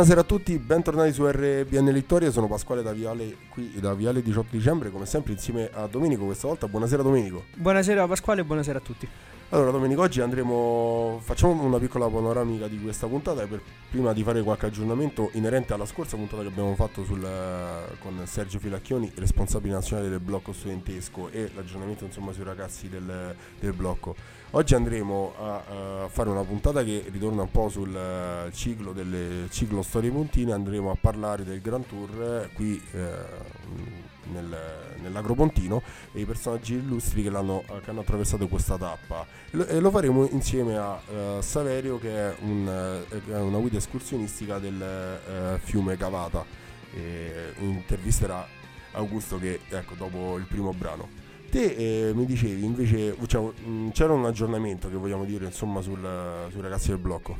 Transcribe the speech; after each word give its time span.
Buonasera 0.00 0.26
a 0.26 0.28
tutti, 0.38 0.58
bentornati 0.58 1.12
su 1.12 1.26
RBN 1.26 1.90
Littoria, 1.90 2.30
sono 2.30 2.48
Pasquale 2.48 2.80
da 2.80 2.92
Viale, 2.92 3.36
qui 3.50 3.78
da 3.80 3.92
Viale 3.92 4.22
18 4.22 4.48
dicembre, 4.56 4.90
come 4.90 5.04
sempre 5.04 5.34
insieme 5.34 5.68
a 5.70 5.86
Domenico 5.88 6.24
questa 6.24 6.46
volta. 6.46 6.66
Buonasera 6.68 7.02
Domenico. 7.02 7.44
Buonasera 7.54 8.06
Pasquale 8.06 8.40
e 8.40 8.44
buonasera 8.44 8.78
a 8.78 8.80
tutti. 8.80 9.06
Allora 9.50 9.70
Domenico, 9.70 10.00
oggi 10.00 10.22
andremo, 10.22 11.20
facciamo 11.22 11.62
una 11.62 11.78
piccola 11.78 12.08
panoramica 12.08 12.66
di 12.66 12.80
questa 12.80 13.08
puntata 13.08 13.46
per, 13.46 13.60
prima 13.90 14.14
di 14.14 14.22
fare 14.22 14.42
qualche 14.42 14.64
aggiornamento 14.64 15.28
inerente 15.34 15.74
alla 15.74 15.84
scorsa 15.84 16.16
puntata 16.16 16.40
che 16.40 16.48
abbiamo 16.48 16.74
fatto 16.76 17.04
sul, 17.04 17.20
con 17.98 18.22
Sergio 18.24 18.58
Filacchioni, 18.58 19.12
responsabile 19.16 19.74
nazionale 19.74 20.08
del 20.08 20.20
blocco 20.20 20.54
studentesco 20.54 21.28
e 21.28 21.50
l'aggiornamento 21.54 22.06
insomma 22.06 22.32
sui 22.32 22.44
ragazzi 22.44 22.88
del, 22.88 23.34
del 23.58 23.72
blocco. 23.74 24.14
Oggi 24.52 24.74
andremo 24.74 25.32
a, 25.38 26.02
a, 26.02 26.08
fare 26.08 26.28
una 26.28 26.42
puntata 26.42 26.82
che 26.82 27.04
ritorna 27.08 27.42
un 27.42 27.50
po' 27.52 27.68
sul 27.68 27.94
uh, 27.94 28.50
ciclo, 28.50 28.92
delle, 28.92 29.46
ciclo 29.48 29.80
Storie 29.80 30.10
Puntine, 30.10 30.50
andremo 30.50 30.90
a 30.90 30.96
parlare 31.00 31.44
del 31.44 31.60
Grand 31.60 31.86
Tour 31.86 32.20
eh, 32.20 32.50
qui 32.54 32.82
eh, 32.90 33.10
nel, 34.32 34.56
nell'Agropontino 35.02 35.80
e 36.12 36.22
i 36.22 36.24
personaggi 36.24 36.74
illustri 36.74 37.22
che, 37.22 37.30
che, 37.30 37.36
hanno 37.36 38.00
attraversato 38.00 38.48
questa 38.48 38.76
tappa. 38.76 39.24
Lo, 39.50 39.66
e 39.66 39.78
lo 39.78 39.92
faremo 39.92 40.26
insieme 40.26 40.76
a 40.76 41.00
uh, 41.06 41.40
Saverio 41.40 42.00
che 42.00 42.12
è, 42.12 42.34
un, 42.40 43.04
uh, 43.06 43.46
una 43.46 43.58
guida 43.58 43.76
escursionistica 43.76 44.58
del 44.58 45.60
fiume 45.62 45.96
Cavata 45.96 46.44
e 46.92 47.52
intervisterà 47.60 48.44
Augusto 48.94 49.38
che 49.38 49.60
ecco 49.68 49.94
dopo 49.94 50.38
il 50.38 50.46
primo 50.46 50.72
brano. 50.72 51.29
Te 51.50 52.08
eh, 52.08 52.14
mi 52.14 52.26
dicevi 52.26 52.64
invece, 52.64 53.16
cioè, 53.26 53.42
mh, 53.42 53.90
c'era 53.90 54.12
un 54.12 54.24
aggiornamento 54.24 54.88
che 54.88 54.94
vogliamo 54.94 55.24
dire 55.24 55.46
insomma 55.46 55.80
sul, 55.80 55.98
sui 56.50 56.60
ragazzi 56.60 56.90
del 56.90 56.98
blocco. 56.98 57.36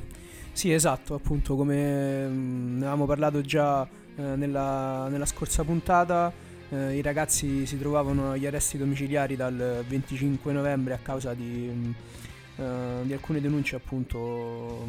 Sì, 0.50 0.72
esatto, 0.72 1.14
appunto 1.14 1.54
come 1.54 2.26
mh, 2.26 2.72
ne 2.72 2.78
avevamo 2.78 3.06
parlato 3.06 3.40
già 3.40 3.86
eh, 4.16 4.22
nella, 4.34 5.06
nella, 5.08 5.26
scorsa 5.26 5.62
puntata, 5.62 6.32
eh, 6.70 6.96
i 6.96 7.02
ragazzi 7.02 7.64
si 7.66 7.78
trovavano 7.78 8.32
agli 8.32 8.46
arresti 8.46 8.76
domiciliari 8.78 9.36
dal 9.36 9.84
25 9.86 10.52
novembre 10.52 10.94
a 10.94 10.98
causa 11.00 11.32
di, 11.32 11.70
mh, 11.72 11.94
eh, 12.56 13.02
di 13.04 13.12
alcune 13.12 13.40
denunce 13.40 13.76
appunto 13.76 14.88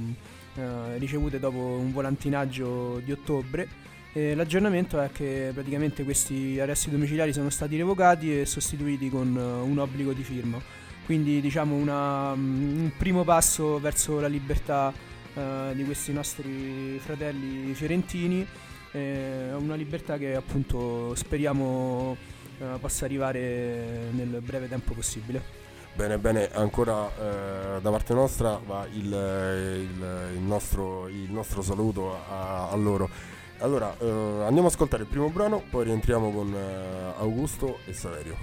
eh, 0.56 0.97
ricevute 0.97 1.39
dopo 1.39 1.59
un 1.59 1.91
volantinaggio 1.91 3.00
di 3.06 3.11
ottobre 3.11 3.67
e 4.13 4.35
l'aggiornamento 4.35 4.99
è 4.99 5.09
che 5.11 5.51
praticamente 5.53 6.03
questi 6.03 6.59
arresti 6.59 6.89
domiciliari 6.89 7.31
sono 7.31 7.49
stati 7.49 7.77
revocati 7.77 8.41
e 8.41 8.45
sostituiti 8.45 9.09
con 9.09 9.35
uh, 9.35 9.65
un 9.65 9.77
obbligo 9.79 10.11
di 10.11 10.23
firma. 10.23 10.59
Quindi 11.05 11.39
diciamo 11.39 11.75
una, 11.75 12.31
um, 12.31 12.81
un 12.81 12.91
primo 12.97 13.23
passo 13.23 13.79
verso 13.79 14.19
la 14.19 14.27
libertà 14.27 14.93
uh, 15.33 15.73
di 15.73 15.83
questi 15.85 16.11
nostri 16.11 16.99
fratelli 16.99 17.73
fiorentini, 17.73 18.45
eh, 18.91 19.53
una 19.57 19.75
libertà 19.75 20.17
che 20.17 20.35
appunto 20.35 21.15
speriamo 21.15 22.17
uh, 22.57 22.79
possa 22.79 23.05
arrivare 23.05 24.09
nel 24.11 24.41
breve 24.41 24.67
tempo 24.67 24.93
possibile. 24.93 25.59
Bene, 25.93 26.17
bene, 26.17 26.49
ancora 26.53 27.05
eh, 27.07 27.81
da 27.81 27.89
parte 27.89 28.13
nostra 28.13 28.59
va 28.65 28.87
il, 28.93 29.03
il, 29.03 30.35
il, 30.35 30.41
nostro, 30.41 31.09
il 31.09 31.29
nostro, 31.29 31.61
saluto 31.61 32.17
a, 32.29 32.69
a 32.69 32.75
loro. 32.77 33.09
Allora, 33.61 33.95
eh, 33.99 34.09
andiamo 34.09 34.67
ad 34.67 34.73
ascoltare 34.73 35.03
il 35.03 35.07
primo 35.09 35.29
brano, 35.29 35.61
poi 35.69 35.83
rientriamo 35.83 36.31
con 36.31 36.51
eh, 36.51 37.13
Augusto 37.19 37.77
e 37.85 37.94
Saverio. 37.94 38.35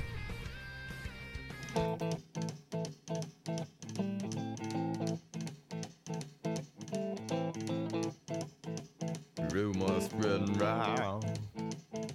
Rumors 9.50 10.04
spreading 10.04 10.56
round 10.56 11.24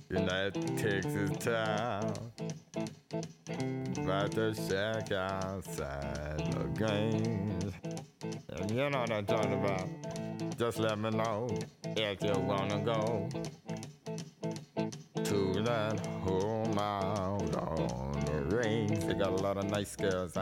United 0.07 0.73
Texas 0.75 1.29
town. 1.39 2.31
About 3.97 4.33
the 4.33 4.53
shack 4.53 5.11
outside 5.11 6.41
the 6.51 6.69
games. 6.77 7.73
And 8.47 8.71
you 8.71 8.89
know 8.89 8.99
what 8.99 9.11
I'm 9.11 9.25
talking 9.25 9.53
about. 9.53 9.89
Just 10.57 10.79
let 10.79 10.97
me 10.97 11.09
know 11.09 11.49
if 11.95 12.23
you 12.23 12.33
wanna 12.41 12.79
go 12.79 13.29
to 15.23 15.63
that 15.63 16.05
home 16.23 16.77
out 16.77 17.55
on 17.55 18.11
the 18.25 18.55
range. 18.55 19.03
They 19.05 19.13
got 19.13 19.29
a 19.29 19.41
lot 19.43 19.57
of 19.57 19.69
nice 19.69 19.95
girls. 19.95 20.37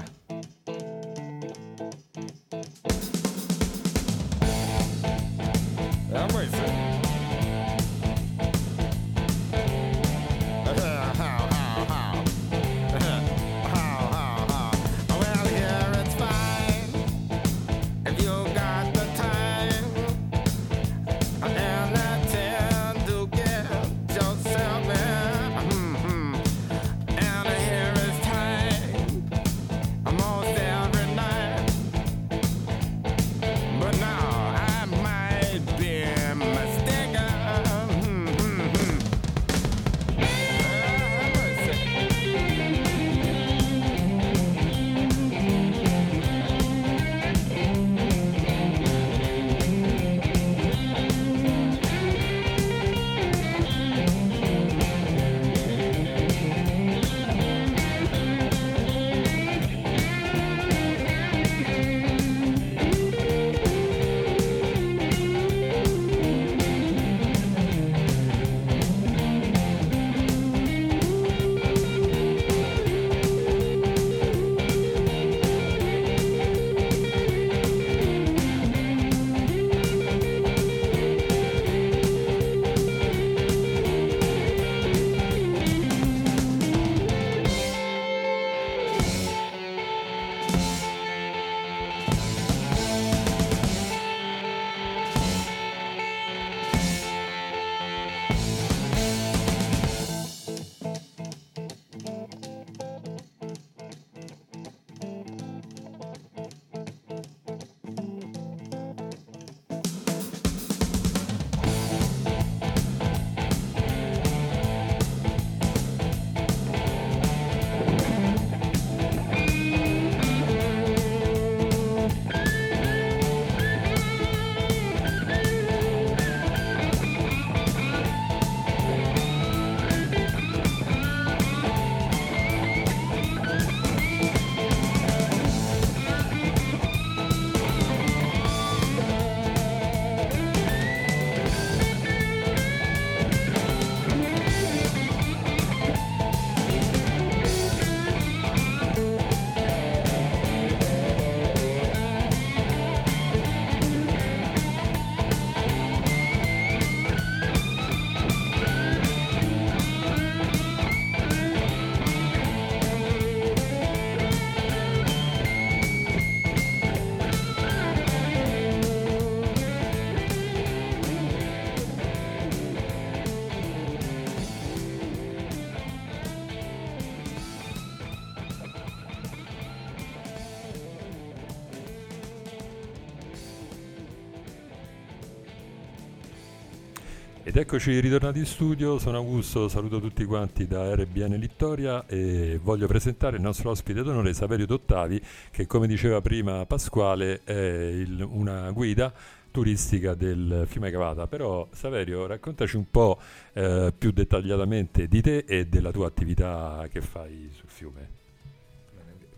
Ed 187.51 187.57
eccoci 187.57 187.99
ritornati 187.99 188.39
in 188.39 188.45
studio, 188.45 188.97
sono 188.97 189.17
Augusto, 189.17 189.67
saluto 189.67 189.99
tutti 189.99 190.23
quanti 190.23 190.67
da 190.67 190.95
RBN 190.95 191.33
Littoria 191.33 192.05
e 192.07 192.57
voglio 192.63 192.87
presentare 192.87 193.35
il 193.35 193.41
nostro 193.41 193.71
ospite 193.71 194.03
d'onore 194.03 194.33
Saverio 194.33 194.65
Dottavi 194.65 195.21
che 195.51 195.67
come 195.67 195.85
diceva 195.85 196.21
prima 196.21 196.65
Pasquale 196.65 197.41
è 197.43 197.51
il, 197.51 198.25
una 198.25 198.71
guida 198.71 199.13
turistica 199.51 200.13
del 200.13 200.63
fiume 200.65 200.91
Cavata. 200.91 201.27
Però 201.27 201.67
Saverio 201.73 202.25
raccontaci 202.25 202.77
un 202.77 202.89
po' 202.89 203.19
eh, 203.51 203.91
più 203.97 204.11
dettagliatamente 204.11 205.09
di 205.09 205.21
te 205.21 205.43
e 205.45 205.67
della 205.67 205.91
tua 205.91 206.07
attività 206.07 206.87
che 206.89 207.01
fai 207.01 207.51
sul 207.53 207.67
fiume. 207.67 208.09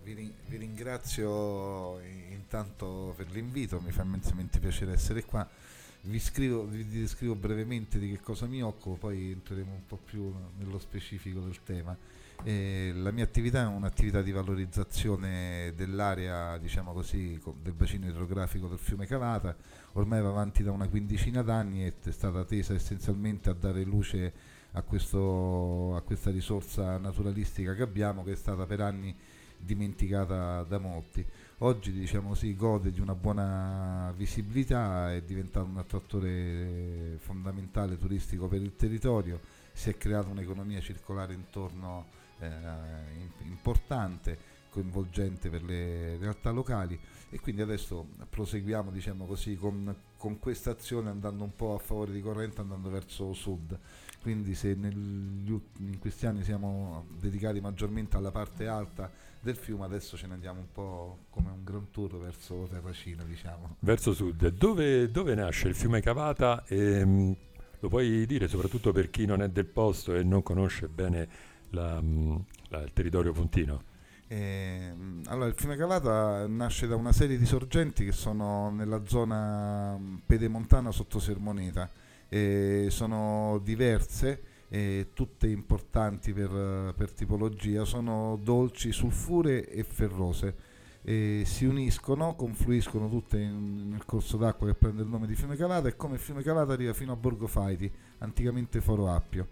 Vi, 0.03 0.31
vi 0.49 0.57
ringrazio 0.57 1.99
intanto 2.29 3.15
per 3.17 3.31
l'invito, 3.31 3.81
mi 3.83 3.91
fa 3.91 4.03
immensamente 4.03 4.59
piacere 4.59 4.93
essere 4.93 5.25
qua 5.25 5.49
vi, 6.03 6.19
scrivo, 6.19 6.65
vi 6.65 6.85
descrivo 6.85 7.35
brevemente 7.35 7.99
di 7.99 8.09
che 8.09 8.19
cosa 8.19 8.45
mi 8.45 8.61
occupo, 8.61 8.95
poi 8.97 9.31
entreremo 9.31 9.73
un 9.73 9.85
po' 9.85 9.97
più 9.97 10.33
nello 10.57 10.79
specifico 10.79 11.39
del 11.41 11.61
tema. 11.63 11.95
Eh, 12.43 12.91
la 12.95 13.11
mia 13.11 13.23
attività 13.23 13.61
è 13.61 13.65
un'attività 13.65 14.21
di 14.21 14.31
valorizzazione 14.31 15.71
dell'area, 15.75 16.57
diciamo 16.57 16.91
così, 16.91 17.39
del 17.61 17.73
bacino 17.73 18.07
idrografico 18.07 18.67
del 18.67 18.79
fiume 18.79 19.05
Cavata, 19.05 19.55
ormai 19.93 20.21
va 20.21 20.29
avanti 20.29 20.61
da 20.61 20.71
una 20.71 20.89
quindicina 20.89 21.41
d'anni 21.41 21.85
e 21.85 21.93
è 22.03 22.11
stata 22.11 22.43
tesa 22.43 22.73
essenzialmente 22.73 23.49
a 23.49 23.53
dare 23.53 23.83
luce 23.83 24.33
a, 24.71 24.81
questo, 24.81 25.95
a 25.95 26.01
questa 26.01 26.31
risorsa 26.31 26.97
naturalistica 26.97 27.75
che 27.75 27.83
abbiamo, 27.83 28.23
che 28.23 28.33
è 28.33 28.35
stata 28.35 28.65
per 28.65 28.81
anni 28.81 29.15
dimenticata 29.57 30.63
da 30.63 30.77
molti 30.77 31.25
oggi 31.59 31.91
diciamo 31.91 32.33
sì, 32.33 32.55
gode 32.55 32.91
di 32.91 32.99
una 32.99 33.15
buona 33.15 34.13
visibilità, 34.15 35.13
è 35.13 35.21
diventato 35.21 35.67
un 35.67 35.77
attrattore 35.77 37.17
fondamentale 37.19 37.97
turistico 37.97 38.47
per 38.47 38.61
il 38.61 38.75
territorio, 38.75 39.39
si 39.71 39.89
è 39.89 39.97
creata 39.97 40.29
un'economia 40.29 40.81
circolare 40.81 41.33
intorno 41.33 42.05
eh, 42.39 42.49
importante, 43.43 44.61
coinvolgente 44.69 45.49
per 45.49 45.63
le 45.63 46.17
realtà 46.17 46.49
locali 46.49 46.99
e 47.29 47.39
quindi 47.39 47.61
adesso 47.61 48.07
proseguiamo 48.27 48.89
diciamo 48.89 49.25
così, 49.25 49.55
con, 49.55 49.95
con 50.17 50.39
questa 50.39 50.71
azione 50.71 51.09
andando 51.09 51.43
un 51.43 51.55
po' 51.55 51.75
a 51.75 51.77
favore 51.77 52.11
di 52.11 52.21
corrente, 52.21 52.61
andando 52.61 52.89
verso 52.89 53.33
sud. 53.33 53.77
Quindi 54.21 54.55
se 54.55 54.73
negli, 54.73 55.59
in 55.79 55.99
questi 55.99 56.25
anni 56.25 56.43
siamo 56.43 57.05
dedicati 57.19 57.59
maggiormente 57.61 58.17
alla 58.17 58.31
parte 58.31 58.67
alta 58.67 59.11
del 59.43 59.55
fiume, 59.55 59.83
adesso 59.83 60.15
ce 60.15 60.25
ne 60.27 60.33
andiamo 60.33 60.61
un 60.61 60.71
po' 60.71 61.25
come 61.29 61.49
un 61.49 61.63
gran 61.63 61.91
tour 61.91 62.17
verso 62.17 62.67
Terracina, 62.69 63.23
diciamo. 63.23 63.75
Verso 63.79 64.13
sud. 64.13 64.47
Dove, 64.47 65.11
dove 65.11 65.35
nasce 65.35 65.67
il 65.67 65.75
fiume 65.75 66.01
Cavata? 66.01 66.63
E, 66.65 67.05
mh, 67.05 67.35
lo 67.79 67.89
puoi 67.89 68.25
dire 68.25 68.47
soprattutto 68.47 68.93
per 68.93 69.09
chi 69.09 69.25
non 69.25 69.41
è 69.41 69.49
del 69.49 69.65
posto 69.65 70.15
e 70.15 70.23
non 70.23 70.41
conosce 70.41 70.87
bene 70.87 71.27
la, 71.71 72.01
mh, 72.01 72.45
la, 72.69 72.81
il 72.81 72.93
territorio 72.93 73.33
puntino? 73.33 73.83
Eh, 74.27 74.93
allora, 75.25 75.47
il 75.47 75.53
fiume 75.55 75.75
Cavata 75.75 76.47
nasce 76.47 76.87
da 76.87 76.95
una 76.95 77.11
serie 77.11 77.37
di 77.37 77.45
sorgenti 77.45 78.05
che 78.05 78.13
sono 78.13 78.71
nella 78.71 79.05
zona 79.05 79.99
pedemontana 80.25 80.91
sotto 80.91 81.19
Sermoneta. 81.19 81.89
Eh, 82.29 82.87
sono 82.89 83.59
diverse 83.61 84.41
eh, 84.73 85.09
tutte 85.13 85.47
importanti 85.47 86.33
per, 86.33 86.95
per, 86.97 87.11
tipologia, 87.11 87.85
sono 87.85 88.39
dolci, 88.41 88.91
sulfure 88.91 89.69
e 89.69 89.83
ferrose. 89.83 90.71
E 91.03 91.43
si 91.45 91.65
uniscono, 91.65 92.33
confluiscono 92.33 93.07
tutte 93.07 93.37
nel 93.37 94.03
corso 94.05 94.35
d'acqua 94.35 94.65
che 94.65 94.73
prende 94.73 95.03
il 95.03 95.09
nome 95.09 95.27
di 95.27 95.35
Fiume 95.35 95.57
Calata 95.57 95.89
e 95.89 95.95
come 95.95 96.17
Fiume 96.17 96.41
Calata 96.41 96.73
arriva 96.73 96.93
fino 96.93 97.11
a 97.11 97.15
Borgo 97.15 97.45
Faiti, 97.45 97.91
anticamente 98.19 98.81
Foro 98.81 99.11
Appio. 99.11 99.49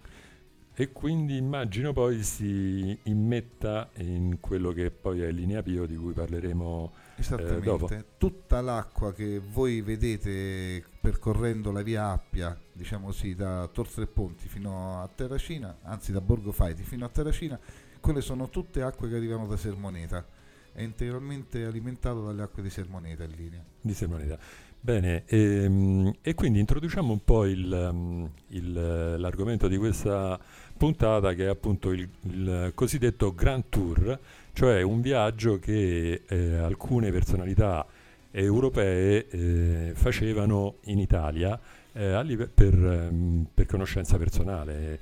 E 0.81 0.91
quindi 0.91 1.37
immagino 1.37 1.93
poi 1.93 2.23
si 2.23 2.97
immetta 3.03 3.91
in 3.97 4.39
quello 4.39 4.71
che 4.71 4.89
poi 4.89 5.21
è 5.21 5.29
Linea 5.29 5.61
Pio 5.61 5.85
di 5.85 5.95
cui 5.95 6.11
parleremo 6.11 6.91
Esattamente. 7.17 7.57
Eh, 7.57 7.61
dopo. 7.61 7.87
Tutta 8.17 8.61
l'acqua 8.61 9.13
che 9.13 9.39
voi 9.39 9.81
vedete 9.81 10.83
percorrendo 10.99 11.71
la 11.71 11.83
via 11.83 12.09
Appia, 12.09 12.59
diciamo 12.73 13.05
così, 13.05 13.35
da 13.35 13.69
Tor 13.71 13.89
Tre 13.89 14.07
Ponti 14.07 14.47
fino 14.47 14.99
a 14.99 15.07
Terracina, 15.07 15.77
anzi 15.83 16.11
da 16.11 16.19
Borgo 16.19 16.51
Faiti 16.51 16.81
fino 16.81 17.05
a 17.05 17.09
Terracina, 17.09 17.59
quelle 17.99 18.21
sono 18.21 18.49
tutte 18.49 18.81
acque 18.81 19.07
che 19.07 19.17
arrivano 19.17 19.45
da 19.45 19.57
Sermoneta. 19.57 20.25
È 20.73 20.81
integralmente 20.81 21.63
alimentato 21.63 22.25
dalle 22.25 22.41
acque 22.41 22.63
di 22.63 22.71
Sermoneta 22.71 23.23
in 23.23 23.35
linea. 23.35 23.63
Di 23.79 23.93
Sermoneta. 23.93 24.39
Bene, 24.83 25.25
ehm, 25.27 26.11
e 26.23 26.33
quindi 26.33 26.59
introduciamo 26.59 27.13
un 27.13 27.23
po' 27.23 27.45
il, 27.45 27.71
um, 27.71 28.27
il, 28.47 28.73
l'argomento 29.19 29.67
di 29.67 29.77
questa 29.77 30.39
puntata 30.81 31.35
che 31.35 31.45
è 31.45 31.47
appunto 31.47 31.91
il, 31.91 32.09
il 32.23 32.71
cosiddetto 32.73 33.35
Grand 33.35 33.65
Tour, 33.69 34.17
cioè 34.51 34.81
un 34.81 34.99
viaggio 34.99 35.59
che 35.59 36.23
eh, 36.27 36.55
alcune 36.55 37.11
personalità 37.11 37.85
europee 38.31 39.27
eh, 39.27 39.91
facevano 39.93 40.77
in 40.85 40.97
Italia 40.97 41.59
eh, 41.93 42.49
per, 42.51 42.73
um, 42.73 43.45
per, 43.53 43.67
conoscenza 43.67 44.17
personale. 44.17 44.99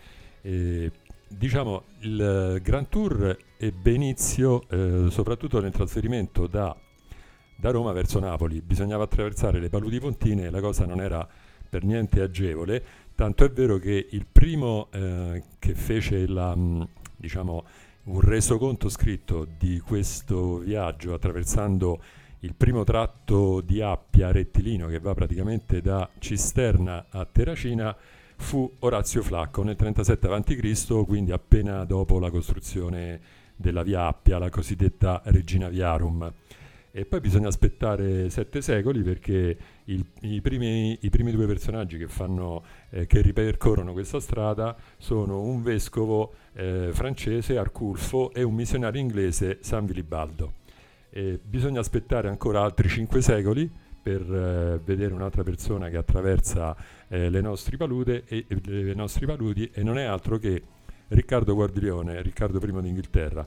diciamo 1.30 1.84
il 2.00 2.60
Grand 2.62 2.89
Tour 2.89 3.38
ebbe 3.58 3.92
inizio 3.94 4.68
eh, 4.68 5.06
soprattutto 5.10 5.62
nel 5.62 5.72
trasferimento 5.72 6.46
da 6.46 6.75
da 7.56 7.72
Roma 7.72 7.92
verso 7.92 8.20
Napoli. 8.20 8.62
Bisognava 8.62 9.04
attraversare 9.04 9.60
le 9.60 9.70
paludi 9.70 10.00
pontine 10.00 10.46
e 10.46 10.50
la 10.50 10.62
cosa 10.62 10.86
non 10.86 11.01
era 11.01 11.27
per 11.70 11.84
niente 11.84 12.22
agevole, 12.22 12.82
tanto 13.20 13.44
è 13.44 13.52
vero 13.52 13.80
che 13.80 14.08
il 14.12 14.26
primo 14.26 14.88
eh, 14.94 15.44
che 15.60 15.76
fece 15.76 16.26
la, 16.26 16.56
mh, 16.56 16.88
diciamo, 17.18 17.66
un 18.04 18.22
resoconto 18.22 18.88
scritto 18.88 19.46
di 19.58 19.82
questo 19.82 20.60
viaggio 20.60 21.14
attraversando 21.14 22.02
il 22.40 22.54
primo 22.56 22.86
tratto 22.86 23.60
di 23.60 23.82
Appia 23.82 24.32
rettilino 24.32 24.88
che 24.88 25.00
va 25.00 25.14
praticamente 25.14 25.82
da 25.82 26.10
Cisterna 26.18 27.08
a 27.10 27.26
Terracina 27.30 27.94
fu 28.38 28.72
Orazio 28.80 29.22
Flacco 29.22 29.64
nel 29.64 29.76
37 29.76 30.26
a.C., 30.26 31.06
quindi 31.06 31.34
appena 31.34 31.84
dopo 31.84 32.20
la 32.20 32.32
costruzione 32.32 33.20
della 33.54 33.84
via 33.84 34.08
Appia, 34.08 34.38
la 34.38 34.50
cosiddetta 34.50 35.22
Regina 35.26 35.68
Viarum 35.68 36.32
e 36.92 37.06
poi 37.06 37.20
bisogna 37.20 37.48
aspettare 37.48 38.30
sette 38.30 38.62
secoli 38.62 39.02
perché 39.04 39.58
il, 39.86 40.04
i, 40.22 40.42
primi, 40.42 40.98
i, 41.02 41.10
primi, 41.10 41.32
due 41.32 41.46
personaggi 41.46 41.98
che, 41.98 42.08
fanno, 42.08 42.64
eh, 42.89 43.05
che, 43.08 43.22
ripercorrono 43.22 43.93
questa 43.93 44.19
strada 44.19 44.75
sono 44.98 45.41
un 45.41 45.62
vescovo 45.62 46.34
eh, 46.53 46.89
francese, 46.91 47.58
Arculfo, 47.58 48.31
e 48.34 48.43
un 48.43 48.53
missionario 48.53 49.01
inglese, 49.01 49.60
San 49.62 49.86
Vilibaldo. 49.86 50.53
E 51.10 51.39
bisogna 51.43 51.79
aspettare 51.79 52.29
ancora 52.29 52.62
altri 52.62 52.88
cinque 52.88 53.22
secoli 53.22 53.69
per 54.01 54.22
eh, 54.22 54.79
vedere 54.84 55.13
un'altra 55.13 55.43
persona 55.43 55.89
che 55.89 55.98
attraversa 55.98 56.75
eh, 57.08 57.29
le, 57.29 57.41
nostre 57.41 57.77
palude 57.77 58.24
e, 58.25 58.46
le 58.48 58.93
nostre 58.93 59.25
paludi 59.25 59.69
e 59.74 59.84
non 59.84 59.98
è 59.98 60.03
altro 60.03 60.38
che 60.38 60.62
Riccardo 61.10 61.55
Guardiglione, 61.55 62.22
Riccardo 62.22 62.60
I 62.60 62.81
d'Inghilterra 62.81 63.46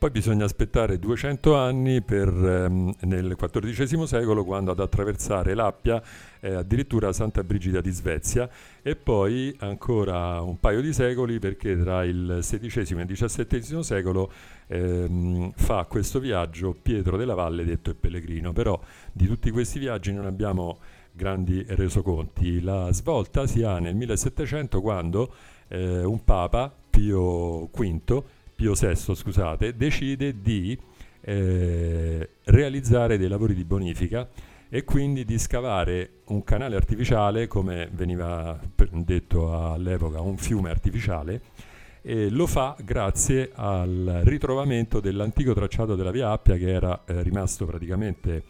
poi 0.00 0.10
bisogna 0.10 0.46
aspettare 0.46 0.98
200 0.98 1.54
anni 1.54 2.00
per, 2.00 2.28
ehm, 2.28 2.94
nel 3.00 3.36
XIV 3.36 4.04
secolo 4.04 4.46
quando 4.46 4.70
ad 4.70 4.80
attraversare 4.80 5.52
l'Appia 5.52 6.02
eh, 6.40 6.54
addirittura 6.54 7.12
Santa 7.12 7.44
Brigida 7.44 7.82
di 7.82 7.90
Svezia 7.90 8.48
e 8.80 8.96
poi 8.96 9.54
ancora 9.58 10.40
un 10.40 10.58
paio 10.58 10.80
di 10.80 10.94
secoli 10.94 11.38
perché 11.38 11.78
tra 11.78 12.02
il 12.06 12.38
XVI 12.40 12.98
e 12.98 13.02
il 13.02 13.14
XVII 13.14 13.84
secolo 13.84 14.32
ehm, 14.68 15.52
fa 15.54 15.84
questo 15.84 16.18
viaggio 16.18 16.74
Pietro 16.80 17.18
della 17.18 17.34
Valle 17.34 17.62
detto 17.66 17.90
il 17.90 17.96
Pellegrino. 17.96 18.54
Però 18.54 18.80
di 19.12 19.26
tutti 19.26 19.50
questi 19.50 19.78
viaggi 19.78 20.14
non 20.14 20.24
abbiamo 20.24 20.78
grandi 21.12 21.62
resoconti. 21.68 22.62
La 22.62 22.90
svolta 22.92 23.46
si 23.46 23.62
ha 23.62 23.78
nel 23.78 23.94
1700 23.96 24.80
quando 24.80 25.30
eh, 25.68 26.02
un 26.04 26.24
papa, 26.24 26.74
Pio 26.88 27.66
V, 27.66 28.22
Pio 28.60 28.74
VI, 28.74 28.94
scusate, 28.94 29.74
decide 29.74 30.38
di 30.42 30.78
eh, 31.22 32.28
realizzare 32.44 33.16
dei 33.16 33.26
lavori 33.26 33.54
di 33.54 33.64
bonifica 33.64 34.28
e 34.68 34.84
quindi 34.84 35.24
di 35.24 35.38
scavare 35.38 36.18
un 36.26 36.44
canale 36.44 36.76
artificiale, 36.76 37.46
come 37.46 37.88
veniva 37.90 38.60
detto 38.92 39.72
all'epoca, 39.72 40.20
un 40.20 40.36
fiume 40.36 40.68
artificiale, 40.68 41.40
e 42.02 42.28
lo 42.28 42.46
fa 42.46 42.76
grazie 42.84 43.50
al 43.54 44.20
ritrovamento 44.24 45.00
dell'antico 45.00 45.54
tracciato 45.54 45.94
della 45.96 46.10
via 46.10 46.30
Appia 46.30 46.58
che 46.58 46.70
era 46.70 47.02
eh, 47.06 47.22
rimasto 47.22 47.64
praticamente 47.64 48.42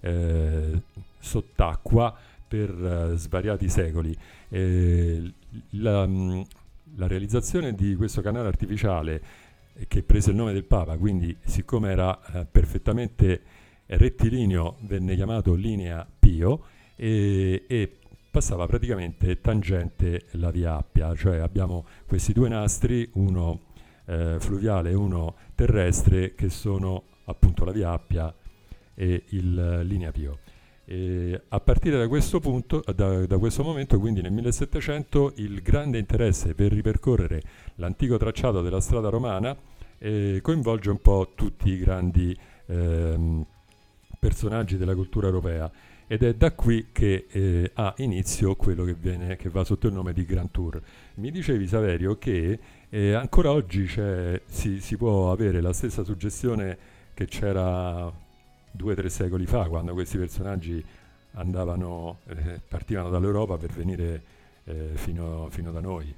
eh, 0.00 0.82
sott'acqua 1.20 2.12
per 2.48 3.12
eh, 3.12 3.16
svariati 3.16 3.68
secoli. 3.68 4.12
La, 4.48 6.04
la, 6.04 7.06
realizzazione 7.06 7.74
di 7.74 7.94
questo 7.94 8.20
canale 8.20 8.48
artificiale 8.48 9.22
che 9.88 10.02
prese 10.02 10.30
il 10.30 10.36
nome 10.36 10.52
del 10.52 10.64
Papa, 10.64 10.96
quindi 10.96 11.36
siccome 11.44 11.90
era 11.90 12.20
eh, 12.32 12.46
perfettamente 12.46 13.42
rettilineo 13.86 14.76
venne 14.80 15.14
chiamato 15.14 15.54
linea 15.54 16.06
Pio 16.18 16.64
e, 16.96 17.64
e 17.66 17.96
passava 18.30 18.66
praticamente 18.66 19.40
tangente 19.40 20.26
la 20.32 20.50
via 20.50 20.76
Appia, 20.76 21.14
cioè 21.14 21.38
abbiamo 21.38 21.86
questi 22.06 22.32
due 22.32 22.48
nastri, 22.48 23.08
uno 23.14 23.60
eh, 24.06 24.36
fluviale 24.38 24.90
e 24.90 24.94
uno 24.94 25.36
terrestre, 25.54 26.34
che 26.34 26.48
sono 26.48 27.04
appunto 27.24 27.64
la 27.64 27.72
via 27.72 27.90
Appia 27.90 28.34
e 28.94 29.24
il 29.28 29.58
eh, 29.58 29.84
Linea 29.84 30.10
Pio. 30.12 30.41
E 30.92 31.40
a 31.48 31.58
partire 31.58 31.96
da 31.96 32.06
questo, 32.06 32.38
punto, 32.38 32.84
da, 32.94 33.24
da 33.24 33.38
questo 33.38 33.62
momento, 33.62 33.98
quindi 33.98 34.20
nel 34.20 34.30
1700, 34.30 35.32
il 35.36 35.62
grande 35.62 35.96
interesse 35.96 36.54
per 36.54 36.70
ripercorrere 36.70 37.40
l'antico 37.76 38.18
tracciato 38.18 38.60
della 38.60 38.82
strada 38.82 39.08
romana 39.08 39.56
eh, 39.96 40.40
coinvolge 40.42 40.90
un 40.90 41.00
po' 41.00 41.32
tutti 41.34 41.70
i 41.70 41.78
grandi 41.78 42.36
ehm, 42.66 43.42
personaggi 44.18 44.76
della 44.76 44.94
cultura 44.94 45.28
europea 45.28 45.70
ed 46.06 46.24
è 46.24 46.34
da 46.34 46.52
qui 46.52 46.88
che 46.92 47.24
eh, 47.30 47.70
ha 47.72 47.94
inizio 47.96 48.54
quello 48.54 48.84
che, 48.84 48.92
viene, 48.92 49.36
che, 49.36 49.48
va 49.48 49.64
sotto 49.64 49.86
il 49.86 49.94
nome 49.94 50.12
di 50.12 50.26
Grand 50.26 50.50
Tour. 50.50 50.78
Mi 51.14 51.30
dicevi 51.30 51.66
Saverio 51.66 52.18
che 52.18 52.58
eh, 52.90 53.14
ancora 53.14 53.50
oggi 53.50 53.88
si, 54.44 54.78
si, 54.78 54.96
può 54.98 55.32
avere 55.32 55.62
la 55.62 55.72
stessa 55.72 56.04
suggestione 56.04 56.76
che 57.14 57.24
c'era 57.24 58.12
due 58.72 58.92
o 58.92 58.96
tre 58.96 59.08
secoli 59.08 59.46
fa 59.46 59.68
quando 59.68 59.92
questi 59.92 60.18
personaggi 60.18 60.84
andavano, 61.32 62.18
eh, 62.26 62.60
partivano 62.66 63.08
dall'Europa 63.10 63.56
per 63.56 63.70
venire 63.70 64.22
eh, 64.64 64.90
fino, 64.94 65.48
fino 65.50 65.70
da 65.70 65.80
noi. 65.80 66.12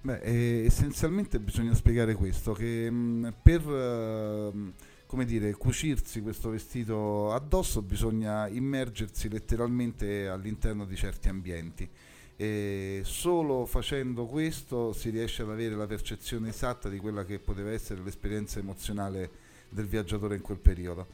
Beh, 0.00 0.20
eh, 0.20 0.64
essenzialmente 0.66 1.40
bisogna 1.40 1.74
spiegare 1.74 2.14
questo, 2.14 2.52
che 2.52 2.90
mh, 2.90 2.94
mm, 2.94 3.28
per 3.42 3.66
uh, 3.66 4.72
come 5.06 5.24
dire, 5.24 5.52
cucirsi 5.54 6.20
questo 6.20 6.50
vestito 6.50 7.32
addosso 7.32 7.82
bisogna 7.82 8.48
immergersi 8.48 9.28
letteralmente 9.28 10.28
all'interno 10.28 10.84
di 10.84 10.96
certi 10.96 11.28
ambienti. 11.28 11.88
E 12.36 13.02
solo 13.04 13.64
facendo 13.64 14.26
questo 14.26 14.92
si 14.92 15.10
riesce 15.10 15.42
ad 15.42 15.50
avere 15.50 15.76
la 15.76 15.86
percezione 15.86 16.48
esatta 16.48 16.88
di 16.88 16.98
quella 16.98 17.24
che 17.24 17.38
poteva 17.38 17.70
essere 17.70 18.02
l'esperienza 18.02 18.58
emozionale 18.58 19.30
del 19.68 19.86
viaggiatore 19.86 20.34
in 20.34 20.42
quel 20.42 20.58
periodo. 20.58 21.06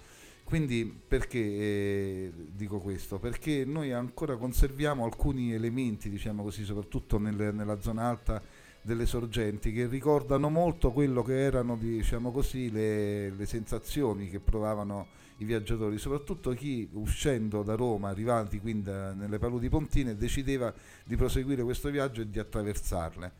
Quindi 0.51 0.85
perché 0.85 1.39
eh, 1.39 2.33
dico 2.51 2.81
questo? 2.81 3.21
Perché 3.21 3.65
noi 3.65 3.93
ancora 3.93 4.35
conserviamo 4.35 5.05
alcuni 5.05 5.53
elementi, 5.53 6.11
diciamo 6.11 6.43
così, 6.43 6.65
soprattutto 6.65 7.21
nel, 7.21 7.55
nella 7.55 7.81
zona 7.81 8.09
alta 8.09 8.43
delle 8.83 9.07
sorgenti 9.07 9.71
che 9.71 9.87
ricordano 9.87 10.49
molto 10.51 10.91
quello 10.91 11.23
che 11.23 11.39
erano 11.39 11.77
diciamo 11.77 12.33
così, 12.33 12.69
le, 12.69 13.31
le, 13.31 13.47
sensazioni 13.47 14.29
che 14.29 14.41
provavano 14.41 15.07
i 15.37 15.45
viaggiatori, 15.45 15.99
soprattutto 15.99 16.51
chi 16.51 16.89
uscendo 16.95 17.63
da 17.63 17.77
Roma, 17.77 18.09
arrivati 18.09 18.59
quindi 18.59 18.91
nelle 18.91 19.39
paludi 19.39 19.69
pontine, 19.69 20.17
decideva 20.17 20.75
di 21.05 21.15
proseguire 21.15 21.63
questo 21.63 21.91
viaggio 21.91 22.23
e 22.23 22.29
di 22.29 22.41
attraversarle. 22.41 23.33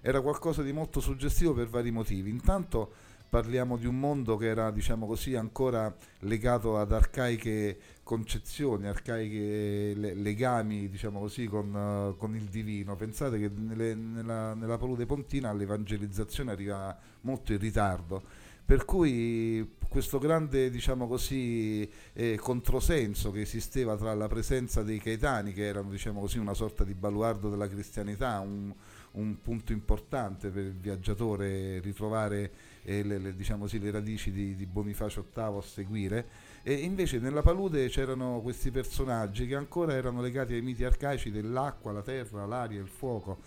Era 0.00 0.22
qualcosa 0.22 0.62
di 0.62 0.72
molto 0.72 1.00
suggestivo 1.00 1.52
per 1.52 1.68
vari 1.68 1.90
motivi. 1.90 2.30
Intanto 2.30 2.92
parliamo 3.28 3.76
di 3.76 3.86
un 3.86 3.98
mondo 3.98 4.36
che 4.36 4.46
era 4.46 4.70
diciamo 4.70 5.06
così 5.06 5.34
ancora 5.34 5.94
legato 6.20 6.78
ad 6.78 6.92
arcaiche 6.92 7.78
concezioni, 8.02 8.86
arcaiche 8.86 9.94
legami 9.94 10.88
diciamo 10.88 11.18
così 11.20 11.46
con, 11.46 12.14
con 12.16 12.34
il 12.34 12.44
divino. 12.44 12.96
Pensate 12.96 13.38
che 13.38 13.50
nelle, 13.54 13.94
nella, 13.94 14.54
nella 14.54 14.78
palude 14.78 15.06
pontina 15.06 15.52
l'evangelizzazione 15.52 16.52
arriva 16.52 16.96
molto 17.22 17.52
in 17.52 17.58
ritardo. 17.58 18.44
Per 18.64 18.84
cui 18.84 19.76
questo 19.88 20.18
grande 20.18 20.70
diciamo 20.70 21.06
così, 21.06 21.88
eh, 22.12 22.36
controsenso 22.36 23.30
che 23.30 23.42
esisteva 23.42 23.96
tra 23.96 24.12
la 24.14 24.26
presenza 24.26 24.82
dei 24.82 24.98
caetani, 24.98 25.52
che 25.52 25.64
erano 25.64 25.88
diciamo 25.88 26.18
così, 26.18 26.38
una 26.38 26.54
sorta 26.54 26.82
di 26.82 26.92
baluardo 26.92 27.48
della 27.48 27.68
cristianità, 27.68 28.40
un, 28.40 28.74
un 29.12 29.40
punto 29.40 29.72
importante 29.72 30.48
per 30.48 30.64
il 30.64 30.74
viaggiatore 30.74 31.78
ritrovare 31.78 32.50
eh, 32.86 33.02
le, 33.02 33.18
le, 33.18 33.34
diciamo 33.34 33.66
sì, 33.66 33.80
le, 33.80 33.90
radici 33.90 34.30
di, 34.30 34.54
di, 34.54 34.64
Bonifacio 34.64 35.26
VIII 35.34 35.58
a 35.58 35.60
seguire. 35.60 36.26
E 36.62 36.72
invece 36.72 37.18
nella 37.18 37.42
palude 37.42 37.88
c'erano 37.88 38.40
questi 38.40 38.70
personaggi 38.70 39.46
che 39.46 39.56
ancora 39.56 39.92
erano 39.92 40.22
legati 40.22 40.54
ai 40.54 40.62
miti 40.62 40.84
arcaici 40.84 41.32
dell'acqua, 41.32 41.90
la 41.90 42.02
terra, 42.02 42.46
l'aria, 42.46 42.80
il 42.80 42.88
fuoco, 42.88 43.40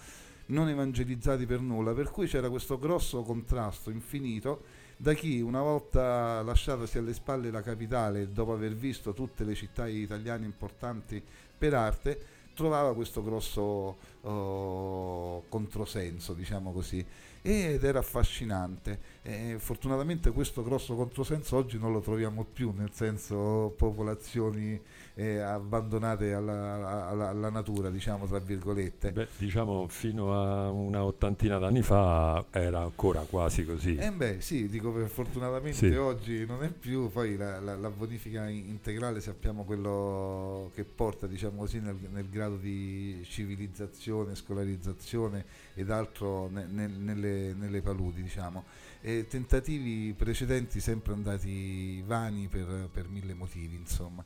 non 0.48 0.68
evangelizzati 0.68 1.46
per 1.46 1.62
nulla, 1.62 1.94
per 1.94 2.12
cui 2.12 2.28
c'era 2.28 2.50
questo 2.50 2.78
grosso 2.78 3.22
contrasto 3.24 3.90
infinito 3.90 4.88
da 4.98 5.14
chi 5.14 5.40
una 5.40 5.62
volta 5.62 6.42
lasciatasi 6.42 6.98
alle 6.98 7.14
spalle 7.14 7.52
la 7.52 7.62
capitale 7.62 8.34
dopo 8.34 8.52
aver 8.52 8.76
visto 8.76 9.14
tutte 9.14 9.46
le 9.46 9.56
città 9.56 9.88
italiane 9.88 10.44
importanti 10.44 11.24
per 11.58 11.74
arte 11.74 12.20
trovava 12.54 12.94
questo 12.94 13.24
grosso 13.24 13.98
uh, 14.20 15.44
controsenso, 15.48 16.34
diciamo 16.34 16.74
così 16.74 17.06
ed 17.42 17.84
era 17.84 18.00
affascinante. 18.00 19.00
E 19.22 19.56
fortunatamente 19.60 20.32
questo 20.32 20.64
grosso 20.64 20.96
controsenso 20.96 21.56
oggi 21.56 21.78
non 21.78 21.92
lo 21.92 22.00
troviamo 22.00 22.46
più, 22.46 22.72
nel 22.76 22.92
senso 22.94 23.74
popolazioni 23.78 24.80
eh, 25.16 25.40
abbandonate 25.40 26.34
alla, 26.34 27.08
alla, 27.08 27.30
alla, 27.30 27.50
natura, 27.50 27.90
diciamo 27.90 28.26
tra 28.26 28.40
virgolette. 28.40 29.12
Beh, 29.12 29.28
diciamo 29.38 29.88
fino 29.88 30.34
a 30.34 30.70
una 30.70 31.04
ottantina 31.04 31.58
d'anni 31.58 31.82
fa 31.82 32.46
era 32.52 32.82
ancora 32.82 33.22
quasi 33.22 33.66
così. 33.66 33.96
Eh 33.96 34.12
beh, 34.12 34.42
sì, 34.42 34.70
dico 34.70 34.92
fortunatamente 35.08 35.92
sì. 35.92 35.96
oggi 35.96 36.46
non 36.46 36.64
è 36.64 36.70
più, 36.70 37.12
poi 37.12 37.36
la, 37.36 37.60
la, 37.60 37.76
la, 37.76 37.90
bonifica 37.90 38.48
integrale 38.48 39.20
sappiamo 39.20 39.64
quello 39.64 40.72
che 40.74 40.84
porta, 40.84 41.28
diciamo 41.28 41.60
così, 41.60 41.80
nel, 41.80 41.98
nel 42.12 42.30
grado 42.30 42.56
di 42.56 43.22
civilizzazione, 43.28 44.36
scolarizzazione 44.36 45.46
ed 45.74 45.92
altro 45.92 46.50
ne, 46.50 46.66
ne, 46.66 46.88
nelle, 46.88 47.54
nelle, 47.54 47.82
paludi, 47.82 48.22
diciamo. 48.22 48.64
E 49.02 49.28
tentativi 49.28 50.14
precedenti 50.14 50.80
sempre 50.80 51.14
andati 51.14 52.02
vani 52.06 52.48
per, 52.48 52.90
per 52.92 53.08
mille 53.08 53.34
motivi, 53.34 53.76
insomma. 53.76 54.24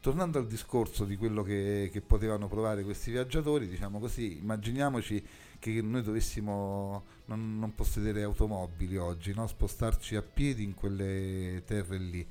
Tornando 0.00 0.38
al 0.38 0.46
discorso 0.46 1.04
di 1.04 1.16
quello 1.16 1.42
che, 1.42 1.90
che, 1.92 2.00
potevano 2.00 2.48
provare 2.48 2.84
questi 2.84 3.10
viaggiatori, 3.10 3.66
diciamo 3.66 3.98
così, 3.98 4.38
immaginiamoci 4.38 5.24
che 5.58 5.82
noi 5.82 6.02
dovessimo 6.02 7.04
non, 7.26 7.58
non 7.58 7.74
possedere 7.74 8.22
automobili 8.22 8.96
oggi, 8.96 9.34
no? 9.34 9.46
spostarci 9.46 10.14
a 10.14 10.22
piedi 10.22 10.62
in 10.62 10.74
quelle 10.74 11.62
terre 11.66 11.98
lì 11.98 12.26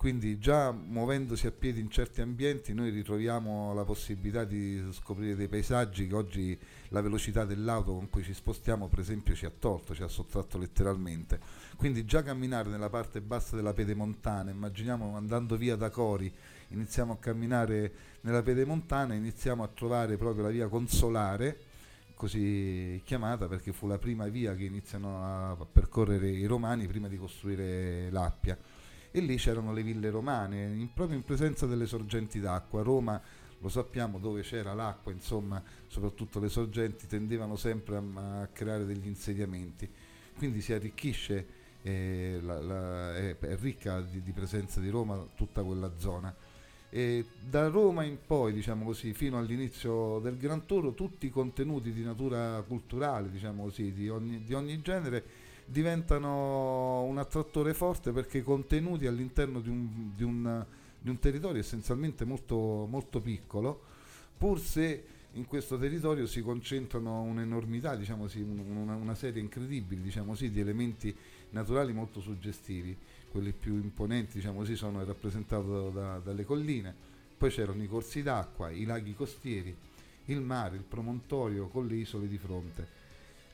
quindi 0.00 0.38
già 0.38 0.72
muovendosi 0.72 1.46
a 1.46 1.50
piedi 1.50 1.78
in 1.78 1.90
certi 1.90 2.22
ambienti 2.22 2.72
noi 2.72 2.88
ritroviamo 2.88 3.74
la 3.74 3.84
possibilità 3.84 4.44
di 4.44 4.82
scoprire 4.92 5.36
dei 5.36 5.46
paesaggi 5.46 6.06
che 6.06 6.14
oggi 6.14 6.58
la 6.88 7.02
velocità 7.02 7.44
dell'auto 7.44 7.92
con 7.92 8.08
cui 8.08 8.22
ci 8.22 8.32
spostiamo 8.32 8.88
per 8.88 9.00
esempio 9.00 9.34
ci 9.34 9.44
ha 9.44 9.50
tolto, 9.50 9.94
ci 9.94 10.02
ha 10.02 10.08
sottratto 10.08 10.56
letteralmente. 10.56 11.38
Quindi 11.76 12.06
già 12.06 12.22
camminare 12.22 12.70
nella 12.70 12.88
parte 12.88 13.20
bassa 13.20 13.56
della 13.56 13.74
pedemontana, 13.74 14.50
immaginiamo 14.50 15.18
andando 15.18 15.58
via 15.58 15.76
da 15.76 15.90
Cori, 15.90 16.32
iniziamo 16.70 17.12
a 17.12 17.16
camminare 17.18 17.92
nella 18.22 18.42
pedemontana, 18.42 19.14
iniziamo 19.14 19.62
a 19.62 19.68
trovare 19.68 20.16
proprio 20.16 20.44
la 20.44 20.50
via 20.50 20.68
consolare, 20.68 21.58
così 22.14 23.00
chiamata 23.04 23.46
perché 23.46 23.72
fu 23.72 23.86
la 23.86 23.98
prima 23.98 24.26
via 24.28 24.54
che 24.54 24.64
iniziano 24.64 25.24
a 25.24 25.66
percorrere 25.70 26.28
i 26.28 26.44
romani 26.44 26.86
prima 26.86 27.08
di 27.08 27.16
costruire 27.16 28.10
l'Appia 28.10 28.58
e 29.12 29.20
lì 29.20 29.36
c'erano 29.36 29.72
le 29.72 29.82
ville 29.82 30.08
romane, 30.10 30.66
in, 30.66 30.92
proprio 30.92 31.16
in 31.16 31.24
presenza 31.24 31.66
delle 31.66 31.86
sorgenti 31.86 32.38
d'acqua. 32.40 32.82
Roma, 32.82 33.20
lo 33.58 33.68
sappiamo, 33.68 34.18
dove 34.18 34.42
c'era 34.42 34.72
l'acqua, 34.72 35.12
insomma, 35.12 35.62
soprattutto 35.86 36.38
le 36.38 36.48
sorgenti 36.48 37.06
tendevano 37.06 37.56
sempre 37.56 37.96
a, 37.96 38.40
a 38.42 38.46
creare 38.48 38.84
degli 38.84 39.06
insediamenti. 39.06 39.88
Quindi 40.36 40.60
si 40.60 40.72
arricchisce, 40.72 41.46
eh, 41.82 42.38
la, 42.42 42.60
la, 42.60 43.16
è, 43.16 43.36
è, 43.36 43.56
ricca 43.58 44.00
di, 44.00 44.22
di 44.22 44.32
presenza 44.32 44.80
di 44.80 44.88
Roma 44.88 45.26
tutta 45.34 45.62
quella 45.62 45.90
zona. 45.96 46.34
E 46.92 47.24
da 47.40 47.68
Roma 47.68 48.02
in 48.02 48.18
poi, 48.26 48.52
diciamo 48.52 48.84
così, 48.84 49.14
fino 49.14 49.38
all'inizio 49.38 50.18
del 50.18 50.36
Gran 50.36 50.66
Tour, 50.66 50.92
tutti 50.92 51.26
i 51.26 51.30
contenuti 51.30 51.92
di 51.92 52.02
natura 52.02 52.60
culturale, 52.66 53.30
diciamo 53.30 53.62
così, 53.62 53.92
di 53.92 54.08
ogni, 54.08 54.42
di 54.42 54.54
ogni 54.54 54.80
genere, 54.82 55.24
diventano 55.64 57.02
un 57.02 57.18
attrattore 57.18 57.74
forte 57.74 58.10
perché 58.10 58.42
contenuti 58.42 59.06
all'interno 59.06 59.60
di 59.60 59.68
un, 59.68 60.10
di 60.16 60.24
un, 60.24 60.64
di 61.00 61.08
un 61.08 61.18
territorio 61.20 61.60
essenzialmente 61.60 62.24
molto, 62.24 62.86
molto 62.90 63.20
piccolo, 63.20 63.80
pur 64.36 64.60
se 64.60 65.04
in 65.34 65.46
questo 65.46 65.78
territorio 65.78 66.26
si 66.26 66.42
concentrano 66.42 67.20
un'enormità, 67.22 67.94
diciamo 67.94 68.26
sì, 68.26 68.40
una, 68.40 68.96
una, 68.96 69.14
serie 69.14 69.40
incredibile 69.40 70.02
diciamo 70.02 70.34
sì, 70.34 70.50
di 70.50 70.58
elementi 70.58 71.14
naturali 71.50 71.92
molto 71.92 72.20
suggestivi. 72.20 72.96
Quelli 73.30 73.52
più 73.52 73.74
imponenti 73.74 74.38
diciamo 74.38 74.64
sì, 74.64 74.76
sono 74.76 75.04
rappresentati 75.04 75.66
da, 75.92 76.18
dalle 76.18 76.44
colline, 76.44 76.94
poi 77.38 77.50
c'erano 77.50 77.82
i 77.82 77.88
corsi 77.88 78.22
d'acqua, 78.22 78.70
i 78.70 78.84
laghi 78.84 79.14
costieri, 79.14 79.74
il 80.26 80.40
mare, 80.40 80.76
il 80.76 80.82
promontorio 80.82 81.68
con 81.68 81.86
le 81.86 81.96
isole 81.96 82.28
di 82.28 82.38
fronte 82.38 82.98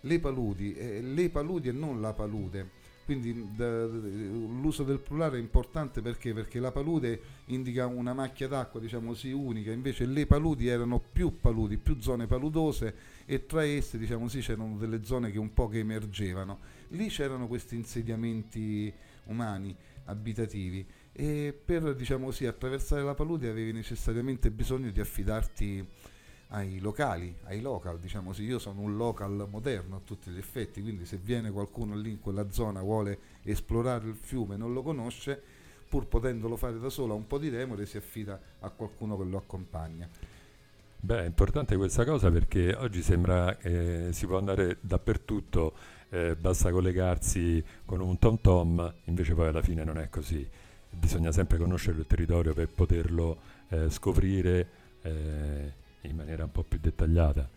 le 0.07 0.19
paludi, 0.21 0.75
eh, 0.75 1.03
le 1.03 1.29
paludi 1.29 1.69
e 1.69 1.73
non 1.73 2.01
la 2.01 2.13
palude. 2.13 2.85
Quindi 3.05 3.51
da, 3.55 3.87
da, 3.87 3.97
l'uso 3.97 4.83
del 4.83 4.99
plurale 4.99 5.37
è 5.37 5.41
importante 5.41 6.01
perché? 6.01 6.33
Perché 6.33 6.59
la 6.59 6.73
palude 6.73 7.21
indica 7.47 7.87
una 7.87 8.15
macchia 8.15 8.49
d'acqua, 8.49 8.81
diciamo 8.81 9.15
sì, 9.15 9.31
unica, 9.31 9.71
invece 9.71 10.07
le 10.07 10.27
paludi 10.27 10.67
erano 10.67 11.01
più 11.13 11.39
paludi, 11.39 11.77
più 11.77 12.01
zone 12.01 12.27
paludose 12.27 12.95
e 13.25 13.47
tra 13.47 13.65
esse, 13.65 13.97
diciamo 13.99 14.27
sì, 14.29 14.41
c'erano 14.41 14.77
delle 14.77 15.05
zone 15.05 15.31
che 15.31 15.39
un 15.39 15.53
po' 15.53 15.69
che 15.69 15.79
emergevano. 15.79 16.59
Lì 16.89 17.09
c'erano 17.09 17.47
questi 17.47 17.75
insediamenti 17.75 18.93
umani 19.25 19.75
abitativi 20.05 20.87
e 21.13 21.59
per 21.65 21.95
diciamo 21.95 22.31
sì, 22.31 22.47
attraversare 22.47 23.03
la 23.03 23.15
palude 23.15 23.49
avevi 23.49 23.73
necessariamente 23.73 24.51
bisogno 24.51 24.91
di 24.91 25.01
affidarti 25.01 25.87
ai 26.51 26.79
locali, 26.79 27.35
ai 27.45 27.61
local, 27.61 27.99
diciamo 27.99 28.33
sì, 28.33 28.45
io 28.45 28.59
sono 28.59 28.81
un 28.81 28.97
local 28.97 29.49
moderno 29.51 29.97
a 29.97 30.01
tutti 30.05 30.31
gli 30.31 30.39
effetti, 30.39 30.81
quindi 30.81 31.05
se 31.05 31.17
viene 31.17 31.51
qualcuno 31.51 31.97
lì 31.97 32.11
in 32.11 32.21
quella 32.21 32.51
zona 32.51 32.81
vuole 32.83 33.19
esplorare 33.43 34.07
il 34.07 34.15
fiume 34.15 34.57
non 34.57 34.73
lo 34.73 34.83
conosce, 34.83 35.41
pur 35.89 36.07
potendolo 36.07 36.57
fare 36.57 36.79
da 36.79 36.89
solo 36.89 37.15
a 37.15 37.17
un 37.17 37.27
po' 37.27 37.39
di 37.39 37.49
remore 37.49 37.87
si 37.87 37.97
affida 37.97 38.41
a 38.61 38.71
qualcuno 38.71 39.17
che 39.17 39.25
lo 39.25 39.39
accompagna. 39.39 40.09
Beh, 40.99 41.23
è 41.23 41.27
importante 41.27 41.77
questa 41.77 42.05
cosa 42.05 42.31
perché 42.31 42.75
oggi 42.75 43.03
sembra 43.03 43.57
che 43.57 44.09
eh, 44.09 44.13
si 44.13 44.27
può 44.27 44.39
andare 44.39 44.79
dappertutto, 44.81 45.75
eh, 46.11 46.37
basta 46.37 46.71
collegarsi 46.71 47.63
con 47.85 48.01
un 48.01 48.19
tom 48.19 48.41
tom, 48.41 48.95
invece 49.05 49.35
poi 49.35 49.49
alla 49.49 49.63
fine 49.63 49.85
non 49.85 49.99
è 49.99 50.09
così. 50.09 50.47
Bisogna 50.91 51.33
sempre 51.33 51.59
conoscere 51.59 51.99
il 51.99 52.07
territorio 52.07 52.55
per 52.55 52.69
poterlo 52.69 53.39
eh, 53.69 53.91
scoprire 53.91 54.69
eh, 55.03 55.73
in 56.03 56.17
maniera 56.17 56.45
un 56.45 56.53
po' 56.53 56.63
più 56.63 56.79
dettagliata. 56.81 57.49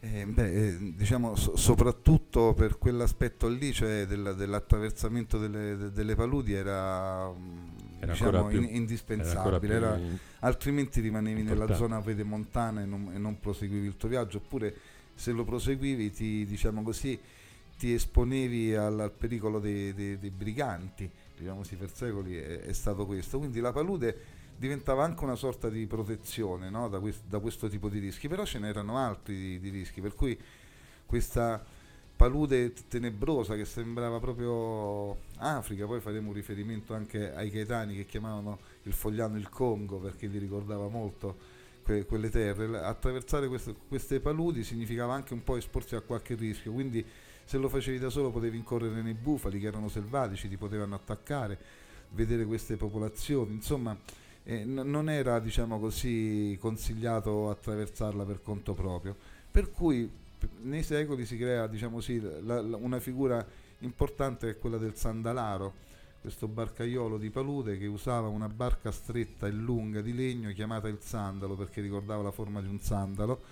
Eh, 0.00 0.26
beh, 0.26 0.52
eh, 0.52 0.92
diciamo 0.94 1.34
so- 1.34 1.56
soprattutto 1.56 2.52
per 2.52 2.76
quell'aspetto 2.76 3.48
lì, 3.48 3.72
cioè 3.72 4.06
del, 4.06 4.34
dell'attraversamento 4.36 5.38
delle, 5.38 5.76
de- 5.78 5.92
delle, 5.92 6.14
paludi, 6.14 6.52
era, 6.52 7.30
mm, 7.30 7.68
era 8.00 8.12
diciamo, 8.12 8.46
più, 8.48 8.60
in- 8.60 8.74
indispensabile, 8.76 9.74
era 9.74 9.96
in... 9.96 10.14
altrimenti 10.40 11.00
rimanevi 11.00 11.40
importante. 11.40 11.72
nella 11.72 11.76
zona 11.78 12.02
pedemontana 12.02 12.82
e 12.82 12.84
non, 12.84 13.12
e 13.14 13.18
non 13.18 13.40
proseguivi 13.40 13.86
il 13.86 13.96
tuo 13.96 14.10
viaggio, 14.10 14.36
oppure 14.36 14.76
se 15.14 15.32
lo 15.32 15.42
proseguivi 15.42 16.10
ti, 16.10 16.44
diciamo 16.44 16.82
così, 16.82 17.18
ti 17.78 17.92
esponevi 17.92 18.74
al, 18.74 18.98
al 19.00 19.12
pericolo 19.12 19.58
dei, 19.58 19.92
dei, 19.92 20.18
dei, 20.18 20.30
briganti, 20.30 21.10
diciamo 21.36 21.64
sì, 21.64 21.76
per 21.76 21.94
secoli 21.94 22.36
è, 22.36 22.60
è 22.60 22.72
stato 22.72 23.06
questo. 23.06 23.38
Quindi 23.38 23.60
la 23.60 23.72
palude 23.72 24.42
diventava 24.56 25.04
anche 25.04 25.24
una 25.24 25.34
sorta 25.34 25.68
di 25.68 25.86
protezione 25.86 26.70
no? 26.70 26.88
da, 26.88 27.00
quest- 27.00 27.24
da, 27.28 27.38
questo 27.40 27.68
tipo 27.68 27.88
di 27.88 27.98
rischi, 27.98 28.28
però 28.28 28.44
ce 28.44 28.58
n'erano 28.58 28.96
altri 28.96 29.36
di, 29.36 29.60
di 29.60 29.68
rischi, 29.70 30.00
per 30.00 30.14
cui 30.14 30.38
questa 31.06 31.62
palude 32.16 32.72
tenebrosa 32.88 33.56
che 33.56 33.64
sembrava 33.64 34.20
proprio 34.20 35.16
Africa, 35.38 35.84
poi 35.86 36.00
faremo 36.00 36.28
un 36.28 36.34
riferimento 36.34 36.94
anche 36.94 37.34
ai 37.34 37.50
Gaetani 37.50 37.96
che 37.96 38.06
chiamavano 38.06 38.58
il 38.82 38.92
fogliano 38.92 39.36
il 39.36 39.48
Congo 39.48 39.98
perché 39.98 40.26
li 40.26 40.38
ricordava 40.38 40.88
molto 40.88 41.36
que- 41.82 42.06
quelle 42.06 42.30
terre, 42.30 42.78
attraversare 42.78 43.48
queste, 43.48 43.74
queste 43.88 44.20
paludi 44.20 44.62
significava 44.62 45.14
anche 45.14 45.34
un 45.34 45.42
po' 45.42 45.56
esporsi 45.56 45.96
a 45.96 46.00
qualche 46.00 46.34
rischio, 46.34 46.72
quindi 46.72 47.04
se 47.44 47.58
lo 47.58 47.68
facevi 47.68 47.98
da 47.98 48.10
solo 48.10 48.30
potevi 48.30 48.56
incorrere 48.56 49.02
nei 49.02 49.14
bufali 49.14 49.58
che 49.58 49.66
erano 49.66 49.88
selvatici, 49.88 50.48
ti 50.48 50.56
potevano 50.56 50.94
attaccare, 50.94 51.58
vedere 52.10 52.44
queste 52.44 52.76
popolazioni, 52.76 53.52
insomma 53.52 53.96
eh, 54.44 54.64
n- 54.64 54.82
non 54.84 55.08
era 55.10 55.38
diciamo 55.40 55.78
così 55.78 56.56
consigliato 56.60 57.50
attraversarla 57.50 58.24
per 58.24 58.40
conto 58.42 58.74
proprio. 58.74 59.16
Per 59.50 59.70
cui 59.70 60.10
nei 60.62 60.82
secoli 60.82 61.24
si 61.26 61.36
crea 61.36 61.66
diciamo 61.66 62.00
sì, 62.00 62.20
la, 62.20 62.60
la, 62.60 62.76
una 62.76 63.00
figura 63.00 63.44
importante 63.80 64.50
è 64.50 64.58
quella 64.58 64.78
del 64.78 64.96
sandalaro 64.96 65.82
questo 66.20 66.48
barcaiolo 66.48 67.18
di 67.18 67.28
palude 67.28 67.76
che 67.76 67.86
usava 67.86 68.28
una 68.28 68.48
barca 68.48 68.90
stretta 68.90 69.46
e 69.46 69.50
lunga 69.50 70.00
di 70.00 70.14
legno 70.14 70.50
chiamata 70.52 70.88
il 70.88 70.96
sandalo 71.00 71.54
perché 71.54 71.82
ricordava 71.82 72.22
la 72.22 72.30
forma 72.30 72.62
di 72.62 72.68
un 72.68 72.78
sandalo 72.78 73.42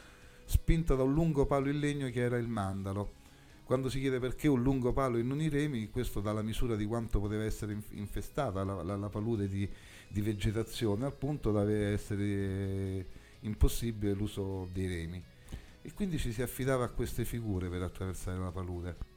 spinta 0.46 0.94
da 0.94 1.02
un 1.02 1.12
lungo 1.12 1.44
palo 1.44 1.68
in 1.68 1.78
legno 1.78 2.08
che 2.08 2.20
era 2.20 2.38
il 2.38 2.48
mandalo 2.48 3.20
quando 3.64 3.88
si 3.88 4.00
chiede 4.00 4.18
perché 4.18 4.48
un 4.48 4.62
lungo 4.62 4.92
palo 4.92 5.16
e 5.16 5.22
non 5.22 5.40
i 5.40 5.48
remi, 5.48 5.88
questo 5.90 6.20
dà 6.20 6.32
la 6.32 6.42
misura 6.42 6.76
di 6.76 6.84
quanto 6.84 7.20
poteva 7.20 7.44
essere 7.44 7.76
infestata 7.90 8.64
la, 8.64 8.82
la, 8.82 8.96
la 8.96 9.08
palude 9.08 9.48
di, 9.48 9.68
di 10.08 10.20
vegetazione 10.20 11.04
al 11.04 11.16
punto 11.16 11.52
da 11.52 11.70
essere 11.70 13.06
impossibile 13.40 14.12
l'uso 14.12 14.68
dei 14.72 14.86
remi 14.86 15.22
e 15.82 15.92
quindi 15.92 16.18
ci 16.18 16.32
si 16.32 16.42
affidava 16.42 16.84
a 16.84 16.88
queste 16.88 17.24
figure 17.24 17.68
per 17.68 17.82
attraversare 17.82 18.38
la 18.38 18.52
palude. 18.52 19.10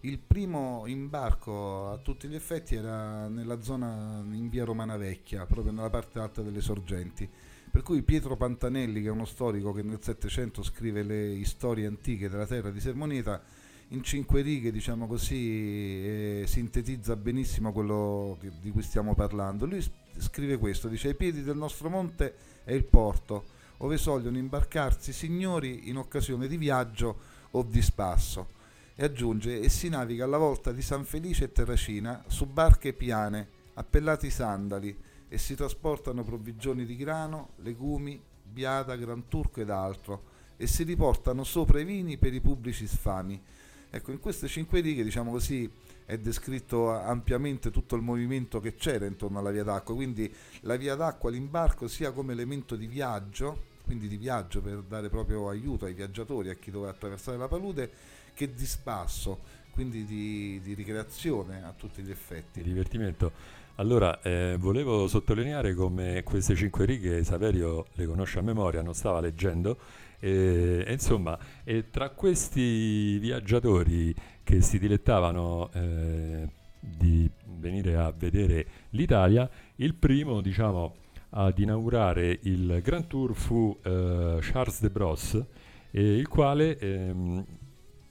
Il 0.00 0.18
primo 0.18 0.84
imbarco 0.86 1.90
a 1.90 1.98
tutti 1.98 2.26
gli 2.28 2.34
effetti 2.34 2.74
era 2.74 3.28
nella 3.28 3.60
zona 3.62 4.22
in 4.32 4.48
via 4.48 4.64
Romana 4.64 4.96
Vecchia, 4.96 5.46
proprio 5.46 5.72
nella 5.72 5.90
parte 5.90 6.18
alta 6.18 6.42
delle 6.42 6.60
sorgenti. 6.60 7.28
Per 7.74 7.82
cui 7.82 8.02
Pietro 8.02 8.36
Pantanelli, 8.36 9.02
che 9.02 9.08
è 9.08 9.10
uno 9.10 9.24
storico 9.24 9.72
che 9.72 9.82
nel 9.82 9.98
Settecento 10.00 10.62
scrive 10.62 11.02
le 11.02 11.44
storie 11.44 11.88
antiche 11.88 12.28
della 12.28 12.46
terra 12.46 12.70
di 12.70 12.78
Sermoneta, 12.78 13.42
in 13.88 14.04
cinque 14.04 14.42
righe, 14.42 14.70
diciamo 14.70 15.08
così, 15.08 15.34
eh, 15.34 16.44
sintetizza 16.46 17.16
benissimo 17.16 17.72
quello 17.72 18.38
che, 18.40 18.52
di 18.60 18.70
cui 18.70 18.82
stiamo 18.82 19.16
parlando. 19.16 19.66
Lui 19.66 19.84
scrive 20.18 20.56
questo, 20.56 20.86
dice 20.86 21.08
ai 21.08 21.14
piedi 21.16 21.42
del 21.42 21.56
nostro 21.56 21.90
monte 21.90 22.34
è 22.62 22.70
il 22.70 22.84
porto, 22.84 23.42
dove 23.76 23.96
sogliono 23.96 24.38
imbarcarsi 24.38 25.12
signori 25.12 25.88
in 25.88 25.96
occasione 25.96 26.46
di 26.46 26.56
viaggio 26.56 27.18
o 27.50 27.64
di 27.64 27.82
spasso. 27.82 28.50
E 28.94 29.02
aggiunge, 29.02 29.58
e 29.58 29.68
si 29.68 29.88
naviga 29.88 30.22
alla 30.22 30.38
volta 30.38 30.70
di 30.70 30.80
San 30.80 31.04
Felice 31.04 31.46
e 31.46 31.52
Terracina 31.52 32.22
su 32.28 32.46
barche 32.46 32.92
piane, 32.92 33.48
appellati 33.74 34.30
sandali, 34.30 34.96
e 35.34 35.38
si 35.38 35.56
trasportano 35.56 36.22
provvigioni 36.22 36.86
di 36.86 36.94
grano, 36.94 37.54
legumi, 37.56 38.22
biada, 38.40 38.94
gran 38.94 39.26
turco 39.26 39.60
ed 39.60 39.68
altro, 39.68 40.22
e 40.56 40.68
si 40.68 40.84
riportano 40.84 41.42
sopra 41.42 41.80
i 41.80 41.84
vini 41.84 42.18
per 42.18 42.32
i 42.32 42.40
pubblici 42.40 42.86
sfami. 42.86 43.42
Ecco, 43.90 44.12
in 44.12 44.20
queste 44.20 44.46
cinque 44.46 44.78
righe, 44.78 45.02
diciamo 45.02 45.32
così, 45.32 45.68
è 46.04 46.18
descritto 46.18 46.90
ampiamente 46.90 47.72
tutto 47.72 47.96
il 47.96 48.02
movimento 48.02 48.60
che 48.60 48.76
c'era 48.76 49.06
intorno 49.06 49.40
alla 49.40 49.50
via 49.50 49.64
d'acqua, 49.64 49.92
quindi 49.96 50.32
la 50.60 50.76
via 50.76 50.94
d'acqua, 50.94 51.30
l'imbarco 51.30 51.88
sia 51.88 52.12
come 52.12 52.32
elemento 52.32 52.76
di 52.76 52.86
viaggio, 52.86 53.72
quindi 53.82 54.06
di 54.06 54.16
viaggio 54.16 54.60
per 54.60 54.82
dare 54.82 55.08
proprio 55.08 55.48
aiuto 55.48 55.84
ai 55.84 55.94
viaggiatori, 55.94 56.48
a 56.48 56.54
chi 56.54 56.70
doveva 56.70 56.92
attraversare 56.92 57.36
la 57.36 57.48
palude, 57.48 57.90
che 58.34 58.54
di 58.54 58.66
spasso, 58.66 59.40
quindi 59.72 60.04
di, 60.04 60.60
di 60.62 60.74
ricreazione 60.74 61.64
a 61.64 61.72
tutti 61.72 62.02
gli 62.02 62.10
effetti. 62.12 62.62
Di 62.62 62.68
divertimento. 62.68 63.62
Allora, 63.78 64.22
eh, 64.22 64.56
volevo 64.56 65.08
sottolineare 65.08 65.74
come 65.74 66.22
queste 66.22 66.54
cinque 66.54 66.84
righe 66.84 67.24
Saverio 67.24 67.86
le 67.94 68.06
conosce 68.06 68.38
a 68.38 68.42
memoria, 68.42 68.82
non 68.82 68.94
stava 68.94 69.18
leggendo, 69.18 69.78
e, 70.20 70.84
e 70.86 70.92
insomma, 70.92 71.36
e 71.64 71.90
tra 71.90 72.10
questi 72.10 73.18
viaggiatori 73.18 74.14
che 74.44 74.60
si 74.60 74.78
dilettavano 74.78 75.70
eh, 75.72 76.48
di 76.78 77.28
venire 77.58 77.96
a 77.96 78.12
vedere 78.16 78.64
l'Italia, 78.90 79.50
il 79.76 79.94
primo, 79.94 80.40
diciamo, 80.40 80.94
ad 81.30 81.58
inaugurare 81.58 82.38
il 82.42 82.80
Grand 82.80 83.08
Tour 83.08 83.34
fu 83.34 83.76
eh, 83.82 84.38
Charles 84.40 84.82
de 84.82 84.90
Bros, 84.90 85.44
eh, 85.90 86.16
il 86.16 86.28
quale 86.28 86.78
ehm, 86.78 87.44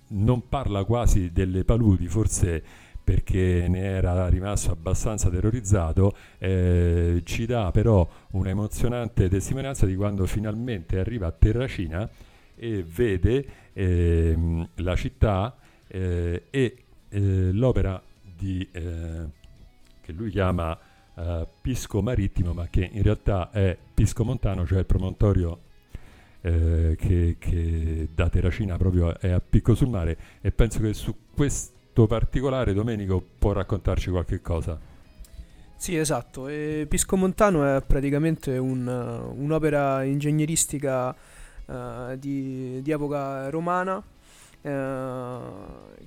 non 0.07 0.49
parla 0.49 0.83
quasi 0.83 1.31
delle 1.31 1.63
paludi, 1.63 2.07
forse 2.07 2.63
perché 3.03 3.65
ne 3.67 3.81
era 3.81 4.27
rimasto 4.29 4.71
abbastanza 4.71 5.29
terrorizzato, 5.29 6.15
eh, 6.37 7.21
ci 7.25 7.45
dà 7.45 7.71
però 7.71 8.07
un'emozionante 8.31 9.27
testimonianza 9.29 9.85
di 9.85 9.95
quando 9.95 10.25
finalmente 10.25 10.99
arriva 10.99 11.27
a 11.27 11.31
Terracina 11.31 12.09
e 12.55 12.83
vede 12.83 13.45
ehm, 13.73 14.69
la 14.75 14.95
città 14.95 15.57
eh, 15.87 16.43
e 16.49 16.77
eh, 17.09 17.51
l'opera 17.51 18.01
di, 18.21 18.67
eh, 18.71 19.25
che 20.01 20.11
lui 20.11 20.29
chiama 20.29 20.77
eh, 21.15 21.47
Pisco 21.61 22.01
Marittimo, 22.01 22.53
ma 22.53 22.67
che 22.69 22.89
in 22.91 23.03
realtà 23.03 23.51
è 23.51 23.77
Pisco 23.93 24.23
Montano, 24.23 24.65
cioè 24.65 24.79
il 24.79 24.85
promontorio 24.85 25.59
eh, 26.41 26.95
che, 26.97 27.35
che, 27.39 28.09
da 28.13 28.29
Terracina 28.29 28.77
proprio 28.77 29.17
è 29.19 29.29
a 29.29 29.41
picco 29.41 29.75
sul 29.75 29.89
mare 29.89 30.17
e 30.41 30.51
penso 30.51 30.79
che 30.79 30.93
su 30.93 31.15
questo 31.33 31.72
particolare 32.07 32.73
Domenico 32.73 33.23
può 33.37 33.51
raccontarci 33.53 34.09
qualche 34.09 34.41
cosa. 34.41 34.77
Sì, 35.75 35.97
esatto. 35.97 36.47
E 36.47 36.85
Pisco 36.89 37.15
Montano 37.15 37.65
è 37.65 37.81
praticamente 37.81 38.57
un, 38.57 38.87
un'opera 38.87 40.03
ingegneristica 40.03 41.13
uh, 41.65 42.15
di, 42.17 42.81
di, 42.81 42.91
epoca 42.91 43.49
romana 43.49 43.97
uh, 43.97 44.69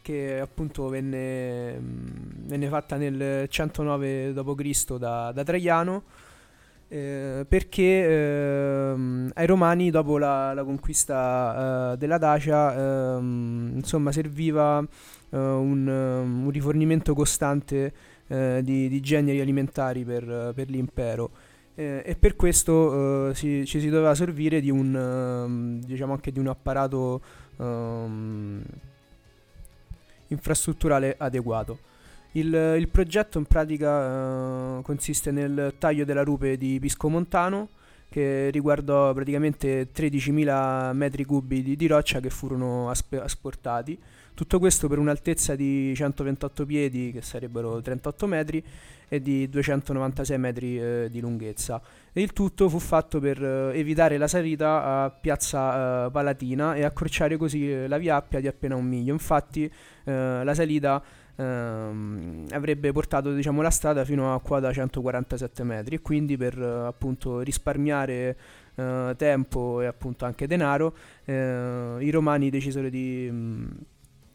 che 0.03 0.40
appunto 0.40 0.88
venne, 0.88 1.79
venne, 1.79 2.68
fatta 2.68 2.96
nel 2.96 3.49
109 3.49 4.33
d.C. 4.33 4.96
Da, 4.96 5.33
da 5.33 5.44
Traiano 5.44 6.03
eh, 6.88 7.44
perché 7.49 7.83
eh, 7.83 8.94
ai 9.35 9.46
romani 9.46 9.90
dopo 9.90 10.18
la, 10.18 10.55
la 10.55 10.62
conquista 10.62 11.92
eh, 11.92 11.96
della 11.96 12.16
Dacia 12.16 13.16
ehm, 13.16 13.72
insomma 13.75 14.12
serviva 14.12 14.87
un, 15.31 15.87
un, 15.87 16.51
rifornimento 16.51 17.15
costante 17.15 17.93
di, 18.27 18.89
di, 18.89 19.01
generi 19.01 19.41
alimentari 19.41 20.05
per, 20.05 20.53
per 20.55 20.69
l'impero. 20.69 21.31
Eh, 21.79 22.03
e 22.07 22.17
per 22.17 22.37
questo 22.37 23.29
eh, 23.29 23.35
si, 23.35 23.67
ci 23.67 23.81
si 23.81 23.91
doveva 23.91 24.15
servire 24.15 24.62
di 24.62 24.71
un, 24.71 24.95
um, 24.95 25.79
diciamo 25.85 26.15
anche 26.15 26.33
di 26.33 26.39
un 26.39 26.47
apparato 26.47 27.21
um, 27.57 28.62
infrastrutturale 30.29 31.17
adeguato. 31.19 31.79
Il, 32.33 32.47
il, 32.79 32.89
progetto 32.89 33.37
in 33.37 33.45
pratica 33.45 34.79
uh, 34.79 34.83
consiste 34.83 35.31
nel 35.31 35.75
taglio 35.79 36.07
della 36.07 36.23
rupe 36.23 36.57
di 36.57 36.79
Pisco 36.81 37.11
Montano 37.11 37.69
che 38.09 38.49
riguardò 38.51 39.12
praticamente 39.12 39.91
13.000 39.95 40.95
metri 40.95 41.25
cubi 41.25 41.62
di, 41.62 41.77
di 41.77 41.87
roccia 41.87 42.21
che 42.21 42.31
furono 42.31 42.89
aspe- 42.89 43.21
asportati. 43.21 43.99
Tutto 44.37 44.59
questo 44.59 44.87
per 44.87 44.99
un'altezza 44.99 45.55
di 45.55 45.94
128 45.96 46.66
piedi, 46.66 47.11
che 47.11 47.22
sarebbero 47.22 47.81
38 47.81 48.27
metri, 48.27 48.62
e 49.09 49.22
di 49.22 49.49
296 49.49 50.38
metri 50.38 50.79
eh, 50.79 51.09
di 51.11 51.20
lunghezza. 51.20 51.81
E 52.12 52.20
il 52.20 52.35
tutto 52.35 52.68
fu 52.68 52.79
fatto 52.79 53.18
per 53.18 53.42
eh, 53.42 53.79
evitare 53.79 54.18
la 54.18 54.29
salita 54.29 55.05
a 55.05 55.11
Piazza 55.11 56.05
eh, 56.07 56.11
Palatina 56.11 56.75
e 56.75 56.85
accorciare 56.85 57.38
così 57.38 57.72
eh, 57.72 57.88
la 57.88 57.96
via 57.96 58.16
Appia 58.16 58.38
di 58.40 58.46
appena 58.46 58.75
un 58.77 58.85
miglio. 58.85 59.14
Infatti 59.14 59.64
eh, 60.05 60.40
la 60.44 60.53
salita 60.53 61.03
ehm, 61.35 62.49
avrebbe 62.51 62.92
portato 62.92 63.33
diciamo, 63.33 63.62
la 63.62 63.70
strada 63.70 64.05
fino 64.05 64.35
a 64.35 64.40
quota 64.42 64.70
147 64.70 65.62
metri 65.62 65.94
e 65.94 66.01
quindi 66.03 66.37
per 66.37 66.61
eh, 66.61 66.87
appunto 66.87 67.40
risparmiare 67.40 68.37
tempo 69.16 69.81
e 69.81 69.87
appunto 69.87 70.27
anche 70.27 70.46
denaro 70.46 70.94
i 71.25 72.11
romani 72.11 72.51
decisero 72.51 72.90
di, 72.90 73.27
mh, 73.31 73.68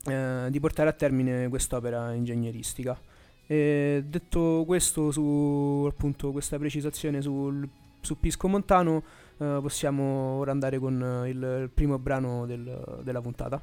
mm, 0.10 0.48
di 0.48 0.60
portare 0.60 0.90
a 0.90 0.94
termine 0.94 1.48
quest'opera 1.50 2.14
ingegneristica. 2.14 3.00
E 3.48 4.04
detto 4.06 4.64
questo, 4.66 5.12
su 5.12 5.86
appunto 5.90 6.32
questa 6.32 6.58
precisazione 6.58 7.22
sul, 7.22 7.68
su 8.00 8.20
Pisco 8.20 8.48
Montano, 8.48 9.04
eh, 9.38 9.60
possiamo 9.62 10.38
ora 10.40 10.52
andare 10.52 10.80
con 10.80 11.26
il, 11.28 11.36
il 11.36 11.70
primo 11.74 12.00
brano 12.00 12.46
del, 12.46 13.02
della 13.04 13.22
puntata. 13.22 13.62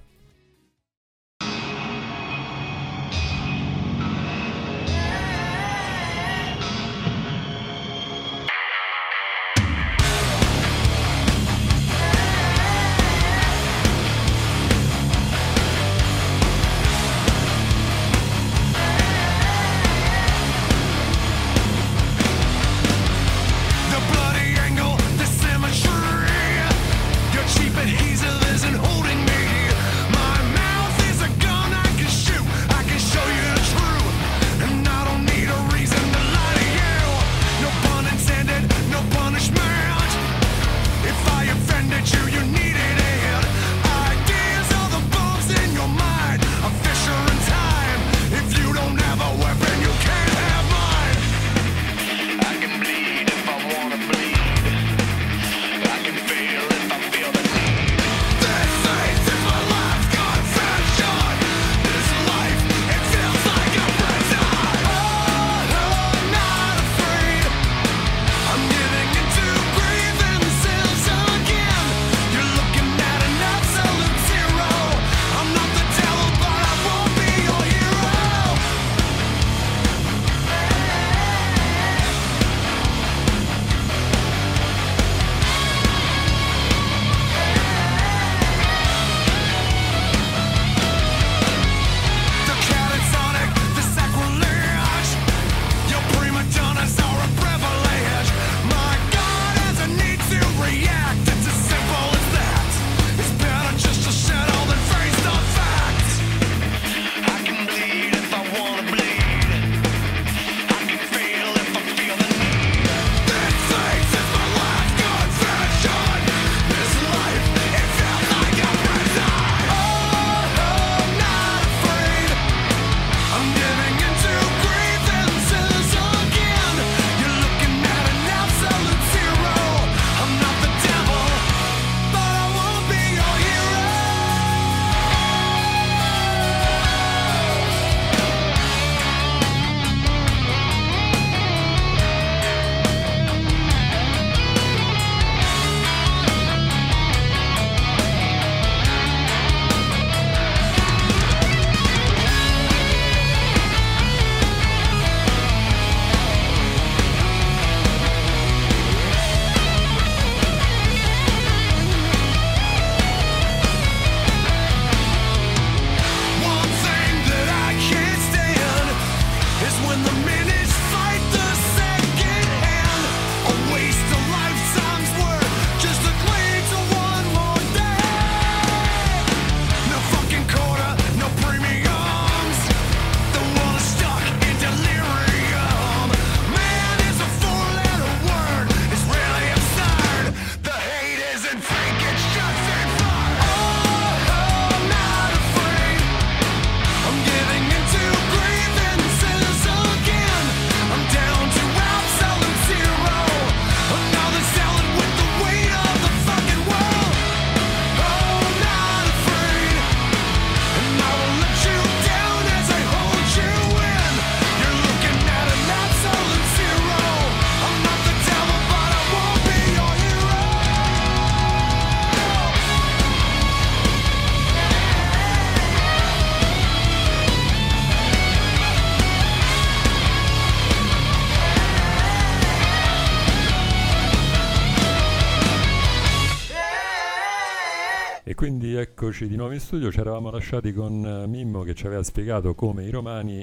Eccoci 239.09 239.27
di 239.27 239.37
nuovo 239.37 239.55
in 239.55 239.61
studio, 239.61 239.91
ci 239.91 240.01
eravamo 240.01 240.31
lasciati 240.31 240.71
con 240.75 241.03
uh, 241.03 241.27
Mimmo 241.27 241.63
che 241.63 241.75
ci 241.75 241.87
aveva 241.87 242.03
spiegato 242.03 242.55
come 242.55 242.85
i 242.85 242.91
romani 242.91 243.43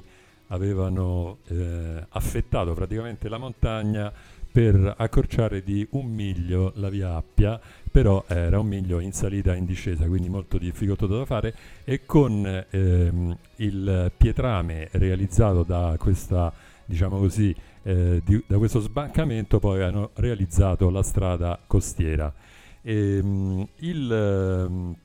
avevano 0.50 1.40
eh, 1.48 2.06
affettato 2.08 2.76
praticamente 2.76 3.28
la 3.30 3.40
montagna 3.40 4.14
per 4.52 4.94
accorciare 4.96 5.64
di 5.64 5.84
un 5.92 6.06
miglio 6.06 6.72
la 6.76 6.90
via 6.90 7.16
Appia, 7.16 7.60
però 7.90 8.26
era 8.28 8.60
un 8.60 8.68
miglio 8.68 9.00
in 9.00 9.12
salita 9.12 9.56
e 9.56 9.58
in 9.58 9.66
discesa, 9.66 10.06
quindi 10.06 10.30
molto 10.30 10.60
difficoltoso 10.60 11.18
da 11.18 11.26
fare 11.26 11.56
e 11.84 12.06
con 12.06 12.46
ehm, 12.70 13.38
il 13.56 14.12
pietrame 14.16 14.90
realizzato 14.92 15.64
da 15.64 15.96
questa 15.98 16.54
diciamo 16.86 17.18
così, 17.18 17.56
eh, 17.82 18.22
di, 18.24 18.44
da 18.46 18.60
questo 18.60 18.82
sbancamento 18.82 19.58
poi 19.58 19.82
hanno 19.82 20.12
realizzato 20.14 20.92
la 20.92 21.02
strada 21.02 21.60
costiera. 21.66 22.32
E, 22.84 23.20
mh, 23.20 23.68
il, 23.78 24.68
mh, 24.70 25.05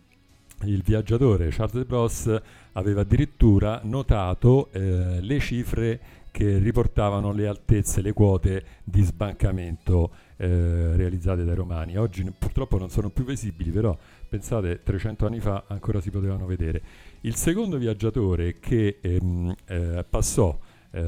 il, 0.65 0.83
viaggiatore 0.83 1.49
Charles 1.51 1.85
Bros 1.85 2.41
aveva 2.73 3.01
addirittura 3.03 3.81
notato 3.85 4.69
eh, 4.73 5.21
le 5.21 5.39
cifre 5.39 6.01
che 6.31 6.59
riportavano 6.59 7.33
le 7.33 7.47
altezze, 7.49 8.01
le 8.01 8.13
quote 8.13 8.65
di 8.85 9.03
sbancamento 9.03 10.11
eh, 10.37 10.97
realizzate 10.97 11.45
dai 11.45 11.55
romani. 11.55 11.97
Oggi 11.97 12.25
purtroppo 12.37 12.79
non 12.79 12.89
sono 12.89 13.11
più 13.11 13.25
visibili, 13.25 13.71
però 13.71 13.97
pensate 14.29 14.83
300 14.83 15.27
anni 15.27 15.41
fa 15.41 15.65
ancora 15.67 16.01
si 16.01 16.11
potevano 16.11 16.47
vedere. 16.47 16.83
Il 17.23 17.35
secondo 17.35 17.77
viaggiatore 17.79 18.59
che 18.61 18.99
ehm, 19.01 19.55
eh, 19.67 20.05
passò 20.09 20.57
eh, 20.93 21.01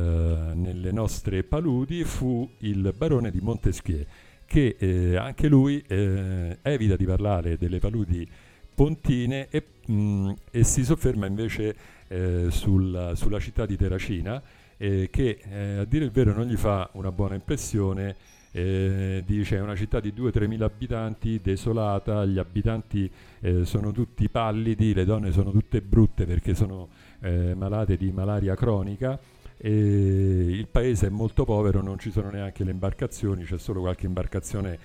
nelle 0.54 0.92
nostre 0.92 1.42
paludi 1.44 2.04
fu 2.04 2.48
il 2.58 2.92
barone 2.96 3.30
di 3.30 3.40
Montesquieu 3.40 4.04
che 4.44 4.76
eh, 4.78 5.16
anche 5.16 5.48
lui 5.48 5.82
eh, 5.86 6.58
evita 6.60 6.94
di 6.94 7.06
parlare 7.06 7.56
delle 7.56 7.78
paludi 7.78 8.28
pontine 8.74 9.48
e, 9.50 9.64
mh, 9.86 9.92
mm, 9.92 10.30
e 10.50 10.64
si 10.64 10.84
sofferma 10.84 11.26
invece 11.26 11.74
eh, 12.08 12.46
sul, 12.50 13.12
sulla 13.14 13.40
città 13.40 13.66
di 13.66 13.76
Terracina 13.76 14.42
eh, 14.76 15.08
che 15.10 15.38
eh, 15.48 15.78
a 15.78 15.84
dire 15.84 16.04
il 16.04 16.10
vero 16.10 16.34
non 16.34 16.46
gli 16.46 16.56
fa 16.56 16.88
una 16.94 17.12
buona 17.12 17.34
impressione 17.34 18.16
eh, 18.50 19.22
dice 19.24 19.56
è 19.56 19.60
una 19.60 19.76
città 19.76 19.98
di 19.98 20.12
2-3 20.14 20.46
mila 20.46 20.66
abitanti, 20.66 21.40
desolata, 21.40 22.26
gli 22.26 22.38
abitanti 22.38 23.10
eh, 23.40 23.64
sono 23.64 23.92
tutti 23.92 24.28
pallidi, 24.28 24.92
le 24.92 25.06
donne 25.06 25.32
sono 25.32 25.50
tutte 25.50 25.80
brutte 25.80 26.26
perché 26.26 26.54
sono 26.54 26.88
eh, 27.20 27.54
malate 27.54 27.96
di 27.96 28.12
malaria 28.12 28.54
cronica 28.54 29.18
il 29.64 30.66
paese 30.68 31.06
è 31.06 31.10
molto 31.10 31.44
povero, 31.44 31.82
non 31.82 31.98
ci 31.98 32.10
sono 32.10 32.30
neanche 32.30 32.64
le 32.64 32.72
imbarcazioni, 32.72 33.44
c'è 33.44 33.58
solo 33.58 33.80
qualche 33.80 34.06
imbarcazione 34.06 34.78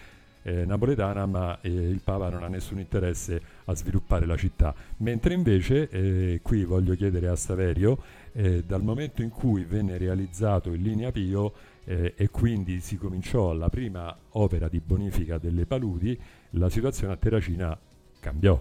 eh, 0.47 0.63
napoletana, 0.63 1.25
ma 1.25 1.59
eh, 1.59 1.69
il 1.69 1.99
Papa 2.01 2.29
non 2.29 2.41
ha 2.41 2.47
nessun 2.47 2.79
interesse 2.79 3.41
a 3.65 3.75
sviluppare 3.75 4.25
la 4.25 4.37
città. 4.37 4.73
Mentre 4.97 5.33
invece, 5.33 5.89
eh, 5.89 6.39
qui 6.41 6.63
voglio 6.63 6.95
chiedere 6.95 7.27
a 7.27 7.35
Saverio, 7.35 8.01
eh, 8.31 8.63
dal 8.63 8.81
momento 8.81 9.21
in 9.21 9.29
cui 9.29 9.65
venne 9.65 9.97
realizzato 9.97 10.71
il 10.71 10.81
Linea 10.81 11.11
Pio 11.11 11.51
eh, 11.83 12.13
e 12.15 12.29
quindi 12.29 12.79
si 12.79 12.97
cominciò 12.97 13.51
la 13.51 13.67
prima 13.67 14.15
opera 14.31 14.69
di 14.69 14.79
bonifica 14.79 15.37
delle 15.37 15.65
paludi, 15.65 16.17
la 16.51 16.69
situazione 16.69 17.11
a 17.11 17.17
Terracina 17.17 17.77
cambiò. 18.21 18.57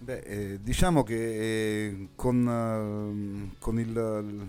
Beh, 0.00 0.18
eh, 0.20 0.58
diciamo 0.62 1.02
che 1.02 2.10
con, 2.14 2.46
uh, 2.46 3.58
con 3.58 3.80
il, 3.80 4.46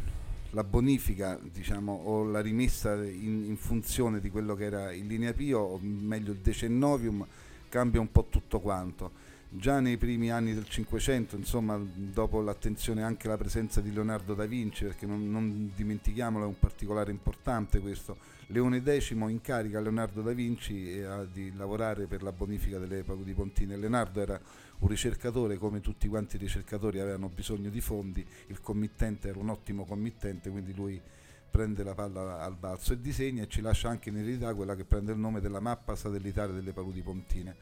la 0.52 0.64
bonifica 0.64 1.40
diciamo, 1.42 1.92
o 1.92 2.24
la 2.24 2.42
rimessa 2.42 2.96
in, 3.04 3.46
in, 3.46 3.58
funzione 3.58 4.20
di 4.20 4.30
quello 4.30 4.56
che 4.56 4.66
era 4.66 4.92
il 4.92 5.06
linea 5.06 5.34
Pio, 5.34 5.60
o 5.60 5.80
meglio 5.82 6.32
il 6.32 6.40
decennovium, 6.40 7.26
cambia 7.70 8.00
un 8.00 8.12
po' 8.12 8.26
tutto 8.30 8.60
quanto. 8.60 9.28
Già 9.52 9.80
nei 9.80 9.98
primi 9.98 10.32
anni 10.32 10.54
del 10.54 10.68
Cinquecento, 10.68 11.36
insomma, 11.36 11.80
dopo 11.82 12.42
l'attenzione 12.42 13.02
anche 13.02 13.28
alla 13.28 13.38
presenza 13.38 13.82
di 13.82 13.92
Leonardo 13.92 14.36
da 14.36 14.46
Vinci, 14.46 14.86
perché 14.86 15.06
non, 15.06 15.30
non 15.30 15.72
dimentichiamolo, 15.76 16.46
è 16.46 16.48
un 16.48 16.60
particolare 16.60 17.10
importante 17.12 17.80
questo, 17.80 18.18
Leone 18.52 18.82
X 18.82 19.12
incarica 19.12 19.80
Leonardo 19.80 20.22
da 20.22 20.34
Vinci 20.34 21.00
di 21.32 21.54
lavorare 21.56 22.06
per 22.06 22.24
la 22.24 22.32
bonifica 22.32 22.80
delle 22.80 23.04
paludi 23.04 23.34
pontine. 23.34 23.78
Leonardo 23.78 24.22
era 24.22 24.40
un 24.80 24.88
ricercatore 24.88 25.58
come 25.58 25.82
tutti 25.82 26.08
quanti 26.08 26.36
i 26.36 26.40
ricercatori 26.40 27.00
avevano 27.00 27.30
bisogno 27.30 27.70
di 27.70 27.82
fondi, 27.82 28.26
il 28.48 28.62
committente 28.62 29.30
era 29.30 29.40
un 29.40 29.50
ottimo 29.50 29.86
committente, 29.86 30.50
quindi 30.50 30.74
lui 30.74 31.02
prende 31.50 31.84
la 31.84 31.94
palla 31.94 32.42
al 32.42 32.56
balzo 32.56 32.94
e 32.94 33.02
disegna 33.02 33.44
e 33.44 33.48
ci 33.48 33.62
lascia 33.62 33.90
anche 33.90 34.10
in 34.10 34.18
eredità 34.18 34.54
quella 34.54 34.76
che 34.76 34.86
prende 34.86 35.12
il 35.12 35.18
nome 35.18 35.42
della 35.42 35.60
mappa 35.60 35.96
satellitare 35.96 36.54
delle 36.54 36.72
paludi 36.72 37.02
pontine, 37.02 37.56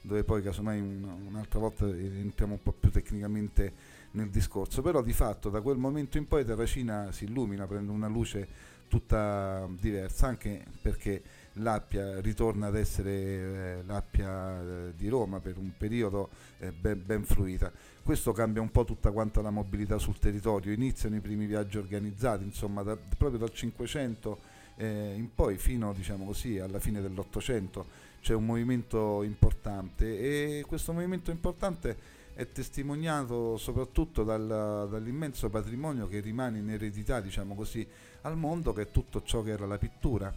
dove 0.00 0.24
poi 0.24 0.42
casomai 0.42 0.80
un, 0.80 1.02
un'altra 1.28 1.60
volta 1.60 1.86
entriamo 1.86 2.54
un 2.54 2.62
po' 2.62 2.72
più 2.72 2.90
tecnicamente 2.90 3.94
nel 4.12 4.30
discorso, 4.30 4.82
però 4.82 5.02
di 5.02 5.12
fatto 5.12 5.50
da 5.50 5.60
quel 5.60 5.76
momento 5.76 6.16
in 6.18 6.26
poi 6.26 6.44
Terracina 6.44 7.12
si 7.12 7.24
illumina, 7.24 7.66
prende 7.66 7.92
una 7.92 8.08
luce 8.08 8.74
tutta 8.88 9.68
diversa, 9.78 10.28
anche 10.28 10.64
perché 10.80 11.22
l'Appia 11.56 12.20
ritorna 12.20 12.66
ad 12.66 12.76
essere 12.76 13.12
eh, 13.12 13.82
l'Appia 13.86 14.60
eh, 14.60 14.94
di 14.96 15.08
Roma 15.08 15.40
per 15.40 15.56
un 15.58 15.72
periodo 15.76 16.30
eh, 16.58 16.72
ben, 16.72 17.02
ben, 17.04 17.24
fruita. 17.24 17.72
Questo 18.02 18.32
cambia 18.32 18.60
un 18.60 18.70
po' 18.70 18.84
tutta 18.84 19.10
quanta 19.10 19.40
la 19.40 19.50
mobilità 19.50 19.98
sul 19.98 20.18
territorio, 20.18 20.72
iniziano 20.72 21.16
i 21.16 21.20
primi 21.20 21.46
viaggi 21.46 21.78
organizzati, 21.78 22.44
insomma 22.44 22.82
da, 22.82 22.96
proprio 22.96 23.38
dal 23.38 23.52
500 23.52 24.38
eh, 24.76 25.14
in 25.16 25.34
poi 25.34 25.56
fino 25.56 25.92
diciamo 25.92 26.24
così, 26.24 26.58
alla 26.58 26.78
fine 26.78 27.00
dell'Ottocento. 27.00 28.04
C'è 28.20 28.34
un 28.34 28.44
movimento 28.44 29.22
importante 29.22 30.18
e 30.18 30.64
questo 30.66 30.92
movimento 30.92 31.30
importante 31.30 32.14
è 32.34 32.50
testimoniato 32.50 33.56
soprattutto 33.56 34.24
dal, 34.24 34.88
dall'immenso 34.90 35.48
patrimonio 35.48 36.06
che 36.06 36.20
rimane 36.20 36.58
in 36.58 36.68
eredità 36.68 37.20
diciamo 37.20 37.54
così, 37.54 37.86
al 38.22 38.36
mondo 38.36 38.72
che 38.72 38.82
è 38.82 38.90
tutto 38.90 39.22
ciò 39.22 39.42
che 39.42 39.50
era 39.50 39.64
la 39.64 39.78
pittura 39.78 40.34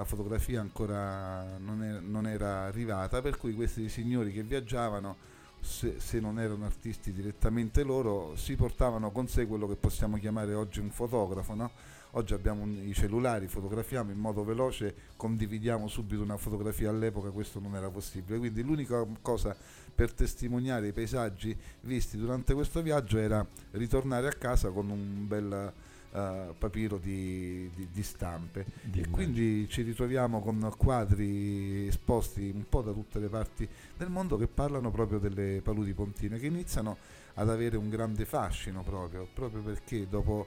la 0.00 0.06
fotografia 0.06 0.62
ancora 0.62 1.58
non 1.58 1.82
era, 1.82 2.00
non 2.00 2.26
era 2.26 2.62
arrivata, 2.62 3.20
per 3.20 3.36
cui 3.36 3.52
questi 3.52 3.90
signori 3.90 4.32
che 4.32 4.42
viaggiavano, 4.42 5.28
se, 5.60 5.96
se, 6.00 6.20
non 6.20 6.40
erano 6.40 6.64
artisti 6.64 7.12
direttamente 7.12 7.82
loro, 7.82 8.34
si 8.34 8.56
portavano 8.56 9.10
con 9.10 9.28
sé 9.28 9.46
quello 9.46 9.68
che 9.68 9.76
possiamo 9.76 10.16
chiamare 10.16 10.54
oggi 10.54 10.80
un 10.80 10.88
fotografo. 10.88 11.54
No? 11.54 11.70
Oggi 12.12 12.32
abbiamo 12.32 12.62
un, 12.62 12.88
i 12.88 12.94
cellulari, 12.94 13.46
fotografiamo 13.46 14.10
in 14.10 14.18
modo 14.18 14.42
veloce, 14.42 14.94
condividiamo 15.16 15.86
subito 15.86 16.22
una 16.22 16.38
fotografia, 16.38 16.88
all'epoca 16.88 17.28
questo 17.28 17.60
non 17.60 17.76
era 17.76 17.90
possibile, 17.90 18.38
quindi 18.38 18.62
l'unica 18.62 19.06
cosa 19.20 19.54
per 19.94 20.14
testimoniare 20.14 20.88
i 20.88 20.92
paesaggi 20.92 21.54
visti 21.82 22.16
durante 22.16 22.54
questo 22.54 22.80
viaggio 22.80 23.18
era 23.18 23.46
ritornare 23.72 24.28
a 24.28 24.32
casa 24.32 24.70
con 24.70 24.88
un 24.88 25.28
bel 25.28 25.72
uh, 26.10 26.54
papiro 26.58 26.98
di, 26.98 27.70
di, 27.74 27.88
di 27.90 28.02
stampe. 28.02 28.66
Di 28.82 29.00
e 29.00 29.08
quindi 29.08 29.68
ci 29.68 29.82
ritroviamo 29.82 30.40
con 30.40 30.72
quadri 30.76 31.86
esposti 31.86 32.50
un 32.54 32.64
po' 32.68 32.82
da 32.82 32.92
tutte 32.92 33.18
le 33.18 33.28
parti 33.28 33.68
del 33.96 34.08
mondo 34.08 34.36
che 34.36 34.46
parlano 34.46 34.90
proprio 34.90 35.18
delle 35.18 35.60
paludi 35.62 35.92
pontine 35.92 36.38
che 36.38 36.46
iniziano 36.46 36.96
ad 37.34 37.48
avere 37.48 37.76
un 37.76 37.88
grande 37.88 38.24
fascino 38.24 38.82
proprio, 38.82 39.26
proprio 39.32 39.62
perché 39.62 40.08
dopo 40.08 40.46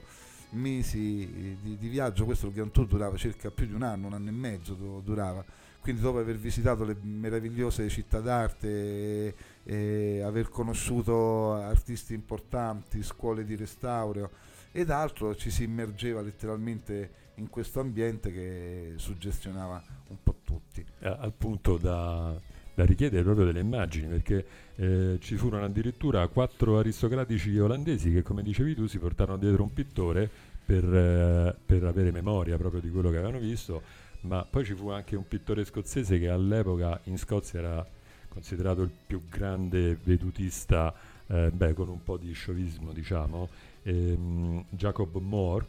mesi 0.50 1.58
di, 1.60 1.76
di, 1.76 1.88
viaggio, 1.88 2.24
questo 2.24 2.46
il 2.46 2.52
Grand 2.52 2.70
Tour 2.70 2.86
durava 2.86 3.16
circa 3.16 3.50
più 3.50 3.66
di 3.66 3.72
un 3.72 3.82
anno, 3.82 4.06
un 4.06 4.14
anno 4.14 4.28
e 4.28 4.32
mezzo 4.32 4.74
durava, 5.04 5.44
quindi 5.80 6.00
dopo 6.00 6.18
aver 6.18 6.36
visitato 6.36 6.84
le 6.84 6.96
meravigliose 7.00 7.88
città 7.88 8.20
d'arte 8.20 8.68
e, 8.68 9.34
e 9.64 10.20
aver 10.22 10.48
conosciuto 10.48 11.54
artisti 11.54 12.14
importanti, 12.14 13.02
scuole 13.02 13.44
di 13.44 13.56
restauro, 13.56 14.30
ed 14.76 14.90
altro 14.90 15.36
ci 15.36 15.52
si 15.52 15.62
immergeva 15.62 16.20
letteralmente 16.20 17.22
in 17.36 17.48
questo 17.48 17.78
ambiente 17.78 18.32
che 18.32 18.94
suggestionava 18.96 19.80
un 20.08 20.16
po' 20.20 20.34
tutti. 20.42 20.84
Eh, 20.98 21.06
al 21.06 21.32
punto 21.32 21.76
da, 21.76 22.34
da, 22.74 22.84
richiedere 22.84 23.22
proprio 23.22 23.46
delle 23.46 23.60
immagini, 23.60 24.08
perché 24.08 24.44
eh, 24.74 25.18
ci 25.20 25.36
furono 25.36 25.64
addirittura 25.64 26.26
quattro 26.26 26.78
aristocratici 26.78 27.56
olandesi 27.56 28.12
che, 28.12 28.22
come 28.22 28.42
dicevi 28.42 28.74
tu, 28.74 28.88
si 28.88 28.98
portarono 28.98 29.38
dietro 29.38 29.62
un 29.62 29.72
pittore 29.72 30.28
per, 30.64 30.84
eh, 30.84 31.54
per 31.64 31.84
avere 31.84 32.10
memoria 32.10 32.56
proprio 32.56 32.80
di 32.80 32.90
quello 32.90 33.10
che 33.10 33.18
avevano 33.18 33.38
visto, 33.38 33.80
ma 34.22 34.44
poi 34.44 34.64
ci 34.64 34.74
fu 34.74 34.88
anche 34.88 35.14
un 35.14 35.28
pittore 35.28 35.64
scozzese 35.64 36.18
che 36.18 36.28
all'epoca 36.28 36.98
in 37.04 37.16
Scozia 37.16 37.60
era 37.60 37.86
considerato 38.28 38.82
il 38.82 38.90
più 39.06 39.28
grande 39.28 39.96
vedutista, 40.02 40.92
eh, 41.28 41.52
beh, 41.52 41.74
con 41.74 41.88
un 41.88 42.02
po' 42.02 42.16
di 42.16 42.32
sciovismo, 42.32 42.90
diciamo, 42.92 43.48
ehm, 43.84 44.64
Jacob 44.70 45.16
Moore, 45.20 45.66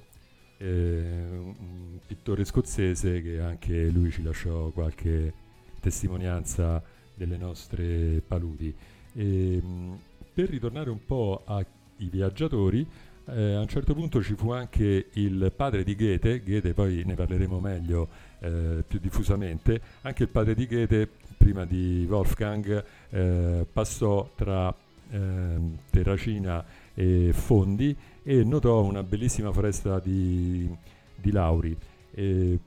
eh, 0.57 0.67
un 0.67 1.99
pittore 2.05 2.45
scozzese 2.45 3.21
che 3.21 3.39
anche 3.39 3.89
lui 3.89 4.11
ci 4.11 4.23
lasciò 4.23 4.69
qualche 4.69 5.33
testimonianza 5.79 6.81
delle 7.13 7.37
nostre 7.37 8.21
paludi. 8.25 8.73
E, 9.13 9.55
ehm, 9.55 9.99
per 10.33 10.49
ritornare 10.49 10.89
un 10.89 11.05
po' 11.05 11.43
ai 11.45 11.65
viaggiatori, 11.97 12.85
eh, 13.27 13.53
a 13.55 13.59
un 13.59 13.67
certo 13.67 13.93
punto 13.93 14.21
ci 14.21 14.35
fu 14.35 14.51
anche 14.51 15.07
il 15.13 15.51
padre 15.55 15.83
di 15.83 15.95
Goethe, 15.95 16.43
Goethe 16.43 16.73
poi 16.73 17.03
ne 17.05 17.15
parleremo 17.15 17.59
meglio 17.59 18.07
eh, 18.39 18.83
più 18.85 18.99
diffusamente, 18.99 19.81
anche 20.01 20.23
il 20.23 20.29
padre 20.29 20.53
di 20.55 20.67
Goethe 20.67 21.09
prima 21.37 21.65
di 21.65 22.05
Wolfgang, 22.09 22.83
eh, 23.09 23.65
passò 23.71 24.29
tra 24.35 24.75
eh, 25.09 25.57
Terracina 25.89 26.63
e 26.95 27.31
Fondi 27.33 27.95
e 28.23 28.43
notò 28.43 28.81
una 28.81 29.03
bellissima 29.03 29.51
foresta 29.51 29.99
di, 29.99 30.67
di 31.15 31.31
lauri. 31.31 31.77
E 32.11 32.59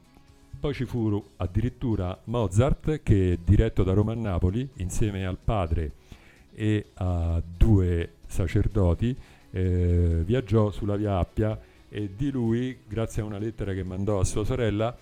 poi 0.60 0.74
ci 0.74 0.84
fu 0.84 1.22
addirittura 1.36 2.16
Mozart 2.24 3.02
che 3.02 3.38
diretto 3.44 3.82
da 3.82 3.92
Roma 3.92 4.12
a 4.12 4.16
Napoli 4.16 4.68
insieme 4.76 5.26
al 5.26 5.38
padre 5.42 5.92
e 6.54 6.86
a 6.94 7.42
due 7.56 8.12
sacerdoti 8.26 9.16
eh, 9.50 10.22
viaggiò 10.24 10.70
sulla 10.70 10.96
via 10.96 11.18
Appia 11.18 11.58
e 11.88 12.10
di 12.14 12.30
lui, 12.30 12.78
grazie 12.86 13.22
a 13.22 13.24
una 13.24 13.38
lettera 13.38 13.72
che 13.72 13.82
mandò 13.82 14.20
a 14.20 14.24
sua 14.24 14.44
sorella, 14.44 14.94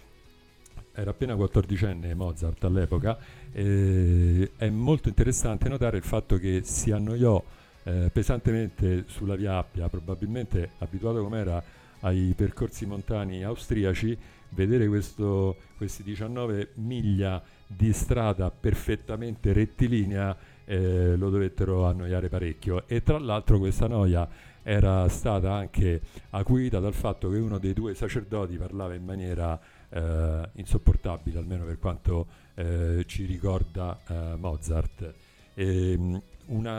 era 0.93 1.11
appena 1.11 1.35
14enne 1.35 2.15
Mozart 2.15 2.63
all'epoca, 2.65 3.19
eh, 3.53 4.51
è 4.57 4.69
molto 4.69 5.09
interessante 5.09 5.69
notare 5.69 5.97
il 5.97 6.05
fatto 6.05 6.39
che 6.39 6.61
si 6.63 6.93
annoiò 6.93 7.43
eh, 7.87 8.11
pesantemente 8.13 9.05
sulla 9.07 9.37
via 9.37 9.59
Appia, 9.59 9.89
probabilmente 9.89 10.71
abituato 10.79 11.23
come 11.23 11.39
era 11.39 11.63
ai 12.01 12.35
percorsi 12.37 12.85
montani 12.85 13.45
austriaci, 13.45 14.17
vedere 14.51 14.89
questo, 14.89 15.57
questi 15.77 16.03
19 16.03 16.71
miglia 16.75 17.41
di 17.67 17.93
strada 17.93 18.51
perfettamente 18.51 19.53
rettilinea 19.53 20.37
eh, 20.65 21.15
lo 21.17 21.31
dovettero 21.31 21.87
annoiare 21.87 22.29
parecchio 22.29 22.89
e 22.89 23.03
tra 23.03 23.19
l'altro 23.19 23.59
questa 23.59 23.87
noia 23.87 24.29
era 24.63 25.09
stata 25.09 25.53
anche 25.53 26.01
acuita 26.31 26.81
dal 26.81 26.95
fatto 26.95 27.31
che 27.31 27.39
uno 27.39 27.59
dei 27.59 27.73
due 27.73 27.95
sacerdoti 27.95 28.57
parlava 28.57 28.95
in 28.95 29.05
maniera 29.05 29.59
eh, 29.89 30.49
insopportabile, 30.55 31.39
almeno 31.39 31.65
per 31.65 31.79
quanto 31.79 32.27
eh, 32.55 33.05
ci 33.07 33.27
ricorda 33.27 34.01
eh, 34.09 34.35
Mozart. 34.37 35.15
E, 35.55 35.95
um, 35.97 36.21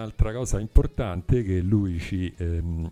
un'altra 0.08 0.32
cosa 0.32 0.60
importante 0.60 1.44
che 1.44 1.60
lui 1.60 2.00
ci, 2.00 2.34
ehm, 2.38 2.90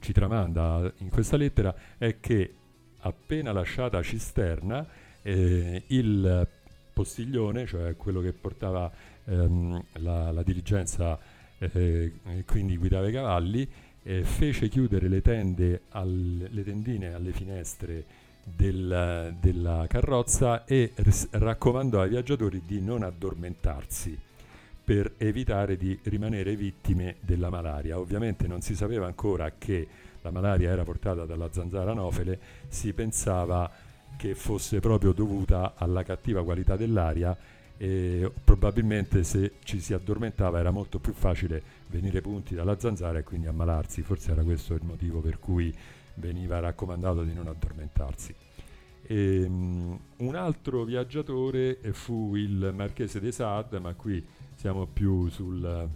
ci 0.00 0.12
tramanda 0.12 0.90
in 0.98 1.10
questa 1.10 1.36
lettera 1.36 1.74
è 1.98 2.18
che 2.20 2.54
appena 3.00 3.52
lasciata 3.52 4.02
Cisterna, 4.02 4.86
eh, 5.22 5.82
il 5.88 6.48
postiglione, 6.92 7.66
cioè 7.66 7.96
quello 7.96 8.20
che 8.20 8.32
portava 8.32 8.90
ehm, 9.26 9.84
la, 9.98 10.32
la, 10.32 10.42
diligenza 10.42 11.18
eh, 11.58 12.12
e 12.24 12.44
quindi 12.46 12.76
guidava 12.78 13.08
i 13.08 13.12
cavalli, 13.12 13.68
eh, 14.02 14.24
fece 14.24 14.68
chiudere 14.68 15.08
le, 15.08 15.20
tende 15.20 15.82
al, 15.90 16.48
le 16.50 16.64
tendine 16.64 17.12
alle 17.12 17.32
finestre 17.32 18.04
del, 18.42 19.36
della 19.38 19.84
carrozza 19.86 20.64
e 20.64 20.94
raccomandò 21.30 22.00
ai 22.00 22.08
viaggiatori 22.08 22.62
di 22.64 22.80
non 22.80 23.02
addormentarsi 23.02 24.27
per 24.88 25.12
evitare 25.18 25.76
di 25.76 25.98
rimanere 26.04 26.56
vittime 26.56 27.16
della 27.20 27.50
malaria. 27.50 27.98
Ovviamente 27.98 28.46
non 28.46 28.62
si 28.62 28.74
sapeva 28.74 29.04
ancora 29.04 29.52
che 29.58 29.86
la 30.22 30.30
malaria 30.30 30.70
era 30.70 30.82
portata 30.82 31.26
dalla 31.26 31.50
zanzara 31.52 31.90
anofele, 31.90 32.40
si 32.68 32.94
pensava 32.94 33.70
che 34.16 34.34
fosse 34.34 34.80
proprio 34.80 35.12
dovuta 35.12 35.74
alla 35.76 36.04
cattiva 36.04 36.42
qualità 36.42 36.76
dell'aria 36.76 37.36
e 37.76 38.32
probabilmente 38.42 39.24
se 39.24 39.56
ci 39.62 39.78
si 39.78 39.92
addormentava 39.92 40.58
era 40.58 40.70
molto 40.70 40.98
più 40.98 41.12
facile 41.12 41.62
venire 41.88 42.22
punti 42.22 42.54
dalla 42.54 42.78
zanzara 42.78 43.18
e 43.18 43.24
quindi 43.24 43.46
ammalarsi, 43.46 44.00
forse 44.00 44.30
era 44.30 44.42
questo 44.42 44.72
il 44.72 44.84
motivo 44.84 45.20
per 45.20 45.38
cui 45.38 45.70
veniva 46.14 46.60
raccomandato 46.60 47.24
di 47.24 47.34
non 47.34 47.46
addormentarsi. 47.46 48.34
E, 49.02 49.44
um, 49.46 50.00
un 50.16 50.34
altro 50.34 50.84
viaggiatore 50.84 51.78
fu 51.92 52.36
il 52.36 52.72
marchese 52.74 53.20
de 53.20 53.32
Sade, 53.32 53.78
ma 53.80 53.92
qui 53.92 54.24
siamo 54.58 54.86
più 54.86 55.28
sul, 55.28 55.88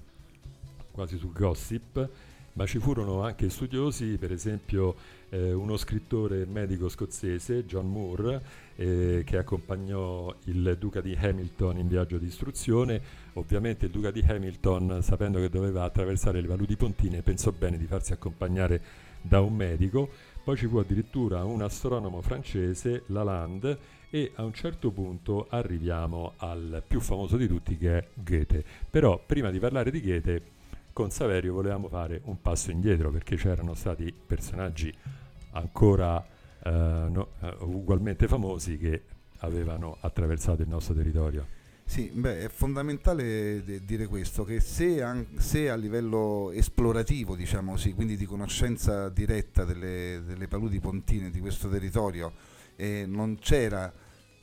quasi 0.92 1.18
sul 1.18 1.32
gossip, 1.32 2.08
ma 2.52 2.64
ci 2.64 2.78
furono 2.78 3.22
anche 3.22 3.50
studiosi, 3.50 4.18
per 4.18 4.30
esempio 4.30 4.94
eh, 5.30 5.52
uno 5.52 5.76
scrittore 5.76 6.46
medico 6.46 6.88
scozzese, 6.88 7.66
John 7.66 7.90
Moore, 7.90 8.40
eh, 8.76 9.24
che 9.26 9.36
accompagnò 9.36 10.32
il 10.44 10.76
duca 10.78 11.00
di 11.00 11.12
Hamilton 11.20 11.78
in 11.78 11.88
viaggio 11.88 12.18
di 12.18 12.26
istruzione. 12.26 13.00
Ovviamente 13.32 13.86
il 13.86 13.90
duca 13.90 14.12
di 14.12 14.22
Hamilton, 14.24 15.02
sapendo 15.02 15.40
che 15.40 15.48
doveva 15.48 15.82
attraversare 15.82 16.40
le 16.40 16.46
paludi 16.46 16.76
pontine, 16.76 17.22
pensò 17.22 17.50
bene 17.50 17.76
di 17.76 17.86
farsi 17.86 18.12
accompagnare 18.12 18.80
da 19.22 19.40
un 19.40 19.56
medico. 19.56 20.08
Poi 20.44 20.56
ci 20.56 20.68
fu 20.68 20.76
addirittura 20.76 21.42
un 21.42 21.62
astronomo 21.62 22.20
francese, 22.20 23.02
Lalande, 23.06 24.00
e 24.14 24.32
a 24.34 24.44
un 24.44 24.52
certo 24.52 24.90
punto 24.90 25.46
arriviamo 25.48 26.34
al 26.36 26.82
più 26.86 27.00
famoso 27.00 27.38
di 27.38 27.48
tutti 27.48 27.78
che 27.78 27.96
è 27.96 28.08
Goethe. 28.12 28.62
Però 28.90 29.18
prima 29.24 29.50
di 29.50 29.58
parlare 29.58 29.90
di 29.90 30.02
Goethe 30.02 30.42
con 30.92 31.10
Saverio 31.10 31.54
volevamo 31.54 31.88
fare 31.88 32.20
un 32.24 32.38
passo 32.42 32.70
indietro 32.70 33.10
perché 33.10 33.36
c'erano 33.36 33.72
stati 33.72 34.12
personaggi 34.12 34.94
ancora 35.52 36.22
eh, 36.62 36.70
no, 36.70 37.28
uh, 37.40 37.64
ugualmente 37.64 38.28
famosi 38.28 38.76
che 38.76 39.02
avevano 39.38 39.96
attraversato 40.00 40.60
il 40.60 40.68
nostro 40.68 40.92
territorio. 40.92 41.46
Sì, 41.86 42.10
beh, 42.12 42.40
è 42.40 42.48
fondamentale 42.48 43.64
de- 43.64 43.82
dire 43.82 44.06
questo, 44.06 44.44
che 44.44 44.60
se, 44.60 45.02
an- 45.02 45.26
se, 45.38 45.70
a 45.70 45.74
livello 45.74 46.50
esplorativo, 46.52 47.34
diciamo 47.34 47.72
così, 47.72 47.94
quindi 47.94 48.18
di 48.18 48.26
conoscenza 48.26 49.08
diretta 49.08 49.64
delle, 49.64 50.22
delle 50.26 50.48
paludi 50.48 50.80
pontine 50.80 51.30
di 51.30 51.40
questo 51.40 51.70
territorio, 51.70 52.32
eh, 52.76 53.04
non 53.06 53.38
c'era 53.38 53.92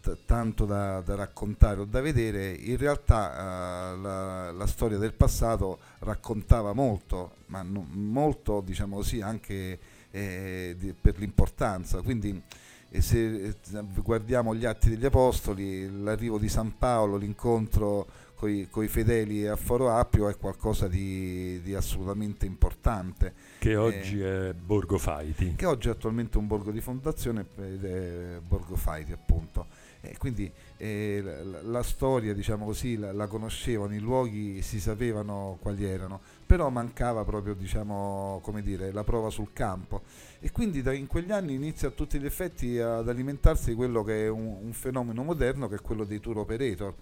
t- 0.01 0.17
tanto 0.25 0.65
da, 0.65 1.01
da, 1.01 1.15
raccontare 1.15 1.81
o 1.81 1.85
da 1.85 2.01
vedere, 2.01 2.51
in 2.51 2.77
realtà 2.77 3.93
uh, 3.93 4.01
la, 4.01 4.51
la, 4.51 4.67
storia 4.67 4.97
del 4.97 5.13
passato 5.13 5.79
raccontava 5.99 6.73
molto, 6.73 7.35
ma 7.47 7.61
no, 7.61 7.85
molto 7.91 8.61
diciamo 8.61 8.97
così 8.97 9.21
anche 9.21 9.79
eh, 10.11 10.75
di, 10.77 10.93
per 10.99 11.17
l'importanza. 11.17 12.01
Quindi 12.01 12.41
eh, 12.89 13.01
se 13.01 13.45
eh, 13.45 13.55
guardiamo 14.01 14.55
gli 14.55 14.65
atti 14.65 14.89
degli 14.89 15.05
Apostoli, 15.05 16.01
l'arrivo 16.01 16.37
di 16.37 16.49
San 16.49 16.77
Paolo, 16.77 17.17
l'incontro 17.17 18.07
con 18.39 18.83
i 18.83 18.87
fedeli 18.87 19.45
a 19.45 19.57
Foro 19.57 19.91
Appio 19.91 20.29
è 20.29 20.37
qualcosa 20.37 20.87
di, 20.87 21.59
di 21.61 21.75
assolutamente 21.75 22.45
importante. 22.45 23.33
Che 23.59 23.75
oggi 23.75 24.21
eh, 24.21 24.51
è 24.51 24.53
Borgo 24.53 24.97
Faiti. 24.97 25.55
Che 25.55 25.65
oggi 25.65 25.89
è 25.89 25.91
attualmente 25.91 26.37
un 26.37 26.47
borgo 26.47 26.71
di 26.71 26.79
fondazione 26.79 27.45
ed 27.57 27.83
è 27.83 28.39
Borgo 28.39 28.77
Faiti 28.77 29.11
appunto. 29.11 29.67
E 30.01 30.17
quindi 30.17 30.49
eh, 30.77 31.21
la, 31.23 31.61
la, 31.61 31.83
storia, 31.83 32.33
diciamo 32.33 32.65
così, 32.65 32.97
la, 32.97 33.11
la, 33.11 33.27
conoscevano, 33.27 33.93
i 33.93 33.99
luoghi 33.99 34.61
si 34.61 34.79
sapevano 34.79 35.57
quali 35.61 35.83
erano, 35.83 36.21
però 36.45 36.69
mancava 36.69 37.25
proprio, 37.25 37.53
diciamo, 37.53 38.39
come 38.41 38.61
dire, 38.61 38.91
la 38.91 39.03
prova 39.03 39.29
sul 39.29 39.51
campo. 39.51 40.03
E 40.39 40.51
quindi 40.51 40.81
da, 40.81 40.93
in 40.93 41.07
quegli 41.07 41.31
anni 41.31 41.53
inizia 41.53 41.89
a 41.89 41.91
tutti 41.91 42.17
gli 42.17 42.25
effetti 42.25 42.79
ad 42.79 43.09
alimentarsi 43.09 43.73
quello 43.73 44.03
che 44.03 44.25
è 44.25 44.29
un, 44.29 44.57
un 44.61 44.73
fenomeno 44.73 45.23
moderno, 45.23 45.67
che 45.67 45.75
è 45.75 45.81
quello 45.81 46.05
dei 46.05 46.19
tour 46.19 46.37
operator 46.37 46.93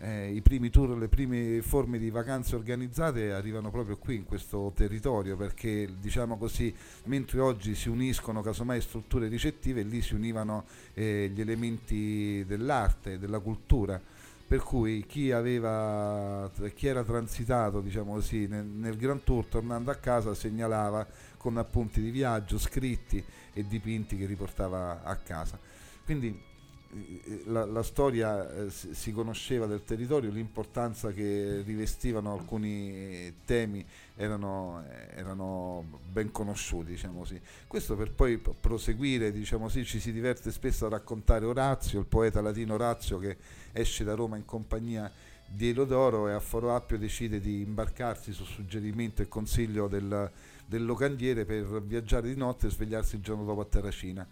eh, 0.00 0.32
i 0.32 0.40
primi 0.40 0.70
tour, 0.70 0.96
le 0.98 1.08
prime 1.08 1.62
forme 1.62 1.98
di 1.98 2.10
vacanze 2.10 2.56
organizzate 2.56 3.32
arrivano 3.32 3.70
proprio 3.70 3.96
qui 3.96 4.16
in 4.16 4.24
questo 4.24 4.72
territorio 4.74 5.36
perché 5.36 5.88
diciamo 5.98 6.36
così 6.36 6.74
mentre 7.04 7.40
oggi 7.40 7.74
si 7.74 7.88
uniscono 7.88 8.42
casomai 8.42 8.80
strutture 8.80 9.28
ricettive 9.28 9.82
lì 9.82 10.02
si 10.02 10.14
univano 10.14 10.64
eh, 10.94 11.30
gli 11.32 11.40
elementi 11.40 12.44
dell'arte, 12.46 13.18
della 13.18 13.38
cultura. 13.38 14.00
Per 14.46 14.62
cui 14.62 15.06
chi, 15.06 15.32
aveva, 15.32 16.50
chi 16.74 16.86
era 16.86 17.02
transitato 17.02 17.80
diciamo 17.80 18.12
così, 18.12 18.46
nel, 18.46 18.66
nel 18.66 18.96
Grand 18.96 19.22
Tour 19.24 19.46
tornando 19.46 19.90
a 19.90 19.94
casa 19.94 20.34
segnalava 20.34 21.06
con 21.38 21.56
appunti 21.56 22.02
di 22.02 22.10
viaggio 22.10 22.58
scritti 22.58 23.24
e 23.54 23.66
dipinti 23.66 24.18
che 24.18 24.26
riportava 24.26 25.02
a 25.02 25.16
casa. 25.16 25.58
Quindi 26.04 26.38
la, 27.46 27.64
la 27.64 27.82
storia 27.82 28.48
eh, 28.50 28.70
si, 28.70 29.12
conosceva 29.12 29.66
del 29.66 29.84
territorio, 29.84 30.30
l'importanza 30.30 31.10
che 31.10 31.62
rivestivano 31.64 32.32
alcuni 32.32 33.34
temi 33.44 33.84
erano, 34.16 34.84
erano 35.14 36.00
ben 36.10 36.30
conosciuti, 36.30 36.92
diciamo 36.92 37.20
così. 37.20 37.40
Questo 37.66 37.96
per 37.96 38.12
poi 38.12 38.38
proseguire, 38.38 39.32
diciamo 39.32 39.64
così, 39.64 39.84
ci 39.84 39.98
si 39.98 40.12
diverte 40.12 40.50
spesso 40.52 40.86
a 40.86 40.90
raccontare 40.90 41.44
Orazio, 41.44 41.98
il 41.98 42.06
poeta 42.06 42.40
latino 42.40 42.74
Orazio 42.74 43.18
che 43.18 43.36
esce 43.72 44.04
da 44.04 44.14
Roma 44.14 44.36
in 44.36 44.44
compagnia 44.44 45.10
di 45.46 45.70
Elodoro 45.70 46.28
e 46.28 46.32
a 46.32 46.40
Foro 46.40 46.74
Appio 46.74 46.98
decide 46.98 47.40
di 47.40 47.60
imbarcarsi 47.60 48.32
su 48.32 48.44
suggerimento 48.44 49.20
e 49.22 49.28
consiglio 49.28 49.88
del, 49.88 50.30
del 50.66 50.84
locandiere 50.84 51.44
per 51.44 51.82
viaggiare 51.82 52.28
di 52.28 52.36
notte 52.36 52.68
e 52.68 52.70
svegliarsi 52.70 53.16
il 53.16 53.22
giorno 53.22 53.44
dopo 53.44 53.60
a 53.60 53.66
Terracina 53.66 54.26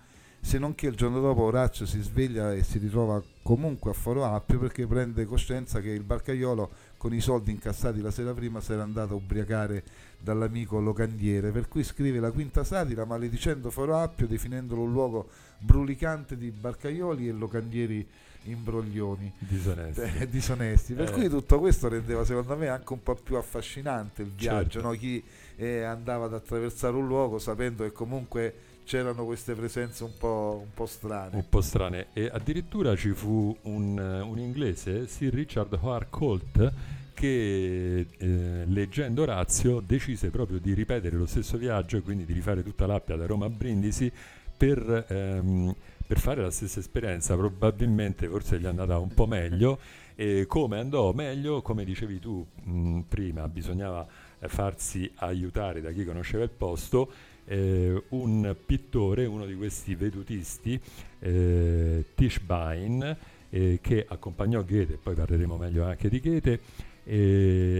se 0.44 0.58
non 0.58 0.74
che 0.74 0.88
il 0.88 0.96
giorno 0.96 1.20
dopo 1.20 1.42
Orazio 1.42 1.86
si 1.86 2.00
sveglia 2.02 2.52
e 2.52 2.64
si 2.64 2.78
ritrova 2.78 3.22
comunque 3.42 3.92
a 3.92 3.94
Foro 3.94 4.24
Appio 4.24 4.58
perché 4.58 4.86
prende 4.88 5.24
coscienza 5.24 5.80
che 5.80 5.90
il 5.90 6.02
barcaiolo 6.02 6.68
con 6.96 7.14
i 7.14 7.20
soldi 7.20 7.52
incassati 7.52 8.00
la 8.00 8.10
sera 8.10 8.32
prima 8.34 8.60
si 8.60 8.72
era 8.72 8.82
andato 8.82 9.12
a 9.12 9.16
ubriacare 9.16 9.84
dall'amico 10.18 10.80
locandiere 10.80 11.50
per 11.52 11.68
cui 11.68 11.84
scrive 11.84 12.18
la 12.18 12.32
quinta 12.32 12.64
satira 12.64 13.04
maledicendo 13.04 13.70
Foro 13.70 13.96
Appio 13.98 14.26
definendolo 14.26 14.82
un 14.82 14.92
luogo 14.92 15.28
brulicante 15.58 16.36
di 16.36 16.50
barcaioli 16.50 17.28
e 17.28 17.32
locandieri 17.32 18.06
imbroglioni 18.46 19.32
disonesti, 19.38 20.00
eh, 20.00 20.28
disonesti. 20.28 20.94
per 20.94 21.08
Eh. 21.08 21.12
cui 21.12 21.28
tutto 21.28 21.60
questo 21.60 21.88
rendeva 21.88 22.24
secondo 22.24 22.56
me 22.56 22.66
anche 22.68 22.92
un 22.92 23.00
po' 23.02 23.14
più 23.14 23.36
affascinante 23.36 24.22
il 24.22 24.30
viaggio 24.30 24.70
Certo. 24.80 24.88
no? 24.88 24.94
chi 24.94 25.22
eh, 25.54 25.82
andava 25.84 26.24
ad 26.24 26.34
attraversare 26.34 26.96
un 26.96 27.06
luogo 27.06 27.38
sapendo 27.38 27.84
che 27.84 27.92
comunque 27.92 28.52
c'erano 28.84 29.24
queste 29.24 29.54
presenze 29.54 30.04
un 30.04 30.12
po', 30.18 30.62
un 30.64 30.72
po' 30.74 30.86
strane 30.86 31.36
un 31.42 31.48
po' 31.48 31.60
strane. 31.60 32.06
E 32.12 32.30
addirittura 32.32 32.94
ci 32.96 33.10
fu 33.10 33.56
un, 33.62 33.98
un 33.98 34.38
inglese, 34.38 35.06
Sir 35.06 35.32
Richard 35.32 35.78
Harcourt, 35.80 36.72
che 37.14 38.06
eh, 38.16 38.64
leggendo 38.66 39.22
Orazio 39.22 39.80
decise 39.80 40.30
proprio 40.30 40.58
di 40.58 40.74
ripetere 40.74 41.16
lo 41.16 41.26
stesso 41.26 41.56
viaggio 41.56 41.96
e 41.96 42.02
quindi 42.02 42.24
di 42.24 42.32
rifare 42.32 42.62
tutta 42.62 42.86
l'Appia 42.86 43.16
da 43.16 43.26
Roma 43.26 43.46
a 43.46 43.50
Brindisi 43.50 44.10
per, 44.56 45.06
ehm, 45.08 45.74
per 46.06 46.18
fare 46.18 46.42
la 46.42 46.50
stessa 46.50 46.80
esperienza. 46.80 47.36
Probabilmente 47.36 48.28
forse 48.28 48.58
gli 48.58 48.64
è 48.64 48.68
andata 48.68 48.98
un 48.98 49.12
po' 49.12 49.26
meglio. 49.26 49.78
E 50.14 50.44
come 50.46 50.78
andò 50.78 51.12
meglio, 51.12 51.62
come 51.62 51.84
dicevi 51.84 52.18
tu 52.18 52.46
mh, 52.64 53.00
prima, 53.08 53.48
bisognava 53.48 54.06
eh, 54.38 54.48
farsi 54.48 55.10
aiutare 55.16 55.80
da 55.80 55.90
chi 55.90 56.04
conosceva 56.04 56.44
il 56.44 56.50
posto. 56.50 57.10
Eh, 57.46 58.02
un 58.10 58.56
pittore, 58.66 59.26
uno 59.26 59.46
di 59.46 59.54
questi 59.54 59.94
vedutisti, 59.94 60.80
eh, 61.20 62.04
Tischbein, 62.14 63.16
eh, 63.50 63.78
che 63.82 64.04
accompagnò 64.08 64.62
Goethe, 64.64 64.98
poi 65.02 65.14
parleremo 65.14 65.56
meglio 65.56 65.84
anche 65.84 66.08
di 66.08 66.20
Goethe, 66.20 66.60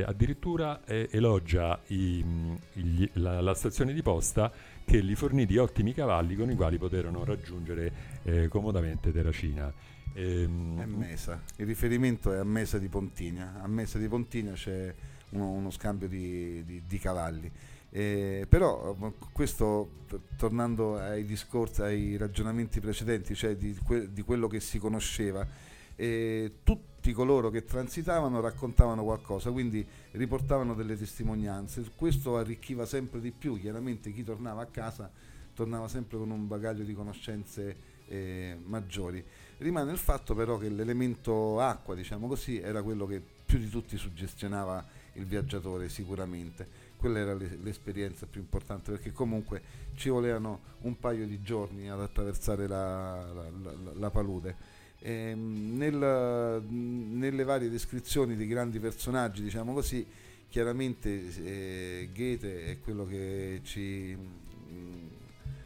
addirittura 0.05 0.85
eh, 0.85 1.09
elogia 1.13 1.81
i- 1.89 2.23
mh, 2.25 2.59
gli- 2.73 3.09
la, 3.15 3.41
la 3.41 3.55
stazione 3.55 3.93
di 3.93 4.03
posta 4.03 4.53
che 4.85 4.99
li 5.01 5.15
fornì 5.15 5.47
di 5.47 5.59
ottimi 5.59 5.95
cavalli 5.95 6.35
con 6.35 6.51
i 6.51 6.55
quali 6.57 6.77
poterono 6.77 7.25
raggiungere 7.25 7.93
eh, 8.25 8.49
comodamente 8.49 9.13
Terracina. 9.13 9.73
Ehm, 10.15 10.83
Mesa. 10.87 11.41
Il 11.57 11.67
riferimento 11.67 12.33
è 12.33 12.39
a 12.39 12.45
Mesa 12.45 12.79
di 12.79 12.89
Pontigna. 12.89 13.61
A 13.63 13.69
Mesa 13.69 13.99
di 13.99 14.09
Pontigna 14.09 14.53
c'è 14.53 14.93
uno, 15.31 15.51
uno 15.51 15.71
scambio 15.71 16.09
di, 16.09 16.65
di- 16.65 16.83
di 16.87 16.99
cavalli. 16.99 17.51
Eh, 17.95 18.47
però 18.49 18.97
questo, 19.33 20.07
tornando 20.39 20.97
ai 20.97 21.27
discorsi, 21.27 21.83
ai 21.83 22.17
ragionamenti 22.17 22.81
precedenti, 22.81 23.35
cioè 23.35 23.55
di, 23.55 23.77
que- 23.85 24.11
di 24.11 24.23
quello 24.23 24.49
che 24.49 24.61
si 24.61 24.79
conosceva, 24.79 25.47
eh, 25.95 26.53
tutti 26.65 27.13
coloro 27.13 27.51
che 27.51 27.65
transitavano 27.65 28.41
raccontavano 28.41 29.05
qualcosa, 29.05 29.51
quindi 29.51 29.87
riportavano 30.13 30.73
delle 30.75 30.97
testimonianze. 30.97 31.85
Questo 31.95 32.39
arricchiva 32.39 32.87
sempre 32.87 33.21
di 33.21 33.31
più. 33.31 33.61
Chiaramente 33.61 34.11
chi 34.11 34.25
tornava 34.25 34.63
a 34.63 34.67
casa 34.67 35.11
tornava 35.55 35.87
sempre 35.87 36.17
con 36.17 36.31
un 36.31 36.49
bagaglio 36.49 36.85
di 36.85 36.95
conoscenze 36.95 37.77
eh, 38.09 38.57
maggiori. 38.65 39.23
Rimane 39.59 39.93
il 39.93 39.99
fatto 39.99 40.35
però 40.35 40.57
che 40.57 40.71
l'elemento 40.71 41.61
acqua, 41.61 41.95
diciamo 41.95 42.27
così, 42.27 42.59
era 42.59 42.83
quello 42.83 43.07
che 43.07 43.23
più 43.45 43.59
di 43.59 43.69
tutti 43.69 43.99
suggestionava 43.99 44.83
il 45.15 45.27
viaggiatore 45.27 45.89
sicuramente. 45.89 46.82
Quella 47.03 47.19
era 47.19 47.35
l'e- 47.35 47.59
l'esperienza 47.61 48.27
più 48.27 48.41
importante 48.41 48.93
perché 48.93 49.11
comunque 49.11 49.61
ci 49.97 50.09
volevano 50.09 50.61
un 50.83 50.97
paio 51.01 51.27
di 51.27 51.43
giorni 51.43 51.91
ad 51.91 52.01
attraversare 52.01 52.69
la, 52.69 53.27
la- 53.33 53.51
la- 53.61 53.93
la 53.95 54.11
palude. 54.11 54.55
Ehm, 55.01 55.77
nel- 55.77 56.63
nelle 56.71 57.43
varie 57.43 57.69
descrizioni 57.69 58.37
di 58.37 58.47
grandi 58.47 58.79
personaggi, 58.79 59.43
diciamo 59.43 59.73
così, 59.75 60.07
chiaramente 60.49 61.35
eh, 61.45 62.09
Goethe 62.15 62.67
è 62.67 62.79
quello 62.79 63.05
che 63.05 63.63
ci 63.65 64.17
mm, 64.17 65.07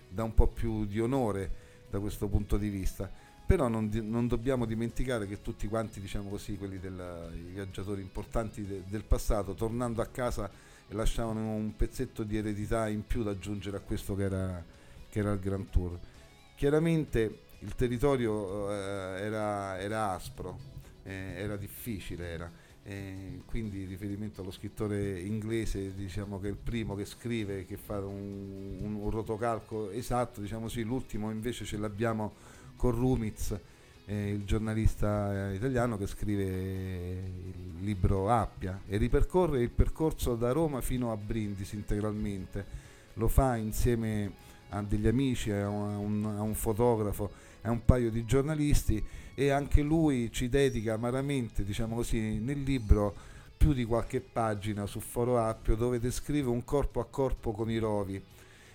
dà 0.09 0.24
un 0.24 0.32
po' 0.32 0.47
più 0.47 0.87
di 0.87 1.01
onore 1.01 1.51
da 1.91 2.01
questo 2.01 2.28
punto 2.28 2.57
di 2.57 2.70
vista 2.70 3.11
però 3.47 3.68
non, 3.68 3.89
non 4.03 4.26
dobbiamo 4.26 4.64
dimenticare 4.64 5.28
che 5.28 5.41
tutti 5.41 5.68
quanti, 5.68 6.01
diciamo 6.01 6.28
così, 6.30 6.57
quelli 6.57 6.80
del, 6.80 7.30
i 7.32 7.53
viaggiatori 7.53 8.01
importanti 8.03 8.66
de- 8.66 8.82
del 8.89 9.05
passato, 9.05 9.55
tornando 9.55 10.03
a 10.03 10.07
casa 10.07 10.51
lasciavano 10.89 11.55
un 11.55 11.74
pezzetto 11.76 12.22
di 12.24 12.37
eredità 12.37 12.89
in 12.89 13.07
più 13.07 13.22
da 13.22 13.30
aggiungere 13.32 13.76
a 13.78 13.80
questo 13.80 14.14
che 14.14 14.22
era, 14.24 14.64
che 15.09 15.18
era 15.18 15.32
il 15.32 15.41
Grand 15.41 15.68
Tour. 15.70 15.99
Chiaramente 16.55 17.41
il 17.61 17.74
territorio 17.74 18.70
eh, 18.70 18.74
era, 19.22 19.78
era 19.78 20.12
aspro, 20.12 20.59
eh, 21.03 21.34
era 21.37 21.57
difficile, 21.57 22.28
era. 22.28 22.51
eh, 22.82 23.43
quindi 23.47 23.82
in 23.82 23.89
riferimento 23.89 24.41
allo 24.43 24.51
scrittore 24.53 25.18
inglese 25.20 25.95
diciamo 25.95 26.39
che 26.41 26.47
è 26.49 26.51
il 26.51 26.57
primo 26.57 26.95
che 26.95 27.05
scrive, 27.05 27.64
che 27.66 27.76
fa 27.76 27.99
un, 27.99 28.76
un- 28.80 28.95
un 28.95 29.11
rotocalco 29.11 29.91
esatto, 29.91 30.41
diciamo 30.41 30.68
sì, 30.68 30.82
l'ultimo 30.82 31.30
invece 31.30 31.64
ce 31.64 31.76
l'abbiamo 31.78 32.34
con 32.76 32.93
Rumiz, 32.93 33.59
eh, 34.07 34.31
il 34.31 34.45
giornalista 34.45 35.51
eh, 35.51 35.55
italiano 35.55 35.99
che 35.99 36.07
scrive 36.07 36.45
il 36.45 37.75
libro 37.81 38.31
Appia 38.31 38.81
e 38.87 38.97
ripercorre 38.97 39.61
il 39.61 39.71
percorso 39.71 40.37
da 40.37 40.53
Roma 40.53 40.81
fino 40.81 41.11
a 41.11 41.17
Brindisi 41.17 41.75
integralmente. 41.75 42.85
Lo 43.15 43.29
fa 43.29 43.57
insieme 43.57 44.45
a 44.71 44.83
degli 44.83 45.07
amici, 45.07 45.51
a 45.51 45.69
un, 45.69 46.25
a 46.25 46.43
un 46.43 46.55
fotografo, 46.55 47.31
a 47.63 47.71
un 47.71 47.85
paio 47.85 48.11
di 48.11 48.25
giornalisti 48.25 49.03
e 49.35 49.51
anche 49.51 49.83
lui 49.83 50.31
ci 50.33 50.49
dedica 50.49 50.95
amaramente, 50.95 51.65
diciamo 51.65 51.97
così, 51.97 52.39
nel 52.39 52.63
libro 52.63 53.15
più 53.57 53.73
di 53.73 53.85
qualche 53.85 54.21
pagina 54.21 54.87
su 54.87 55.01
Foro 55.01 55.39
Appio 55.39 55.75
dove 55.75 55.99
descrive 55.99 56.49
un 56.49 56.63
corpo 56.63 57.01
a 57.01 57.07
corpo 57.07 57.53
con 57.53 57.71
i 57.71 57.79
rovi, 57.79 58.23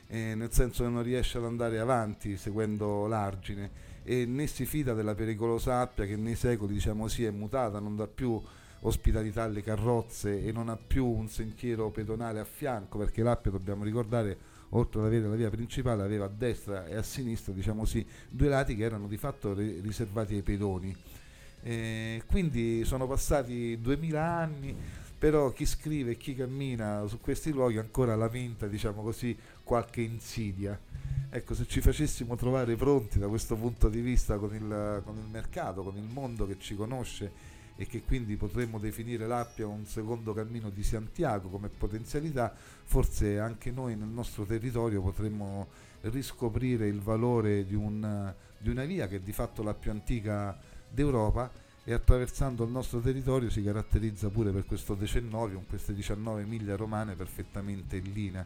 eh, 0.08 0.36
nel 0.36 0.52
senso 0.52 0.84
che 0.84 0.90
non 0.90 1.04
riesce 1.04 1.38
ad 1.38 1.46
andare 1.46 1.80
avanti 1.80 2.36
seguendo 2.36 3.08
l'argine 3.08 3.91
e 4.04 4.26
né 4.26 4.48
si 4.48 4.66
fida 4.66 4.94
della 4.94 5.16
pericolosa 5.16 5.80
Appia 5.80 6.06
che 6.06 6.16
nei 6.16 6.36
secoli 6.36 6.74
diciamo 6.74 7.04
così 7.04 7.26
è 7.26 7.32
mutata, 7.32 7.80
non 7.80 7.96
dà 7.96 8.08
più 8.08 8.42
ospitalità 8.82 9.44
alle 9.44 9.62
carrozze 9.62 10.44
e 10.44 10.52
non 10.52 10.70
ha 10.70 10.78
più 10.78 11.06
un 11.06 11.28
sentiero 11.28 11.90
pedonale 11.90 12.40
a 12.40 12.46
fianco 12.46 12.98
perché 12.98 13.22
l'Appia 13.22 13.52
dobbiamo 13.52 13.84
ricordare 13.84 14.38
oltre 14.70 15.02
ad 15.02 15.08
avere 15.08 15.28
la 15.28 15.36
via 15.36 15.50
principale 15.50 16.02
aveva 16.02 16.26
a 16.26 16.32
destra 16.36 16.88
e 16.88 16.96
a 16.96 17.04
sinistra 17.04 17.54
diciamo 17.54 17.82
così 17.82 18.06
due 18.30 18.48
lati 18.48 18.76
che 18.76 18.84
erano 18.84 19.08
di 19.08 19.18
fatto 19.18 19.54
ri- 19.54 19.80
riservati 19.82 20.36
ai 20.36 20.42
pedoni. 20.42 20.96
Eh, 21.64 22.24
quindi 22.26 22.84
sono 22.86 23.06
passati 23.06 23.80
duemila 23.80 24.24
anni 24.24 24.76
però 25.16 25.52
chi 25.52 25.68
scrive 25.68 26.12
e 26.12 26.18
chi 26.18 26.34
cammina 26.34 27.06
su 27.06 27.20
questi 27.20 27.52
luoghi 27.52 27.78
ancora 27.78 28.16
lamenta 28.16 28.66
diciamo 28.66 29.04
così 29.04 29.38
qualche 29.64 30.02
insidia 30.02 30.80
ecco 31.30 31.54
se 31.54 31.66
ci 31.68 31.82
facessimo 31.82 32.36
trovare 32.36 32.76
pronti 32.76 33.20
da 33.20 33.28
questo 33.28 33.56
punto 33.56 33.90
di 33.90 34.02
vista 34.02 34.38
con 34.38 34.54
il, 34.54 35.02
con 35.04 35.18
il 35.18 35.30
mercato 35.30 35.84
con 35.84 35.96
il 35.96 36.10
mondo 36.12 36.46
che 36.46 36.58
ci 36.60 36.76
conosce 36.76 37.52
e 37.82 37.88
che 37.88 38.04
quindi 38.04 38.36
potremmo 38.36 38.78
definire 38.78 39.26
l'Appia 39.26 39.66
un 39.66 39.86
secondo 39.86 40.34
cammino 40.34 40.70
di 40.70 40.84
Santiago 40.84 41.50
come 41.50 41.70
potenzialità, 41.70 42.54
forse 42.56 43.40
anche 43.40 43.72
noi 43.72 43.96
nel 43.96 44.08
nostro 44.08 44.44
territorio 44.44 45.02
potremmo 45.02 45.68
riscoprire 46.02 46.88
il 46.88 47.00
valore 47.00 47.66
di, 47.66 47.74
un- 47.74 48.32
di 48.58 48.70
una 48.70 48.84
via 48.86 49.08
che 49.08 49.16
è 49.16 49.20
di 49.20 49.32
fatto 49.32 49.64
la 49.64 49.74
più 49.74 49.90
antica 49.90 50.56
d'Europa 50.90 51.52
e 51.84 51.94
attraversando 51.94 52.64
il 52.64 52.70
nostro 52.70 53.00
territorio 53.00 53.50
si 53.50 53.64
caratterizza 53.64 54.30
pure 54.30 54.52
per 54.52 54.66
questo 54.66 54.94
decennovium, 54.94 55.66
queste 55.66 55.96
19 55.96 56.44
miglia 56.44 56.76
romane 56.76 57.16
perfettamente 57.16 57.98
in 57.98 58.12
linea, 58.14 58.46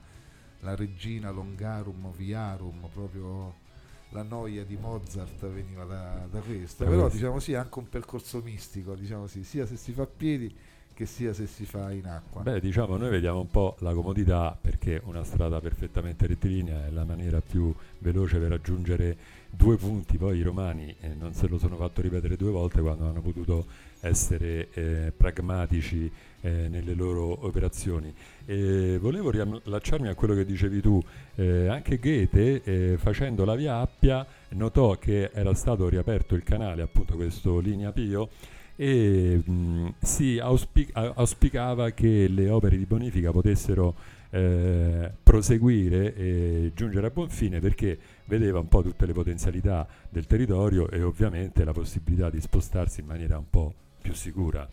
la 0.65 0.75
regina 0.75 1.29
Longarum 1.29 2.11
Viarum, 2.11 2.89
proprio 2.91 3.63
la 4.09 4.23
noia 4.23 4.65
di 4.65 4.75
Mozart 4.75 5.47
veniva 5.47 5.85
da, 5.85 6.27
da 6.29 6.39
questo, 6.39 6.85
però 6.85 7.07
diciamo 7.07 7.39
sì, 7.39 7.53
è 7.53 7.55
anche 7.55 7.79
un 7.79 7.87
percorso 7.87 8.41
mistico, 8.41 8.95
diciamo 8.95 9.27
sì, 9.27 9.43
sia 9.43 9.65
se 9.65 9.77
si 9.77 9.91
fa 9.91 10.03
a 10.03 10.07
piedi 10.07 10.53
che 10.95 11.05
sia 11.05 11.33
se 11.33 11.45
si 11.45 11.65
fa 11.65 11.91
in 11.91 12.05
acqua. 12.07 12.41
Beh, 12.41 12.61
diciamo, 12.61 12.95
noi 12.95 13.09
vediamo 13.09 13.41
un 13.41 13.49
po' 13.49 13.75
la 13.79 13.93
comodità 13.93 14.57
perché 14.59 15.01
una 15.03 15.25
strada 15.25 15.59
perfettamente 15.59 16.25
rettilinea 16.25 16.85
è 16.85 16.89
la 16.89 17.03
maniera 17.03 17.41
più 17.41 17.73
veloce 17.99 18.39
per 18.39 18.49
raggiungere 18.49 19.17
due 19.49 19.75
punti. 19.75 20.17
Poi 20.17 20.37
i 20.37 20.41
romani 20.41 20.95
eh, 21.01 21.13
non 21.13 21.33
se 21.33 21.47
lo 21.47 21.57
sono 21.57 21.75
fatto 21.75 22.01
ripetere 22.01 22.37
due 22.37 22.49
volte 22.49 22.79
quando 22.79 23.07
hanno 23.07 23.21
potuto 23.21 23.65
essere 23.99 24.69
eh, 24.71 25.13
pragmatici 25.15 26.09
eh, 26.39 26.69
nelle 26.69 26.93
loro 26.93 27.45
operazioni. 27.45 28.13
E 28.45 28.97
volevo 28.97 29.31
riallacciarmi 29.31 30.07
a 30.07 30.15
quello 30.15 30.33
che 30.33 30.45
dicevi 30.45 30.79
tu. 30.79 31.01
Eh, 31.35 31.67
anche 31.67 31.97
Goethe, 31.97 32.63
eh, 32.63 32.97
facendo 32.97 33.43
la 33.43 33.55
via 33.55 33.79
Appia, 33.79 34.25
notò 34.49 34.97
che 34.97 35.29
era 35.33 35.53
stato 35.53 35.89
riaperto 35.89 36.35
il 36.35 36.43
canale, 36.43 36.83
appunto 36.83 37.15
questo 37.15 37.59
Linea 37.59 37.91
Pio, 37.91 38.29
e 38.75 39.41
mh, 39.45 39.93
si 40.01 40.37
auspi- 40.39 40.89
a- 40.93 41.13
auspicava 41.15 41.91
che 41.91 42.27
le 42.27 42.49
opere 42.49 42.77
di 42.77 42.85
bonifica 42.85 43.31
potessero 43.31 43.95
eh, 44.31 45.11
proseguire 45.23 46.13
e 46.15 46.71
giungere 46.75 47.07
a 47.07 47.09
buon 47.09 47.29
fine 47.29 47.59
perché 47.59 47.97
vedeva 48.25 48.59
un 48.59 48.67
po' 48.67 48.81
tutte 48.81 49.05
le 49.05 49.13
potenzialità 49.13 49.87
del 50.09 50.27
territorio 50.27 50.89
e 50.89 51.01
ovviamente 51.01 51.63
la 51.63 51.71
possibilità 51.71 52.29
di 52.29 52.41
spostarsi 52.41 52.99
in 52.99 53.05
maniera 53.07 53.37
un 53.37 53.49
po' 53.49 53.73
più 54.01 54.13
sicura. 54.13 54.67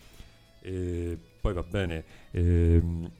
E 0.61 1.17
poi 1.41 1.53
va 1.53 1.63
bene, 1.63 2.05
ehm, 2.33 3.11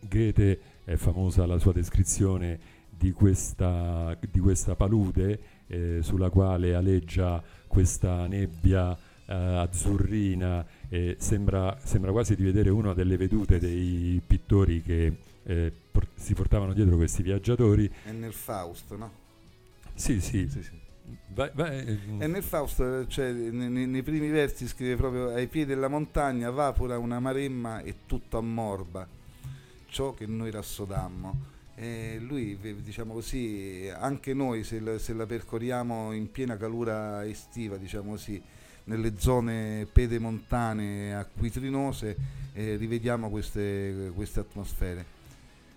Goethe 0.00 0.60
è 0.84 0.96
famosa 0.96 1.46
la 1.46 1.58
sua 1.58 1.72
descrizione 1.72 2.58
di 2.88 3.12
questa, 3.12 4.16
di 4.30 4.38
questa 4.38 4.74
palude 4.76 5.40
eh, 5.66 5.98
sulla 6.02 6.30
quale 6.30 6.74
aleggia 6.74 7.42
questa 7.66 8.26
nebbia 8.26 8.96
eh, 9.26 9.34
azzurrina, 9.34 10.64
e 10.88 11.16
sembra, 11.18 11.78
sembra 11.82 12.12
quasi 12.12 12.34
di 12.34 12.42
vedere 12.42 12.70
una 12.70 12.92
delle 12.92 13.16
vedute 13.16 13.58
dei 13.58 14.20
pittori 14.26 14.82
che 14.82 15.16
eh, 15.44 15.72
por- 15.90 16.08
si 16.14 16.34
portavano 16.34 16.72
dietro 16.72 16.96
questi 16.96 17.22
viaggiatori. 17.22 17.90
È 18.04 18.12
nel 18.12 18.32
Faust, 18.32 18.94
no? 18.96 19.10
Sì, 19.94 20.20
sì. 20.20 20.48
sì, 20.48 20.62
sì. 20.62 20.80
Vai, 21.28 21.50
vai. 21.54 21.98
E 22.18 22.26
nel 22.26 22.42
Faust, 22.42 23.06
cioè, 23.06 23.32
nei, 23.32 23.86
nei, 23.86 24.02
primi 24.02 24.28
versi 24.28 24.66
scrive 24.66 24.96
proprio 24.96 25.28
ai 25.28 25.46
piedi 25.46 25.74
della 25.74 25.88
montagna 25.88 26.50
vapora 26.50 26.98
una 26.98 27.20
maremma 27.20 27.80
e 27.80 27.94
tutto 28.06 28.38
ammorba 28.38 29.06
ciò 29.88 30.14
che 30.14 30.26
noi 30.26 30.50
rassodammo. 30.50 31.50
E 31.74 32.18
lui, 32.20 32.58
diciamo 32.82 33.14
così, 33.14 33.90
anche 33.92 34.34
noi 34.34 34.62
se 34.62 34.80
la, 34.80 34.98
se 34.98 35.14
la 35.14 35.26
percorriamo 35.26 36.12
in 36.12 36.30
piena 36.30 36.56
calura 36.56 37.26
estiva, 37.26 37.76
diciamo 37.76 38.10
così, 38.10 38.40
nelle 38.84 39.14
zone 39.18 39.86
pedemontane 39.90 41.14
acquitrinose, 41.14 42.16
eh, 42.52 42.76
rivediamo 42.76 43.30
queste, 43.30 44.12
queste 44.14 44.40
atmosfere. 44.40 45.20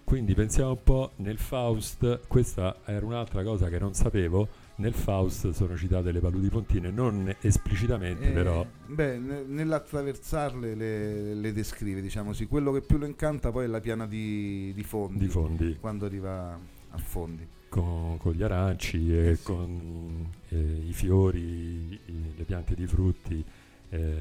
Quindi 0.03 0.36
pensiamo 0.36 0.70
un 0.70 0.84
po' 0.84 1.12
nel 1.16 1.39
Faust, 1.39 2.28
questa 2.28 2.78
era 2.86 3.03
un'altra 3.03 3.43
cosa 3.43 3.70
che 3.70 3.80
non 3.80 3.95
sapevo, 3.95 4.47
nel 4.76 4.93
Faust 4.93 5.49
sono 5.49 5.76
citate 5.76 6.12
le 6.12 6.20
paludi 6.20 6.47
pontine, 6.49 6.91
non 6.91 7.34
esplicitamente 7.41 8.30
eh, 8.30 8.32
però. 8.32 8.64
Beh, 8.86 9.18
n- 9.18 9.45
nell'attraversarle 9.47 10.76
le, 10.76 11.34
le, 11.34 11.53
descrive, 11.53 12.01
diciamo 12.01 12.34
sì. 12.34 12.45
Quello 12.45 12.72
che 12.72 12.82
più 12.82 12.97
lo 12.97 13.08
incanta 13.08 13.51
poi 13.51 13.64
è 13.66 13.68
la 13.68 13.80
piana 13.80 14.06
di, 14.06 14.74
di, 14.76 14.84
fondi, 14.84 15.18
di 15.18 15.28
fondi, 15.28 15.78
quando 15.80 16.06
arriva 16.06 16.53
a 16.53 16.97
fondi. 16.97 17.47
Con, 17.68 18.18
con 18.18 18.32
gli 18.32 18.43
aranci 18.43 19.11
e 19.13 19.30
eh 19.32 19.36
sì. 19.36 19.43
con 19.43 20.30
eh, 20.49 20.84
i 20.88 20.93
fiori, 20.93 21.39
i, 21.39 21.99
le 22.38 22.43
piante 22.45 22.74
di 22.74 22.88
frutti 22.88 23.43
eh, 23.89 24.16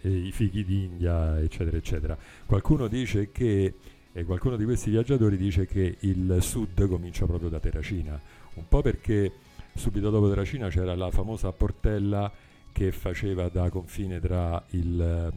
e 0.00 0.08
i 0.08 0.32
fichi 0.32 0.64
d'India, 0.64 1.40
eccetera, 1.40 1.76
eccetera. 1.76 2.18
Qualcuno 2.44 2.88
dice 2.88 3.30
che, 3.30 3.74
e 4.12 4.24
qualcuno 4.24 4.56
di 4.56 4.64
questi 4.64 4.90
viaggiatori 4.90 5.36
dice 5.36 5.66
che 5.66 5.96
il 6.00 6.38
sud 6.40 6.86
comincia 6.88 7.26
proprio 7.26 7.48
da 7.48 7.60
Terracina, 7.60 8.20
un 8.54 8.68
po' 8.68 8.82
perché 8.82 9.32
subito 9.74 10.10
dopo 10.10 10.28
Terracina 10.28 10.68
c'era 10.68 10.94
la 10.94 11.10
famosa 11.10 11.52
portella 11.52 12.32
che 12.72 12.92
faceva 12.92 13.48
da 13.48 13.70
confine 13.70 14.20
tra 14.20 14.62
il, 14.70 15.32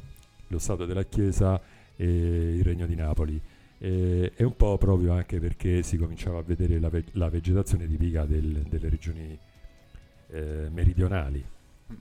lo 0.48 0.60
Stato 0.60 0.86
della 0.86 1.04
Chiesa 1.04 1.62
e 1.96 2.56
il 2.56 2.64
Regno 2.64 2.86
di 2.86 2.96
Napoli. 2.96 3.40
E, 3.82 4.34
e 4.36 4.44
un 4.44 4.56
po' 4.56 4.78
proprio 4.78 5.14
anche 5.14 5.40
perché 5.40 5.84
si 5.84 5.98
cominciava 5.98 6.40
a 6.40 6.44
vedere 6.44 6.80
la, 6.80 6.90
ve- 6.90 7.06
la 7.14 7.30
vegetazione 7.30 7.88
tipica 7.88 8.26
del, 8.26 8.64
delle 8.70 8.90
regioni 8.90 9.40
eh, 10.28 10.68
meridionali. 10.70 11.44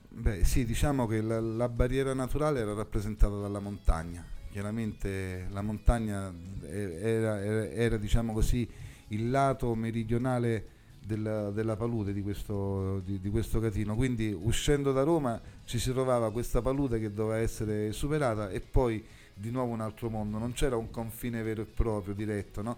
Beh, 0.09 0.43
sì, 0.43 0.65
diciamo 0.65 1.07
che 1.07 1.21
la, 1.21 1.39
la, 1.39 1.69
barriera 1.69 2.13
naturale 2.13 2.59
era 2.59 2.73
rappresentata 2.73 3.39
dalla 3.39 3.59
montagna. 3.59 4.23
Chiaramente 4.51 5.47
la 5.49 5.61
montagna 5.61 6.31
era, 6.61 7.41
era, 7.41 7.69
era 7.69 7.97
diciamo 7.97 8.33
così, 8.33 8.67
il 9.07 9.29
lato 9.29 9.73
meridionale 9.73 10.77
della, 11.03 11.49
della 11.49 11.75
palude 11.75 12.13
di 12.13 12.21
questo, 12.21 12.99
di, 12.99 13.19
di 13.19 13.29
questo, 13.29 13.59
catino. 13.59 13.95
Quindi 13.95 14.31
uscendo 14.31 14.91
da 14.91 15.03
Roma 15.03 15.41
ci 15.65 15.79
si 15.79 15.91
trovava 15.91 16.31
questa 16.31 16.61
palude 16.61 16.99
che 16.99 17.11
doveva 17.11 17.37
essere 17.37 17.91
superata 17.91 18.49
e 18.49 18.59
poi 18.59 19.03
di 19.39 19.51
nuovo 19.51 19.71
un 19.71 19.79
altro 19.79 20.09
mondo, 20.09 20.37
non 20.37 20.51
c'era 20.51 20.75
un 20.75 20.91
confine 20.91 21.41
vero 21.41 21.61
e 21.61 21.65
proprio, 21.65 22.13
diretto. 22.13 22.61
No? 22.61 22.77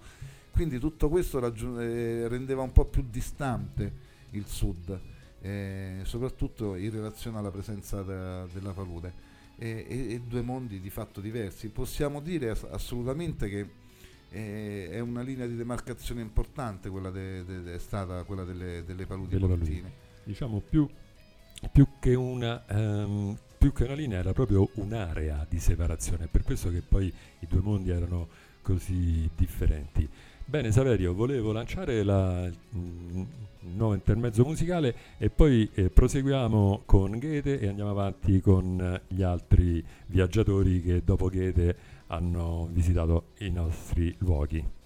Quindi 0.51 0.77
tutto 0.79 1.09
questo 1.09 1.39
raggiun- 1.39 1.81
eh, 1.81 2.27
rendeva 2.27 2.61
un 2.61 2.71
po' 2.71 2.85
più 2.85 3.03
distante 3.09 4.09
il 4.31 4.45
sud, 4.45 4.99
eh, 5.41 6.01
soprattutto 6.03 6.75
in 6.75 6.91
relazione 6.91 7.39
alla 7.39 7.49
presenza 7.49 8.03
da, 8.03 8.45
della 8.53 8.71
palude. 8.71 9.29
E, 9.57 9.85
e, 9.87 10.13
e, 10.13 10.21
due 10.21 10.41
mondi 10.41 10.79
di 10.79 10.89
fatto 10.89 11.19
diversi. 11.19 11.69
Possiamo 11.69 12.19
dire 12.19 12.49
ass- 12.51 12.67
assolutamente 12.69 13.47
che 13.47 13.69
eh, 14.29 14.89
è 14.91 14.99
una 14.99 15.21
linea 15.21 15.45
di 15.45 15.55
demarcazione 15.55 16.21
importante 16.21 16.89
quella 16.89 17.09
de, 17.09 17.43
de, 17.43 17.61
de, 17.63 17.73
è 17.75 17.79
stata 17.79 18.23
quella 18.23 18.43
delle, 18.43 18.83
delle 18.85 19.05
paludi 19.05 19.33
delle 19.33 19.47
pontine. 19.47 19.91
Diciamo 20.23 20.61
più, 20.67 20.87
più, 21.71 21.87
che 21.99 22.15
una, 22.15 22.63
um, 22.69 23.37
più 23.61 23.73
che 23.73 23.83
una 23.83 23.93
linea 23.93 24.17
era 24.17 24.33
proprio 24.33 24.67
un'area 24.73 25.45
di 25.47 25.59
separazione, 25.59 26.25
per 26.25 26.41
questo 26.41 26.71
che 26.71 26.81
poi 26.81 27.13
i 27.41 27.45
due 27.47 27.59
mondi 27.59 27.91
erano 27.91 28.27
così 28.63 29.29
differenti. 29.35 30.09
Bene 30.43 30.71
Saverio, 30.71 31.13
volevo 31.13 31.51
lanciare 31.51 32.01
la, 32.01 32.43
il 32.47 33.27
nuovo 33.59 33.93
intermezzo 33.93 34.43
musicale 34.43 34.95
e 35.19 35.29
poi 35.29 35.69
eh, 35.75 35.91
proseguiamo 35.91 36.81
con 36.87 37.19
Goethe 37.19 37.59
e 37.59 37.67
andiamo 37.67 37.91
avanti 37.91 38.41
con 38.41 38.99
gli 39.07 39.21
altri 39.21 39.85
viaggiatori 40.07 40.81
che 40.81 41.03
dopo 41.03 41.29
Goethe 41.29 41.75
hanno 42.07 42.67
visitato 42.71 43.25
i 43.41 43.51
nostri 43.51 44.15
luoghi. 44.17 44.80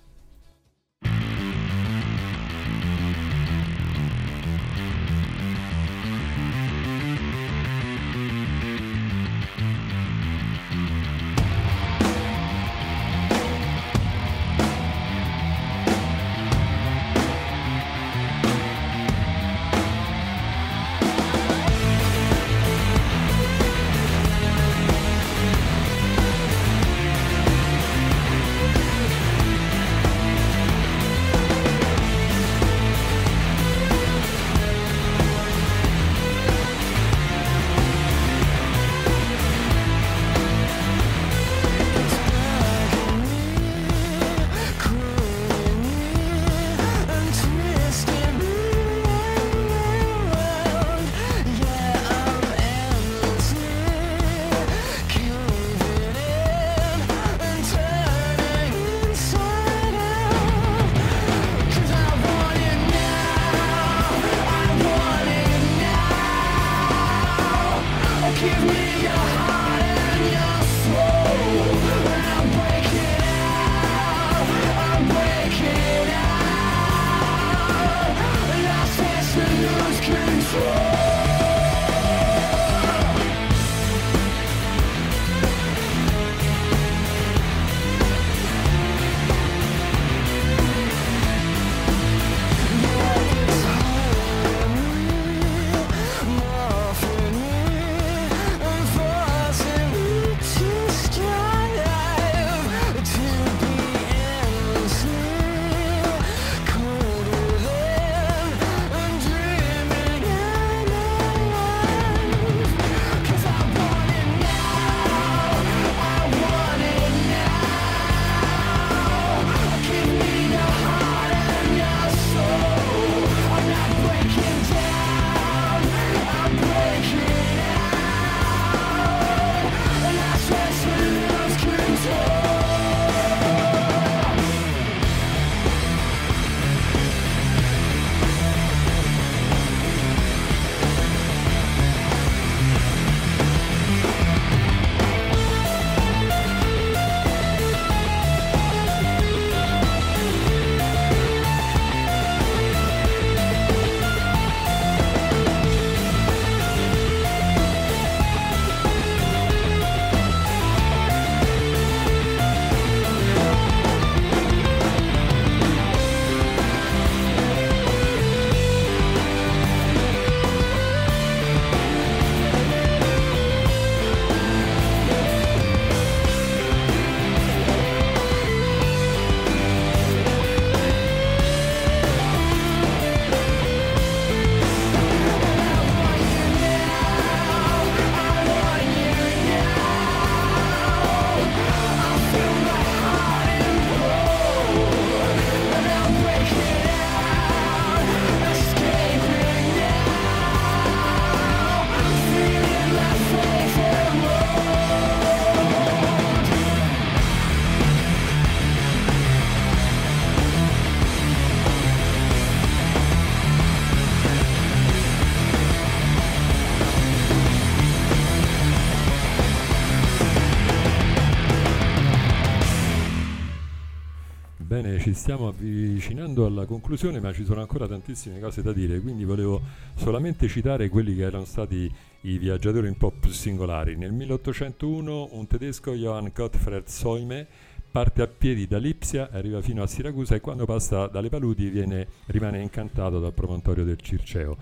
Ci 224.99 225.13
stiamo 225.13 225.47
avvicinando 225.47 226.45
alla 226.45 226.65
conclusione, 226.65 227.19
ma 227.19 227.33
ci 227.33 227.43
sono 227.43 227.61
ancora 227.61 227.87
tantissime 227.87 228.39
cose 228.39 228.61
da 228.61 228.71
dire, 228.71 228.99
quindi 228.99 229.23
volevo 229.23 229.61
solamente 229.95 230.47
citare 230.47 230.89
quelli 230.89 231.15
che 231.15 231.23
erano 231.23 231.45
stati 231.45 231.91
i 232.21 232.37
viaggiatori 232.37 232.87
un 232.87 232.97
po' 232.97 233.11
più 233.11 233.31
singolari. 233.31 233.95
Nel 233.95 234.11
1801 234.11 235.29
un 235.31 235.47
tedesco, 235.47 235.93
Johann 235.93 236.27
Gottfried 236.33 236.85
Soime, 236.87 237.47
parte 237.91 238.21
a 238.21 238.27
piedi 238.27 238.67
da 238.67 238.77
Lipsia, 238.77 239.29
arriva 239.31 239.61
fino 239.61 239.83
a 239.83 239.87
Siracusa 239.87 240.35
e 240.35 240.41
quando 240.41 240.65
passa 240.65 241.07
dalle 241.07 241.29
paludi 241.29 241.69
viene, 241.69 242.07
rimane 242.27 242.61
incantato 242.61 243.19
dal 243.19 243.33
promontorio 243.33 243.83
del 243.83 243.99
Circeo. 243.99 244.57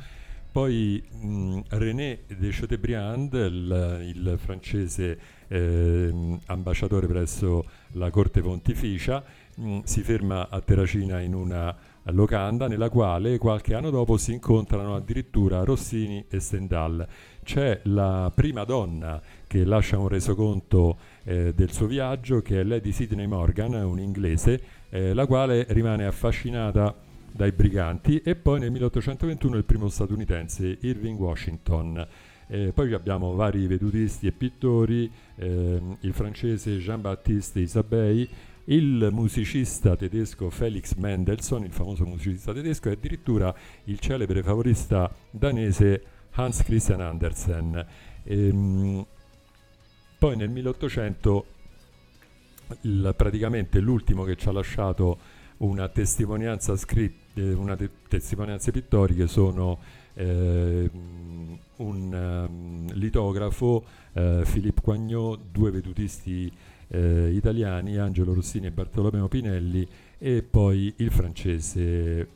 Poi 0.54 1.04
mh, 1.10 1.62
René 1.70 2.20
de 2.28 2.50
Chateaubriand, 2.52 3.34
il, 3.34 4.14
il 4.14 4.36
francese 4.38 5.20
eh, 5.48 6.40
ambasciatore 6.46 7.08
presso 7.08 7.66
la 7.94 8.12
corte 8.12 8.42
pontificia, 8.42 9.24
mh, 9.56 9.80
si 9.84 10.02
ferma 10.02 10.50
a 10.50 10.62
Terracina 10.62 11.20
in 11.22 11.34
una 11.34 11.76
locanda 12.08 12.68
nella 12.68 12.90
quale 12.90 13.38
qualche 13.38 13.74
anno 13.74 13.90
dopo 13.90 14.18
si 14.18 14.34
incontrano 14.34 14.96
addirittura 14.96 15.64
Rossini 15.64 16.26
e 16.30 16.40
Stendhal. 16.40 17.08
C'è 17.44 17.82
la 17.84 18.32
prima 18.34 18.64
donna 18.64 19.22
che 19.48 19.64
lascia 19.64 19.98
un 19.98 20.08
resoconto 20.08 20.98
eh, 21.24 21.54
del 21.54 21.72
suo 21.72 21.88
viaggio, 21.88 22.42
che 22.42 22.62
è 22.62 22.64
Lady 22.64 22.92
Sidney 22.92 23.28
Morgan, 23.28 23.74
un'inglese, 23.74 24.62
eh, 24.90 25.14
la 25.14 25.26
quale 25.26 25.66
rimane 25.70 26.06
affascinata 26.06 26.96
dai 27.32 27.52
briganti 27.52 28.22
e 28.24 28.36
poi 28.36 28.60
nel 28.60 28.72
1821 28.72 29.58
il 29.58 29.64
primo 29.64 29.88
statunitense 29.88 30.78
Irving 30.82 31.20
Washington. 31.20 32.08
Eh, 32.48 32.72
poi 32.74 32.94
abbiamo 32.94 33.34
vari 33.34 33.66
vedutisti 33.66 34.28
e 34.28 34.32
pittori, 34.32 35.10
ehm, 35.36 35.98
il 36.02 36.14
francese 36.14 36.78
Jean-Baptiste 36.78 37.60
Isabey, 37.62 38.30
il 38.66 39.10
musicista 39.12 39.96
tedesco 39.96 40.50
Felix 40.50 40.94
Mendelssohn, 40.96 41.64
il 41.64 41.72
famoso 41.72 42.06
musicista 42.06 42.54
tedesco, 42.54 42.90
e 42.90 42.94
addirittura 42.94 43.54
il 43.86 44.00
celebre 44.00 44.42
favorista 44.44 45.14
danese 45.30 46.04
Hans 46.32 46.64
Christian 46.64 47.02
Andersen. 47.02 47.86
Ehm, 48.24 49.06
poi 50.18 50.36
nel 50.38 50.50
1800 50.50 51.46
il, 52.82 53.14
praticamente 53.16 53.80
l'ultimo 53.80 54.24
che 54.24 54.36
ci 54.36 54.48
ha 54.48 54.52
lasciato 54.52 55.20
una 55.58 55.90
testimonianza 55.90 56.76
scritta 56.76 57.22
eh, 57.36 57.54
una 57.54 57.76
te- 57.76 57.90
testimonianze 58.08 58.72
pittoriche 58.72 59.28
sono 59.28 59.80
eh, 60.14 60.90
un 61.78 62.48
um, 62.48 62.94
litografo, 62.94 63.84
eh, 64.14 64.44
Philippe 64.50 64.82
Coignot, 64.82 65.40
due 65.52 65.72
vedutisti 65.72 66.52
eh, 66.88 67.32
italiani, 67.34 67.98
Angelo 67.98 68.34
Rossini 68.34 68.68
e 68.68 68.72
Bartolomeo 68.72 69.28
Pinelli, 69.28 69.88
e 70.18 70.42
poi 70.42 70.94
il 70.98 71.12
francese 71.12 72.28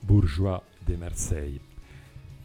Bourgeois 0.00 0.60
de 0.78 0.96
Marseille. 0.96 1.60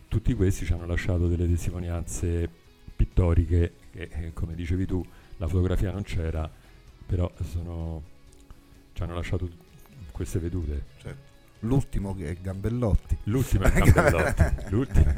Tutti 0.08 0.34
questi 0.34 0.66
ci 0.66 0.74
hanno 0.74 0.86
lasciato 0.86 1.28
delle 1.28 1.48
testimonianze 1.48 2.50
pittoriche 2.96 3.74
che, 3.92 4.10
eh, 4.12 4.34
come 4.34 4.56
dicevi 4.56 4.86
tu, 4.86 5.06
la 5.38 5.48
fotografia 5.48 5.92
non 5.92 6.04
c'era, 6.04 6.50
però 7.06 7.32
sono, 7.44 8.02
ci 8.94 9.04
hanno 9.04 9.16
lasciato 9.16 9.50
queste 10.12 10.40
vedute. 10.40 10.84
Certo. 10.98 11.27
L'ultimo 11.62 12.16
che 12.16 12.30
è 12.30 12.36
Gambellotti. 12.36 13.18
L'ultimo 13.24 13.66
è 13.66 13.72
Gambellotti. 13.82 14.44
l'ultimo. 14.70 15.14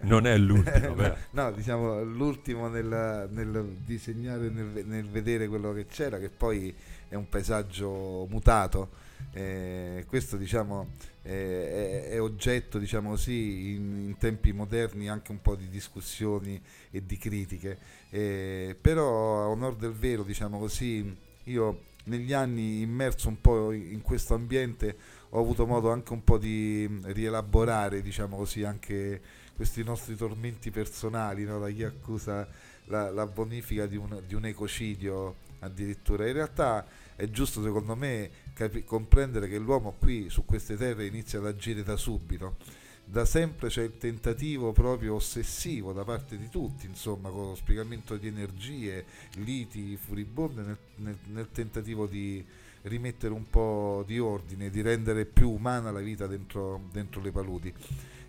Non 0.00 0.26
è 0.26 0.36
l'ultimo, 0.36 0.94
no, 0.94 1.16
no, 1.30 1.52
diciamo 1.52 2.02
l'ultimo 2.02 2.68
nel, 2.68 3.28
nel 3.30 3.76
disegnare, 3.84 4.48
nel, 4.48 4.84
nel, 4.86 5.08
vedere 5.08 5.48
quello 5.48 5.72
che 5.72 5.86
c'era, 5.86 6.18
che 6.18 6.28
poi 6.28 6.74
è 7.08 7.14
un 7.14 7.28
paesaggio 7.28 8.26
mutato. 8.28 9.02
Eh, 9.32 10.04
questo 10.06 10.36
diciamo 10.36 10.90
eh, 11.22 12.08
è, 12.10 12.10
è, 12.10 12.20
oggetto 12.20 12.78
diciamo 12.78 13.10
così 13.10 13.74
in, 13.74 14.08
in, 14.08 14.16
tempi 14.18 14.52
moderni 14.52 15.08
anche 15.08 15.32
un 15.32 15.40
po' 15.40 15.56
di 15.56 15.68
discussioni 15.68 16.60
e 16.90 17.04
di 17.04 17.16
critiche 17.16 17.78
eh, 18.10 18.76
però 18.80 19.42
a 19.42 19.48
onore 19.48 19.76
del 19.76 19.92
vero 19.92 20.22
diciamo 20.22 20.58
così 20.58 21.16
io 21.44 21.80
negli 22.04 22.32
anni 22.32 22.82
immerso 22.82 23.28
un 23.28 23.40
po' 23.40 23.72
in 23.72 24.02
questo 24.02 24.34
ambiente 24.34 24.96
ho 25.36 25.40
avuto 25.40 25.66
modo 25.66 25.90
anche 25.90 26.12
un 26.12 26.22
po' 26.22 26.38
di 26.38 26.88
rielaborare, 27.02 28.02
diciamo 28.02 28.36
così, 28.36 28.62
anche 28.62 29.20
questi 29.56 29.82
nostri 29.82 30.14
tormenti 30.14 30.70
personali, 30.70 31.44
no? 31.44 31.58
da 31.58 31.68
chi 31.70 31.82
accusa 31.82 32.46
la, 32.84 33.10
la 33.10 33.26
bonifica 33.26 33.86
di 33.86 33.96
un, 33.96 34.22
di 34.26 34.34
un, 34.34 34.46
ecocidio 34.46 35.34
addirittura. 35.58 36.28
In 36.28 36.34
realtà 36.34 36.86
è 37.16 37.28
giusto 37.30 37.64
secondo 37.64 37.96
me 37.96 38.30
capi- 38.52 38.84
comprendere 38.84 39.48
che 39.48 39.58
l'uomo 39.58 39.96
qui 39.98 40.30
su 40.30 40.44
queste 40.44 40.76
terre 40.76 41.06
inizia 41.06 41.40
ad 41.40 41.46
agire 41.46 41.82
da 41.82 41.96
subito. 41.96 42.56
Da 43.04 43.24
sempre 43.24 43.68
c'è 43.68 43.82
il 43.82 43.98
tentativo 43.98 44.72
proprio 44.72 45.16
ossessivo 45.16 45.92
da 45.92 46.04
parte 46.04 46.38
di 46.38 46.48
tutti, 46.48 46.86
insomma, 46.86 47.28
con 47.28 47.48
lo 47.48 47.54
spiegamento 47.56 48.16
di 48.16 48.28
energie, 48.28 49.04
liti 49.38 49.96
furibonde 49.96 50.62
nel, 50.62 50.78
nel, 50.96 51.18
nel 51.32 51.48
tentativo 51.50 52.06
di, 52.06 52.42
rimettere 52.84 53.32
un 53.32 53.48
po' 53.48 54.02
di 54.06 54.18
ordine, 54.18 54.70
di 54.70 54.82
rendere 54.82 55.24
più 55.24 55.50
umana 55.50 55.90
la 55.90 56.00
vita 56.00 56.26
dentro, 56.26 56.82
dentro 56.92 57.20
le 57.20 57.30
paludi. 57.30 57.72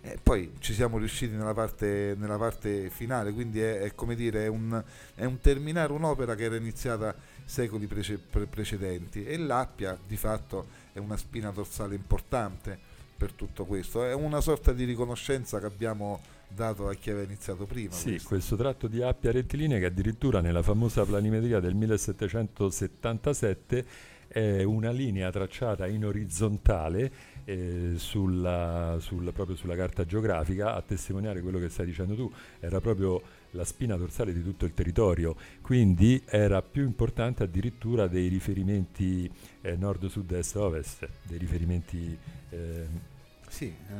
E 0.00 0.18
poi 0.22 0.52
ci 0.60 0.72
siamo 0.72 0.98
riusciti 0.98 1.34
nella 1.34 1.52
parte, 1.52 2.14
nella 2.16 2.38
parte 2.38 2.90
finale, 2.90 3.32
quindi 3.32 3.60
è, 3.60 3.80
è 3.80 3.94
come 3.94 4.14
dire, 4.14 4.44
è 4.44 4.46
un, 4.46 4.82
è 5.14 5.24
un, 5.24 5.40
terminare 5.40 5.92
un'opera 5.92 6.36
che 6.36 6.44
era 6.44 6.56
iniziata 6.56 7.14
secoli 7.44 7.86
prece, 7.86 8.18
pre- 8.18 8.46
precedenti 8.46 9.24
e 9.24 9.36
l'Appia 9.36 9.98
di 10.06 10.16
fatto 10.16 10.84
è 10.92 10.98
una 10.98 11.16
spina 11.16 11.50
dorsale 11.50 11.96
importante 11.96 12.78
per 13.16 13.32
tutto 13.32 13.64
questo, 13.64 14.04
è 14.04 14.14
una 14.14 14.40
sorta 14.40 14.72
di 14.72 14.84
riconoscenza 14.84 15.58
che 15.58 15.66
abbiamo 15.66 16.20
dato 16.48 16.88
a 16.88 16.94
chi 16.94 17.10
aveva 17.10 17.24
iniziato 17.24 17.66
prima. 17.66 17.92
Sì, 17.92 18.10
questo, 18.10 18.28
questo 18.28 18.54
tratto 18.56 18.86
di 18.86 19.02
Appia 19.02 19.32
rettilinea 19.32 19.80
che 19.80 19.86
addirittura 19.86 20.40
nella 20.40 20.62
famosa 20.62 21.04
planimetria 21.04 21.58
del 21.58 21.74
1777 21.74 24.14
è 24.36 24.62
una 24.64 24.90
linea 24.90 25.30
tracciata 25.30 25.86
in 25.86 26.04
orizzontale 26.04 27.10
eh, 27.44 27.92
sulla, 27.96 28.98
sul, 29.00 29.32
proprio 29.32 29.56
sulla 29.56 29.74
carta 29.74 30.04
geografica 30.04 30.74
a 30.74 30.82
testimoniare 30.82 31.40
quello 31.40 31.58
che 31.58 31.70
stai 31.70 31.86
dicendo 31.86 32.14
tu, 32.14 32.30
era 32.60 32.78
proprio 32.82 33.22
la 33.52 33.64
spina 33.64 33.96
dorsale 33.96 34.34
di 34.34 34.42
tutto 34.42 34.66
il 34.66 34.74
territorio, 34.74 35.34
quindi 35.62 36.22
era 36.26 36.60
più 36.60 36.82
importante 36.82 37.44
addirittura 37.44 38.08
dei 38.08 38.28
riferimenti 38.28 39.30
eh, 39.62 39.74
nord, 39.74 40.04
sud, 40.08 40.30
est, 40.32 40.54
ovest, 40.56 41.08
dei 41.22 41.38
riferimenti... 41.38 42.18
Eh, 42.50 43.14
sì, 43.48 43.68
eh, 43.68 43.94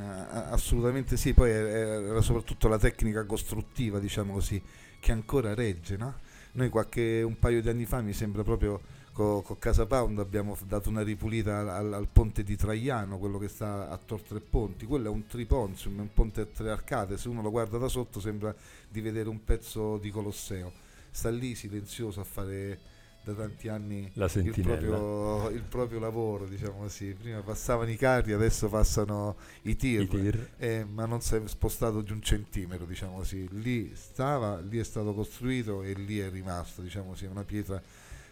assolutamente 0.51 1.17
sì, 1.17 1.33
poi 1.33 1.51
era 1.51 2.21
soprattutto 2.21 2.69
la 2.69 2.79
tecnica 2.79 3.25
costruttiva, 3.25 3.99
diciamo 3.99 4.35
così, 4.35 4.61
che 5.01 5.13
ancora 5.13 5.55
regge, 5.55 5.97
no? 5.97 6.17
Noi 6.53 6.69
qualche 6.69 7.23
un 7.23 7.39
paio 7.39 7.63
di 7.63 7.71
anni 7.71 7.87
fa 7.87 8.03
mi 8.03 8.13
sembra 8.13 8.43
proprio 8.43 8.96
con 9.17 9.43
co 9.43 9.57
Casa 9.59 9.87
Pound 9.87 10.19
abbiamo 10.19 10.55
dato 10.67 10.91
una 10.91 11.03
ripulita 11.03 11.61
al, 11.61 11.95
al, 11.95 12.07
ponte 12.13 12.43
di 12.43 12.55
Traiano, 12.55 13.17
quello 13.19 13.39
che 13.39 13.49
sta 13.49 13.89
a 13.89 13.97
Tor 13.97 14.21
Tre 14.21 14.41
Ponti. 14.41 14.85
Quello 14.85 15.07
è 15.07 15.11
un 15.11 15.27
triponzium, 15.27 16.01
un 16.01 16.13
ponte 16.13 16.43
a 16.43 16.45
tre 16.45 16.71
arcate. 16.71 17.17
Se 17.17 17.31
uno 17.31 17.41
lo 17.41 17.51
guarda 17.51 17.79
da 17.79 17.89
sotto 17.89 18.21
sembra 18.21 18.55
di 18.87 19.01
vedere 19.01 19.31
un 19.31 19.43
pezzo 19.43 19.97
di 19.97 20.11
Colosseo. 20.11 20.71
Sta 21.11 21.31
lì 21.31 21.55
silenzioso 21.55 22.21
a 22.21 22.25
fare 22.25 22.79
da 23.25 23.33
tanti 23.33 23.69
anni 23.69 24.13
il 24.13 24.61
proprio, 24.61 25.49
il 25.49 25.63
proprio, 25.63 25.99
lavoro, 25.99 26.45
diciamo 26.45 26.81
così. 26.81 27.15
Prima 27.15 27.41
passavano 27.41 27.91
i 27.91 27.97
carri, 27.97 28.35
adesso 28.35 28.69
passano 28.69 29.37
i 29.63 29.77
tir, 29.77 30.03
I 30.03 30.09
tir. 30.09 30.51
Eh, 30.59 30.85
ma 30.85 31.07
non 31.07 31.23
si 31.23 31.37
è 31.37 31.41
spostato 31.47 32.03
di 32.03 32.13
un 32.13 32.21
centimetro, 32.21 32.85
diciamo 32.85 33.17
così. 33.17 33.49
Lì 33.63 33.93
stava, 33.95 34.61
lì 34.61 34.77
è 34.77 34.85
stato 34.85 35.15
costruito 35.15 35.81
e 35.81 35.95
lì 35.95 36.19
è 36.19 36.29
rimasto, 36.29 36.83
diciamo 36.83 37.13
così, 37.13 37.25
una 37.25 37.45
pietra 37.45 37.83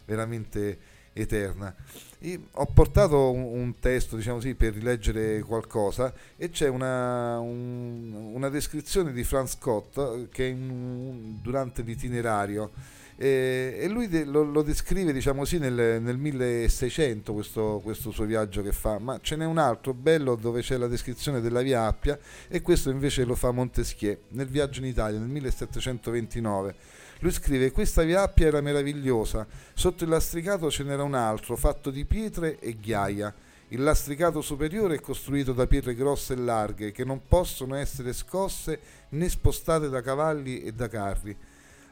veramente 0.05 0.79
eterna. 1.15 1.75
Io 2.21 2.41
ho 2.51 2.67
portato 2.67 3.31
un, 3.31 3.61
un, 3.61 3.79
testo, 3.79 4.17
diciamo 4.17 4.37
così, 4.37 4.55
per 4.55 4.75
rileggere 4.75 5.41
qualcosa 5.43 6.13
e 6.37 6.51
c'è 6.51 6.69
una, 6.69 7.39
un, 7.39 8.33
una 8.35 8.49
descrizione 8.49 9.13
di 9.13 9.25
Franz 9.25 9.53
Scott 9.53 10.29
che 10.31 10.45
in, 10.45 11.39
durante 11.41 11.83
l'itinerario 11.83 12.73
e, 13.17 13.77
e 13.81 13.89
lui 13.89 14.09
de, 14.09 14.25
lo, 14.25 14.43
lo, 14.43 14.63
descrive, 14.63 15.13
diciamo 15.13 15.41
così, 15.41 15.59
nel, 15.59 16.03
nel 16.03 16.17
1600 16.17 17.33
questo, 17.33 17.81
questo, 17.83 18.11
suo 18.11 18.25
viaggio 18.25 18.63
che 18.63 18.73
fa, 18.73 18.99
ma 18.99 19.19
ce 19.23 19.37
n'è 19.37 19.45
un 19.45 19.59
altro 19.59 19.95
bello 19.95 20.35
dove 20.35 20.63
c'è 20.63 20.77
la 20.77 20.89
descrizione 20.89 21.41
della 21.41 21.63
via 21.63 21.87
Appia 21.87 22.19
e 22.49 22.61
questo 22.61 22.91
invece 22.91 23.25
lo 23.25 23.35
fa 23.35 23.51
Montesquieu 23.51 24.19
nel 24.29 24.49
viaggio 24.49 24.81
in 24.81 24.87
Italia 24.87 25.19
nel 25.19 25.29
1729 25.29 26.75
lui 27.21 27.33
scrive: 27.33 27.73
Questa 27.73 28.03
via 28.03 28.21
Appia 28.21 28.49
era 28.49 28.61
meravigliosa. 28.61 29.47
Sotto 29.73 30.05
il 30.05 30.11
lastricato 30.11 30.71
ce 30.71 30.83
n'era 30.83 31.03
un 31.03 31.15
altro, 31.15 31.57
fatto 31.57 31.91
di 31.91 32.05
pietre 32.05 32.59
e 32.59 32.77
ghiaia. 32.77 33.33
Il 33.69 33.83
lastricato 33.83 34.43
superiore 34.43 34.97
è 34.97 35.01
costruito 35.01 35.55
da 35.55 35.67
pietre 35.67 35.95
grosse 35.95 36.35
e 36.35 36.37
larghe, 36.37 36.93
che 36.93 37.05
non 37.05 37.23
possono 37.27 37.77
essere 37.77 38.13
scosse 38.13 38.79
né 39.11 39.29
spostate 39.31 39.89
da 39.89 40.03
cavalli 40.03 40.63
e 40.63 40.73
da 40.73 40.87
carri. 40.89 41.35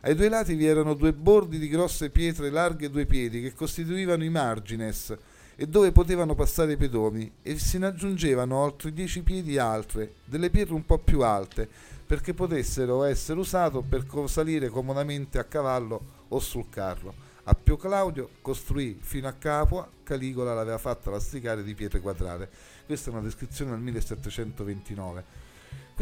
Ai 0.04 0.16
due 0.16 0.28
lati 0.28 0.54
vi 0.54 0.66
erano 0.66 0.94
due 0.94 1.12
bordi 1.12 1.60
di 1.60 1.68
grosse 1.68 2.10
pietre 2.10 2.50
larghe 2.50 2.90
due 2.90 3.06
piedi, 3.06 3.40
che 3.40 3.54
costituivano 3.54 4.24
i 4.24 4.30
margines, 4.30 5.16
e 5.54 5.68
dove 5.68 5.92
potevano 5.92 6.34
passare 6.34 6.72
i 6.72 6.76
pedoni 6.76 7.30
e 7.40 7.56
se 7.56 7.78
ne 7.78 7.86
aggiungevano 7.86 8.56
oltre 8.56 8.92
10 8.92 9.22
piedi 9.22 9.58
altre, 9.58 10.14
delle 10.24 10.50
pietre 10.50 10.74
un 10.74 10.84
po' 10.84 10.98
più 10.98 11.20
alte, 11.20 11.68
perché 12.04 12.34
potessero 12.34 13.04
essere 13.04 13.38
usate 13.38 13.80
per 13.88 14.04
salire 14.26 14.70
comodamente 14.70 15.38
a 15.38 15.44
cavallo 15.44 16.02
o 16.26 16.40
sul 16.40 16.68
carro. 16.68 17.14
A 17.44 17.54
Pio 17.54 17.76
Claudio 17.76 18.28
costruì 18.40 18.98
fino 19.00 19.28
a 19.28 19.32
Capua, 19.32 19.88
Caligola 20.02 20.52
l'aveva 20.52 20.78
fatta 20.78 21.10
lasticare 21.10 21.62
di 21.62 21.74
pietre 21.74 22.00
quadrate. 22.00 22.48
Questa 22.86 23.10
è 23.10 23.12
una 23.12 23.22
descrizione 23.22 23.70
del 23.70 23.80
1729 23.80 25.41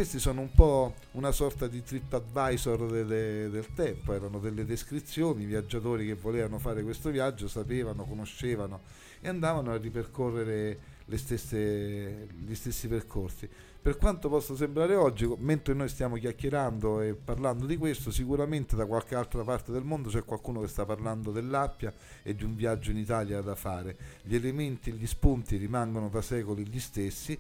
questi 0.01 0.19
sono 0.19 0.41
un 0.41 0.51
po' 0.55 0.95
una 1.11 1.31
sorta 1.31 1.67
di 1.67 1.83
trip 1.83 2.11
advisor 2.15 2.91
de, 2.91 3.05
de, 3.05 3.51
del 3.51 3.67
tempo, 3.75 4.15
erano 4.15 4.39
delle 4.39 4.65
descrizioni, 4.65 5.43
i 5.43 5.45
viaggiatori 5.45 6.07
che 6.07 6.15
volevano 6.15 6.59
fare 6.59 6.83
questo 6.83 7.11
viaggio 7.11 7.49
sapevano, 7.49 8.05
conoscevano 8.05 8.81
e 9.21 9.29
andavano 9.29 9.73
a 9.73 9.77
ripercorrere 9.77 10.79
stesse, 11.17 12.29
gli 12.35 12.55
stessi 12.55 12.89
percorsi. 12.89 13.47
Per 13.83 13.99
quanto 13.99 14.31
possa 14.31 14.57
sembrare 14.57 14.95
oggi, 14.95 15.31
mentre 15.37 15.75
noi 15.75 15.91
stiamo 15.91 16.17
chiacchierando 16.17 17.03
e 17.03 17.13
parlando 17.15 17.67
di 17.67 17.77
questo, 17.77 18.11
sicuramente 18.11 18.77
da 18.77 18.87
qualche 18.87 19.15
altra 19.15 19.45
parte 19.45 19.71
del 19.71 19.85
mondo 19.85 20.09
c'è 20.09 20.25
qualcuno 20.25 20.63
che 20.63 20.69
sta 20.69 20.87
parlando 20.87 21.31
dell'Appia 21.31 21.93
e 22.23 22.35
di 22.35 22.45
un 22.45 22.55
viaggio 22.55 22.91
in 22.91 22.97
Italia 22.97 23.43
da 23.43 23.55
fare. 23.55 23.99
Gli 24.23 24.35
elementi, 24.35 24.93
gli 24.93 25.07
spunti 25.07 25.59
rimangono 25.59 26.09
da 26.09 26.23
secoli 26.23 26.67
gli 26.67 26.81
stessi 26.81 27.39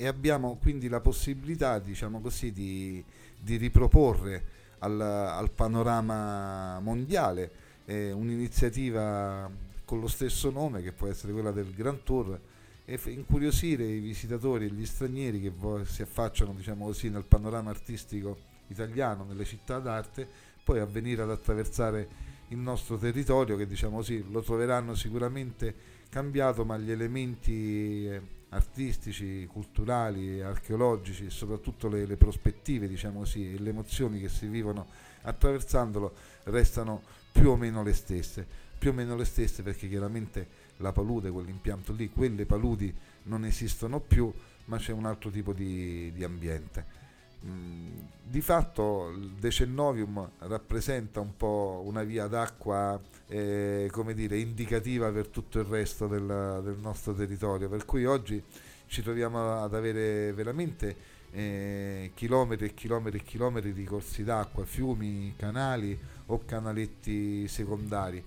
e 0.00 0.06
abbiamo 0.06 0.56
quindi 0.62 0.88
la 0.88 1.00
possibilità, 1.00 1.80
diciamo 1.80 2.20
così, 2.20 2.52
di, 2.52 3.02
di 3.36 3.56
riproporre 3.56 4.44
al, 4.78 5.00
al, 5.00 5.50
panorama 5.50 6.78
mondiale 6.78 7.50
eh, 7.84 8.12
un'iniziativa 8.12 9.50
con 9.84 9.98
lo 9.98 10.06
stesso 10.06 10.50
nome 10.50 10.82
che 10.82 10.92
può 10.92 11.08
essere 11.08 11.32
quella 11.32 11.50
del 11.50 11.74
Grand 11.74 12.04
Tour 12.04 12.38
e 12.84 12.96
f- 12.96 13.06
incuriosire 13.06 13.84
i 13.86 13.98
visitatori 13.98 14.66
e 14.66 14.68
gli 14.68 14.86
stranieri 14.86 15.40
che 15.40 15.50
vo- 15.50 15.84
si 15.84 16.02
affacciano 16.02 16.52
diciamo 16.52 16.84
così, 16.84 17.10
nel 17.10 17.24
panorama 17.24 17.70
artistico 17.70 18.38
italiano, 18.68 19.24
nelle 19.24 19.44
città 19.44 19.80
d'arte, 19.80 20.28
poi 20.62 20.78
a 20.78 20.84
venire 20.84 21.22
ad 21.22 21.30
attraversare 21.30 22.08
il 22.50 22.58
nostro 22.58 22.96
territorio 22.98 23.56
che 23.56 23.66
diciamo 23.66 23.96
così 23.96 24.24
lo 24.30 24.42
troveranno 24.42 24.94
sicuramente 24.94 25.74
cambiato 26.08 26.64
ma 26.64 26.78
gli 26.78 26.92
elementi 26.92 28.06
eh, 28.06 28.20
artistici, 28.50 29.46
culturali, 29.46 30.40
archeologici 30.40 31.26
e 31.26 31.30
soprattutto 31.30 31.88
le, 31.88 32.06
le 32.06 32.16
prospettive, 32.16 32.88
diciamo 32.88 33.20
così, 33.20 33.54
e 33.54 33.58
le 33.58 33.70
emozioni 33.70 34.20
che 34.20 34.28
si 34.28 34.46
vivono 34.46 34.86
attraversandolo 35.22 36.14
restano 36.44 37.02
più 37.32 37.50
o 37.50 37.56
meno 37.56 37.82
le 37.82 37.92
stesse. 37.92 38.46
Più 38.78 38.90
o 38.90 38.92
meno 38.92 39.16
le 39.16 39.24
stesse 39.24 39.62
perché 39.62 39.88
chiaramente 39.88 40.66
la 40.78 40.92
palude, 40.92 41.30
quell'impianto 41.30 41.92
lì, 41.92 42.10
quelle 42.10 42.46
paludi 42.46 42.94
non 43.24 43.44
esistono 43.44 44.00
più, 44.00 44.32
ma 44.66 44.78
c'è 44.78 44.92
un 44.92 45.06
altro 45.06 45.30
tipo 45.30 45.52
di, 45.52 46.12
di 46.12 46.24
ambiente. 46.24 46.97
Mm, 47.46 47.98
di 48.24 48.40
fatto 48.40 49.10
il 49.10 49.30
decennovium 49.38 50.28
rappresenta 50.38 51.20
un 51.20 51.36
po' 51.36 51.82
una 51.86 52.02
via 52.02 52.26
d'acqua 52.26 53.00
eh, 53.28 53.88
come 53.92 54.12
dire, 54.12 54.38
indicativa 54.38 55.10
per 55.10 55.28
tutto 55.28 55.60
il 55.60 55.64
resto 55.64 56.06
del, 56.08 56.60
del, 56.64 56.76
nostro 56.80 57.14
territorio, 57.14 57.68
per 57.68 57.84
cui 57.84 58.04
oggi 58.04 58.42
ci 58.86 59.02
troviamo 59.02 59.62
ad 59.62 59.74
avere 59.74 60.32
veramente 60.32 60.96
eh, 61.30 62.10
chilometri 62.14 62.66
e 62.66 62.74
chilometri 62.74 63.18
e 63.18 63.22
chilometri 63.22 63.72
di 63.72 63.84
corsi 63.84 64.24
d'acqua, 64.24 64.64
fiumi, 64.64 65.34
canali 65.36 65.98
o 66.26 66.42
canaletti 66.44 67.46
secondari. 67.46 68.22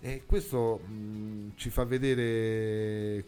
E 0.00 0.22
questo 0.24 0.80
mh, 0.86 0.92
mm, 0.92 1.48
ci 1.56 1.70
fa 1.70 1.84
vedere 1.84 3.24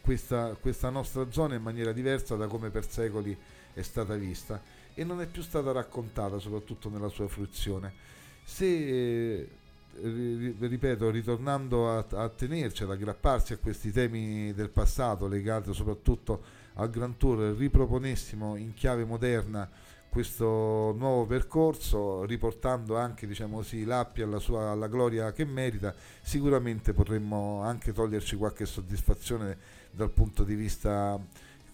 questa, 0.00 0.56
questa 0.60 0.90
nostra 0.90 1.30
zona 1.30 1.54
in 1.54 1.62
maniera 1.62 1.92
diversa 1.92 2.36
da 2.36 2.46
come 2.46 2.70
per 2.70 2.88
secoli 2.88 3.36
è 3.74 3.82
stata 3.82 4.14
vista 4.16 4.77
e 4.98 5.04
non 5.04 5.20
è 5.20 5.26
più 5.26 5.42
stata 5.42 5.70
raccontata, 5.70 6.40
soprattutto 6.40 6.88
nella 6.88 7.08
sua 7.08 7.28
fruizione. 7.28 7.94
Se 8.42 9.48
ripeto, 10.00 11.10
ritornando 11.10 11.90
a, 11.90 12.04
a 12.10 12.28
tenerci, 12.28 12.82
ad 12.82 12.90
aggrapparsi 12.90 13.52
a 13.52 13.58
questi 13.58 13.92
temi 13.92 14.52
del 14.54 14.70
passato 14.70 15.28
legati 15.28 15.72
soprattutto 15.72 16.42
al 16.74 16.90
Grand 16.90 17.16
Tour, 17.16 17.56
riproponessimo 17.56 18.56
in 18.56 18.74
chiave 18.74 19.04
moderna 19.04 19.70
questo 20.08 20.92
nuovo 20.96 21.26
percorso, 21.26 22.24
riportando 22.24 22.96
anche 22.96 23.28
diciamo 23.28 23.58
così, 23.58 23.84
l'Appia 23.84 24.24
alla, 24.24 24.40
sua, 24.40 24.70
alla 24.70 24.88
gloria 24.88 25.30
che 25.30 25.44
merita, 25.44 25.94
sicuramente 26.22 26.92
potremmo 26.92 27.62
anche 27.62 27.92
toglierci 27.92 28.34
qualche 28.34 28.66
soddisfazione 28.66 29.56
dal 29.92 30.10
punto 30.10 30.42
di 30.42 30.56
vista 30.56 31.20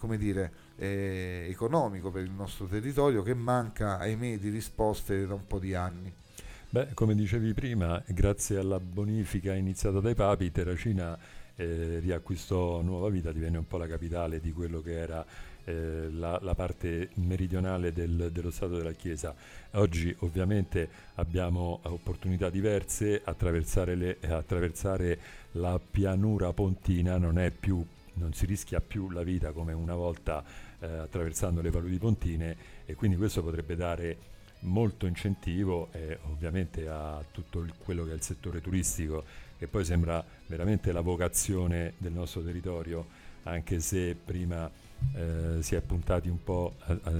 come 0.05 0.19
dire, 0.19 0.53
eh, 0.77 1.47
economico 1.49 2.11
per 2.11 2.23
il 2.23 2.31
nostro 2.31 2.67
territorio 2.67 3.23
che 3.23 3.35
manca, 3.35 3.99
ahimè, 3.99 4.39
di 4.39 4.51
risposte 4.51 5.27
da 5.27 5.35
un 5.35 5.47
po' 5.47 5.59
di 5.59 5.75
anni. 5.75 6.13
Beh, 6.69 6.89
come 6.95 7.15
dicevi 7.15 7.55
prima, 7.55 8.03
grazie 8.07 8.59
alla 8.59 8.81
bonifica 8.81 9.55
iniziata 9.55 10.01
dai 10.01 10.15
papi, 10.15 10.51
Terracina 10.51 11.17
eh, 11.57 12.01
riacquistò 12.01 12.81
nuova 12.81 13.09
vita, 13.11 13.31
divenne 13.31 13.59
un 13.59 13.67
po' 13.67 13.77
la 13.77 13.87
capitale 13.87 14.41
di 14.41 14.51
quello 14.53 14.81
che 14.81 14.99
era 14.99 15.25
eh, 15.65 16.11
la, 16.11 16.39
la, 16.43 16.55
parte 16.55 17.11
meridionale 17.15 17.93
del, 17.93 18.31
dello 18.33 18.51
Stato 18.51 18.77
della 18.77 18.93
Chiesa. 18.93 19.35
Oggi 19.73 20.15
ovviamente 20.21 20.89
abbiamo 21.15 21.81
opportunità 21.83 22.51
diverse, 22.51 23.21
attraversare, 23.25 23.95
le, 23.95 24.19
attraversare 24.21 25.19
la 25.53 25.79
pianura 25.79 26.53
pontina 26.53 27.17
non, 27.19 27.53
più, 27.59 27.85
non 28.15 28.33
si 28.33 28.47
rischia 28.47 28.81
più 28.81 29.11
la 29.11 29.23
vita 29.23 29.53
come 29.53 29.73
una 29.73 29.95
volta 29.95 30.45
eh, 30.81 30.87
attraversando 30.87 31.61
le 31.61 31.71
paludi 31.71 31.99
pontine 31.99 32.57
e 32.85 32.95
quindi 32.95 33.17
questo 33.17 33.43
potrebbe 33.43 33.77
dare 33.77 34.33
molto 34.61 35.07
incentivo 35.07 35.89
eh, 35.93 36.19
ovviamente 36.31 36.89
a 36.89 37.23
tutto 37.31 37.61
il, 37.61 37.73
quello 37.79 38.05
che 38.05 38.13
è 38.13 38.15
il 38.15 38.23
settore 38.23 38.61
turistico 38.61 39.25
che 39.59 39.67
poi 39.67 39.85
sembra 39.85 40.25
veramente 40.47 40.93
la 40.93 41.01
vocazione 41.01 41.95
del 41.99 42.13
nostro 42.13 42.43
territorio 42.43 43.07
anche 43.45 43.81
se 43.81 44.15
prima 44.15 44.71
eh, 45.15 45.59
si 45.61 45.75
è 45.75 45.81
puntati 45.83 46.29
un 46.29 46.43
po' 46.43 46.77
a, 46.79 46.99
a, 47.03 47.13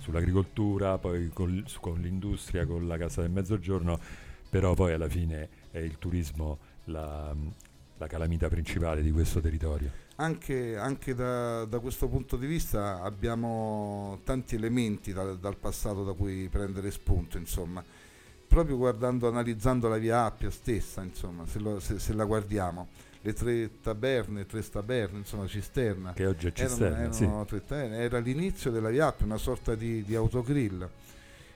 sull'agricoltura 0.00 0.98
poi 0.98 1.30
col, 1.32 1.64
con 1.80 2.00
l'industria 2.00 2.66
con 2.66 2.86
la 2.86 2.98
casa 2.98 3.22
del 3.22 3.30
mezzogiorno 3.30 3.98
però 4.50 4.74
poi 4.74 4.92
alla 4.92 5.08
fine 5.08 5.48
è 5.70 5.78
il 5.78 5.98
turismo 5.98 6.58
la, 6.84 7.34
la 8.02 8.08
calamita 8.08 8.48
principale 8.48 9.00
di 9.00 9.12
questo 9.12 9.40
territorio 9.40 10.02
anche, 10.16 10.76
anche 10.76 11.14
da, 11.14 11.64
da, 11.64 11.78
questo 11.78 12.08
punto 12.08 12.36
di 12.36 12.46
vista 12.46 13.02
abbiamo 13.02 14.20
tanti 14.24 14.54
elementi 14.54 15.12
dal, 15.12 15.38
dal 15.38 15.56
passato 15.56 16.04
da 16.04 16.12
cui 16.12 16.48
prendere 16.48 16.90
spunto, 16.90 17.38
insomma. 17.38 17.82
proprio 18.46 18.76
guardando, 18.76 19.26
analizzando 19.26 19.88
la 19.88 19.96
via 19.96 20.24
Appia 20.24 20.50
stessa, 20.50 21.02
insomma, 21.02 21.46
se, 21.46 21.58
lo, 21.58 21.80
se, 21.80 21.98
se 21.98 22.12
la 22.12 22.24
guardiamo 22.24 22.88
le 23.24 23.32
tre 23.34 23.80
taberne, 23.80 24.46
tre 24.46 24.68
taberne, 24.68 25.18
insomma 25.18 25.46
cisterna. 25.46 26.12
Che 26.12 26.26
oggi 26.26 26.48
è 26.48 26.52
cisterna, 26.52 26.98
erano, 26.98 27.14
erano 27.14 27.46
sì. 27.48 27.62
taberne, 27.64 27.98
era 27.98 28.18
l'inizio 28.18 28.70
della 28.70 28.90
via 28.90 29.06
Appia, 29.06 29.26
una 29.26 29.36
sorta 29.36 29.74
di, 29.74 30.02
di 30.02 30.14
autogrill. 30.14 30.88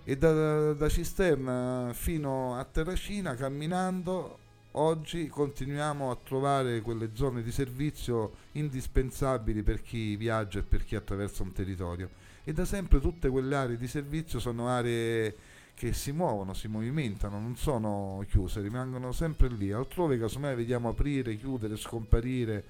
E 0.05 0.17
da, 0.17 0.73
da, 0.75 0.89
cisterna 0.89 1.91
fino 1.93 2.57
a 2.57 2.65
Terracina, 2.65 3.35
camminando, 3.35 4.39
oggi 4.79 5.29
continuiamo 5.29 6.11
a 6.11 6.17
trovare 6.17 6.81
quelle 6.81 7.11
zone 7.15 7.43
di 7.43 7.51
servizio 7.51 8.33
indispensabili 8.53 9.63
per 9.63 9.81
chi 9.83 10.17
viaggia 10.17 10.59
e 10.59 10.63
per 10.63 10.85
chi 10.85 10.97
attraversa 10.97 11.43
un 11.43 11.53
territorio 11.53 12.11
e 12.45 12.53
da 12.53 12.65
sempre 12.65 13.01
tutte 13.01 13.29
quelle 13.29 13.55
aree 13.57 13.77
di 13.77 13.89
servizio 13.89 14.39
sono 14.39 14.69
aree 14.69 15.35
che 15.75 15.93
si 15.93 16.13
muovono, 16.13 16.55
si 16.55 16.69
movimentano, 16.69 17.39
non 17.39 17.57
sono 17.57 18.25
chiuse, 18.29 18.63
rimangono 18.63 19.13
sempre 19.13 19.49
lì. 19.49 19.73
Altrove 19.73 20.19
casomai 20.19 20.55
vediamo 20.55 20.89
aprire, 20.89 21.37
chiudere, 21.37 21.77
scomparire, 21.77 22.65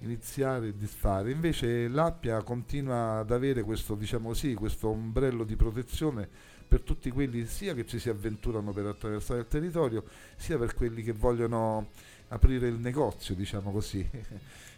iniziare 0.00 0.68
e 0.68 0.76
disfare. 0.76 1.30
Invece 1.30 1.88
l'Appia 1.88 2.42
continua 2.42 3.20
ad 3.20 3.30
avere 3.30 3.62
questo, 3.62 3.94
diciamo 3.94 4.28
così, 4.28 4.54
questo 4.54 4.88
ombrello 4.88 5.44
di 5.44 5.56
protezione 5.56 6.28
per 6.72 6.80
tutti 6.80 7.10
quelli 7.10 7.44
sia 7.44 7.74
che 7.74 7.84
ci 7.84 7.98
si 7.98 8.08
avventurano 8.08 8.72
per 8.72 8.86
attraversare 8.86 9.40
il 9.40 9.46
territorio, 9.46 10.04
sia 10.36 10.56
per 10.56 10.72
quelli 10.72 11.02
che 11.02 11.12
vogliono 11.12 11.90
aprire 12.28 12.66
il 12.66 12.76
negozio, 12.76 13.34
diciamo 13.34 13.70
così. 13.70 14.08
e, 14.10 14.22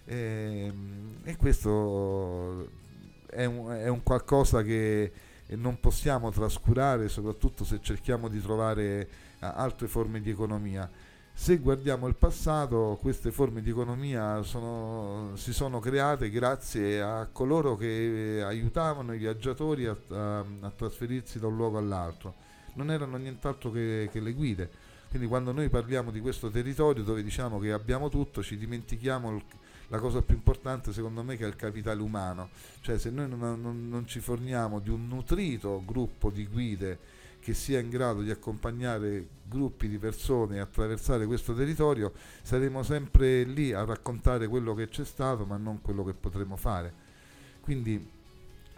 ehm, 0.66 1.18
e, 1.22 1.36
questo 1.36 2.68
è 3.26 3.44
un, 3.44 3.70
è 3.70 3.86
un 3.86 4.02
qualcosa 4.02 4.62
che 4.62 5.12
non 5.50 5.78
possiamo 5.78 6.32
trascurare, 6.32 7.08
soprattutto 7.08 7.62
se 7.62 7.78
cerchiamo 7.80 8.26
di 8.26 8.42
trovare 8.42 9.08
altre 9.38 9.86
forme 9.86 10.20
di 10.20 10.30
economia 10.30 10.90
se 11.36 11.58
guardiamo 11.58 12.06
il 12.06 12.14
passato, 12.14 12.96
queste 13.02 13.32
forme 13.32 13.60
di 13.60 13.68
economia 13.68 14.42
sono, 14.42 15.32
si 15.34 15.52
sono 15.52 15.80
create 15.80 16.30
grazie 16.30 17.02
a 17.02 17.28
coloro 17.30 17.76
che 17.76 18.40
aiutavano 18.42 19.12
i 19.12 19.18
viaggiatori 19.18 19.84
a, 19.84 19.96
a, 20.10 20.38
a 20.38 20.70
trasferirsi 20.70 21.40
da 21.40 21.48
un 21.48 21.56
luogo 21.56 21.76
all'altro. 21.76 22.34
Non 22.74 22.90
erano 22.90 23.16
nient'altro 23.16 23.72
che, 23.72 24.08
che, 24.12 24.20
le 24.20 24.32
guide. 24.32 24.70
Quindi 25.10 25.28
quando 25.28 25.52
noi 25.52 25.68
parliamo 25.68 26.12
di 26.12 26.20
questo 26.20 26.50
territorio 26.50 27.02
dove 27.02 27.22
diciamo 27.22 27.58
che 27.58 27.72
abbiamo 27.72 28.08
tutto, 28.08 28.42
ci 28.42 28.56
dimentichiamo 28.56 29.34
il, 29.34 29.42
la 29.88 29.98
cosa 29.98 30.22
più 30.22 30.36
importante 30.36 30.92
secondo 30.92 31.22
me 31.22 31.36
che 31.36 31.44
è 31.44 31.48
il 31.48 31.56
capitale 31.56 32.00
umano, 32.00 32.50
cioè 32.80 32.96
se 32.96 33.10
noi 33.10 33.28
non, 33.28 33.60
non, 33.60 33.88
non 33.88 34.06
ci 34.06 34.20
forniamo 34.20 34.78
di 34.78 34.88
un 34.88 35.08
nutrito 35.08 35.82
gruppo 35.84 36.30
di 36.30 36.46
guide 36.46 36.98
che 37.44 37.52
sia 37.52 37.78
in 37.78 37.90
grado 37.90 38.22
di 38.22 38.30
accompagnare 38.30 39.26
gruppi 39.46 39.86
di 39.86 39.98
persone 39.98 40.60
a 40.60 40.62
attraversare 40.62 41.26
questo 41.26 41.52
territorio, 41.52 42.14
saremo 42.40 42.82
sempre 42.82 43.42
lì 43.42 43.74
a 43.74 43.84
raccontare 43.84 44.48
quello 44.48 44.72
che 44.72 44.88
c'è 44.88 45.04
stato, 45.04 45.44
ma 45.44 45.58
non 45.58 45.82
quello 45.82 46.04
che 46.04 46.14
potremo 46.14 46.56
fare. 46.56 46.90
Quindi 47.60 48.12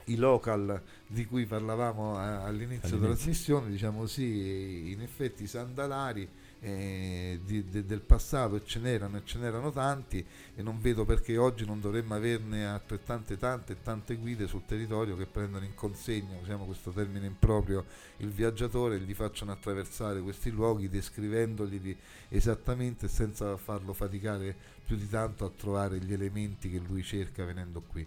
i 0.06 0.16
local 0.16 0.82
di 1.06 1.24
cui 1.26 1.46
parlavamo 1.46 2.18
all'inizio, 2.18 2.48
all'inizio. 2.48 2.96
della 2.98 3.14
trasmissione, 3.14 3.70
diciamo 3.70 4.04
sì, 4.06 4.90
in 4.90 5.00
effetti 5.00 5.46
sandalari 5.46 6.28
eh, 6.60 7.40
di, 7.44 7.68
de, 7.68 7.84
del 7.84 8.00
passato 8.00 8.56
e 8.56 8.62
ce 8.64 8.78
n'erano 8.78 9.18
e 9.18 9.22
ce 9.24 9.38
n'erano 9.38 9.70
tanti 9.70 10.24
e 10.54 10.62
non 10.62 10.80
vedo 10.80 11.04
perché 11.04 11.36
oggi 11.36 11.64
non 11.64 11.80
dovremmo 11.80 12.14
averne 12.14 12.66
altrettante 12.66 13.36
tante 13.36 13.74
e 13.74 13.82
tante 13.82 14.16
guide 14.16 14.46
sul 14.46 14.64
territorio 14.64 15.16
che 15.16 15.26
prendono 15.26 15.64
in 15.64 15.74
consegna, 15.74 16.38
usiamo 16.40 16.64
questo 16.64 16.90
termine 16.90 17.26
improprio, 17.26 17.84
il 18.18 18.30
viaggiatore 18.30 18.96
e 18.96 19.00
gli 19.00 19.14
facciano 19.14 19.52
attraversare 19.52 20.20
questi 20.20 20.50
luoghi 20.50 20.88
descrivendoli 20.88 21.96
esattamente 22.28 23.08
senza 23.08 23.56
farlo 23.56 23.92
faticare 23.92 24.54
più 24.84 24.96
di 24.96 25.08
tanto 25.08 25.44
a 25.44 25.50
trovare 25.50 25.98
gli 25.98 26.12
elementi 26.12 26.70
che 26.70 26.78
lui 26.78 27.02
cerca 27.02 27.44
venendo 27.44 27.82
qui. 27.82 28.06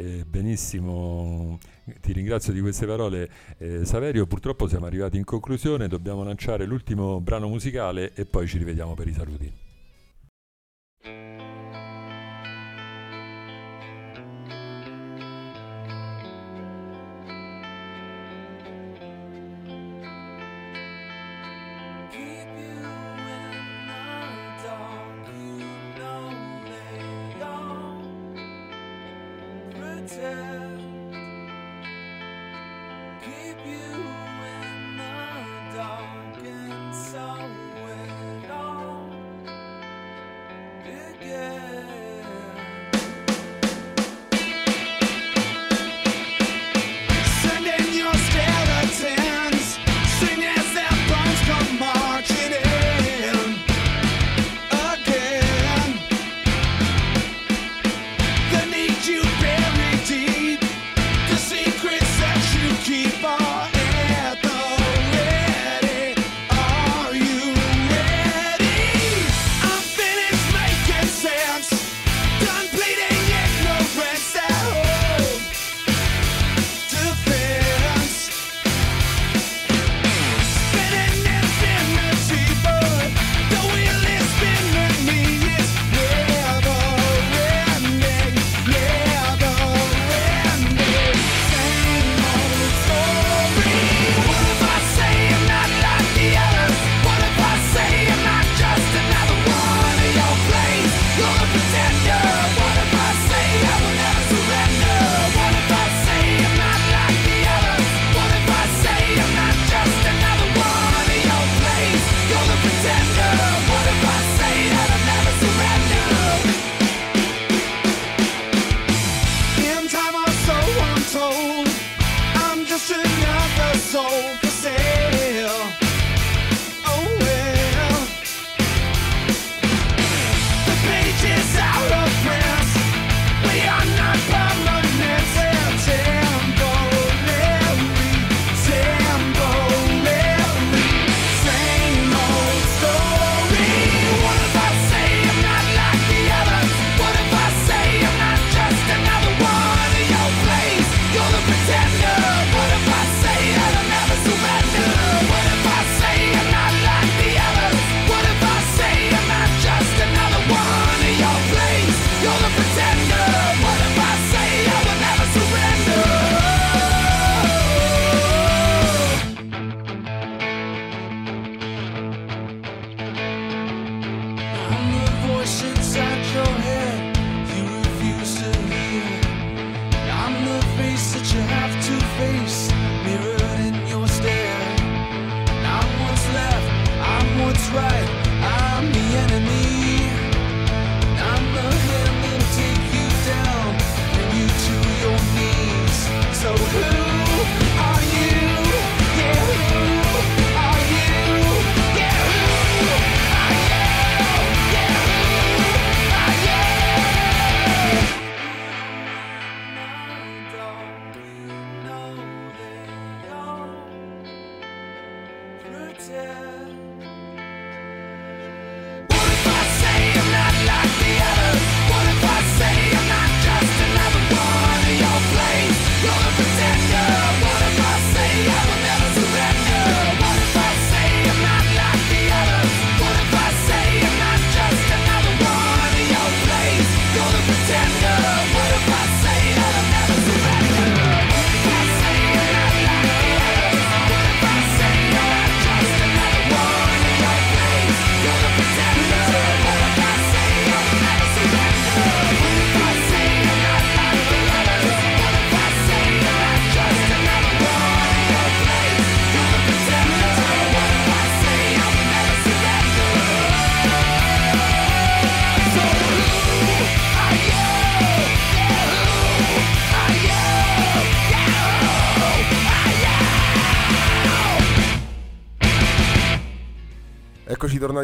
Eh, 0.00 0.24
benissimo, 0.24 1.58
ti 2.00 2.14
ringrazio 2.14 2.54
di 2.54 2.60
queste 2.62 2.86
parole. 2.86 3.28
Eh, 3.58 3.84
Saverio, 3.84 4.26
purtroppo 4.26 4.66
siamo 4.66 4.86
arrivati 4.86 5.18
in 5.18 5.24
conclusione, 5.24 5.88
dobbiamo 5.88 6.24
lanciare 6.24 6.64
l'ultimo 6.64 7.20
brano 7.20 7.48
musicale 7.48 8.12
e 8.14 8.24
poi 8.24 8.48
ci 8.48 8.56
rivediamo 8.56 8.94
per 8.94 9.08
i 9.08 9.12
saluti. 9.12 9.69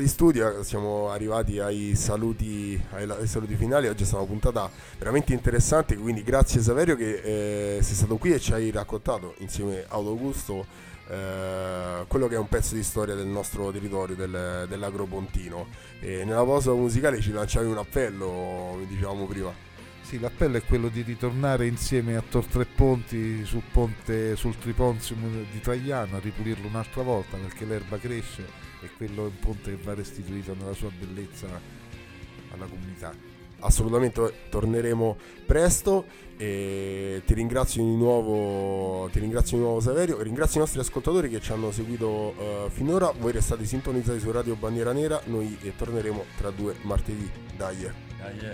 In 0.06 0.12
studio, 0.12 0.62
siamo 0.62 1.10
arrivati 1.10 1.58
ai 1.58 1.96
saluti, 1.96 2.80
ai, 2.90 3.26
saluti 3.26 3.56
finali, 3.56 3.88
oggi 3.88 4.04
è 4.04 4.06
stata 4.06 4.22
una 4.22 4.30
puntata 4.30 4.70
veramente 4.98 5.32
interessante, 5.32 5.96
quindi 5.96 6.22
grazie 6.22 6.62
Saverio 6.62 6.94
che 6.94 7.78
eh, 7.78 7.82
sei 7.82 7.94
stato 7.96 8.16
qui 8.16 8.32
e 8.32 8.38
ci 8.38 8.52
hai 8.52 8.70
raccontato 8.70 9.34
insieme 9.38 9.80
a 9.80 9.94
Augusto 9.96 10.64
eh, 11.08 12.04
quello 12.06 12.28
che 12.28 12.36
è 12.36 12.38
un 12.38 12.46
pezzo 12.46 12.76
di 12.76 12.84
storia 12.84 13.16
del 13.16 13.26
nostro 13.26 13.72
territorio, 13.72 14.14
del, 14.14 14.66
dell'agropontino. 14.68 15.66
E 15.98 16.24
nella 16.24 16.44
pausa 16.44 16.72
musicale 16.72 17.20
ci 17.20 17.32
lanciavi 17.32 17.66
un 17.68 17.78
appello, 17.78 18.78
dicevamo 18.86 19.26
prima. 19.26 19.52
Sì, 20.02 20.20
l'appello 20.20 20.56
è 20.56 20.64
quello 20.64 20.86
di 20.86 21.02
ritornare 21.02 21.66
insieme 21.66 22.14
a 22.14 22.22
Tor 22.22 22.44
Tre 22.44 22.64
Ponti 22.64 23.44
sul 23.44 23.64
ponte, 23.72 24.36
sul 24.36 24.56
Triponzium 24.56 25.46
di 25.50 25.60
Traiano, 25.60 26.14
a 26.14 26.20
ripulirlo 26.20 26.68
un'altra 26.68 27.02
volta 27.02 27.36
perché 27.38 27.64
l'erba 27.64 27.98
cresce 27.98 28.65
e 28.82 28.90
quello 28.96 29.24
è 29.24 29.26
un 29.26 29.38
ponte 29.38 29.76
che 29.76 29.82
va 29.82 29.94
restituito 29.94 30.54
nella 30.54 30.74
sua 30.74 30.90
bellezza 30.90 31.46
alla 32.50 32.66
comunità. 32.66 33.14
Assolutamente 33.58 34.48
torneremo 34.50 35.16
presto 35.46 36.04
e 36.36 37.22
ti 37.24 37.32
ringrazio 37.32 37.82
di 37.82 37.96
nuovo, 37.96 39.08
ti 39.08 39.18
ringrazio 39.18 39.56
di 39.56 39.62
nuovo 39.62 39.80
Saverio, 39.80 40.20
ringrazio 40.20 40.60
i 40.60 40.62
nostri 40.62 40.80
ascoltatori 40.80 41.30
che 41.30 41.40
ci 41.40 41.52
hanno 41.52 41.70
seguito 41.70 42.06
uh, 42.06 42.68
finora, 42.68 43.10
voi 43.18 43.32
restate 43.32 43.64
sintonizzati 43.64 44.20
su 44.20 44.30
Radio 44.30 44.56
Bandiera 44.56 44.92
Nera, 44.92 45.18
noi 45.24 45.56
torneremo 45.74 46.24
tra 46.36 46.50
due 46.50 46.74
martedì. 46.82 47.30
Dai. 47.56 47.90
Dai. 48.18 48.52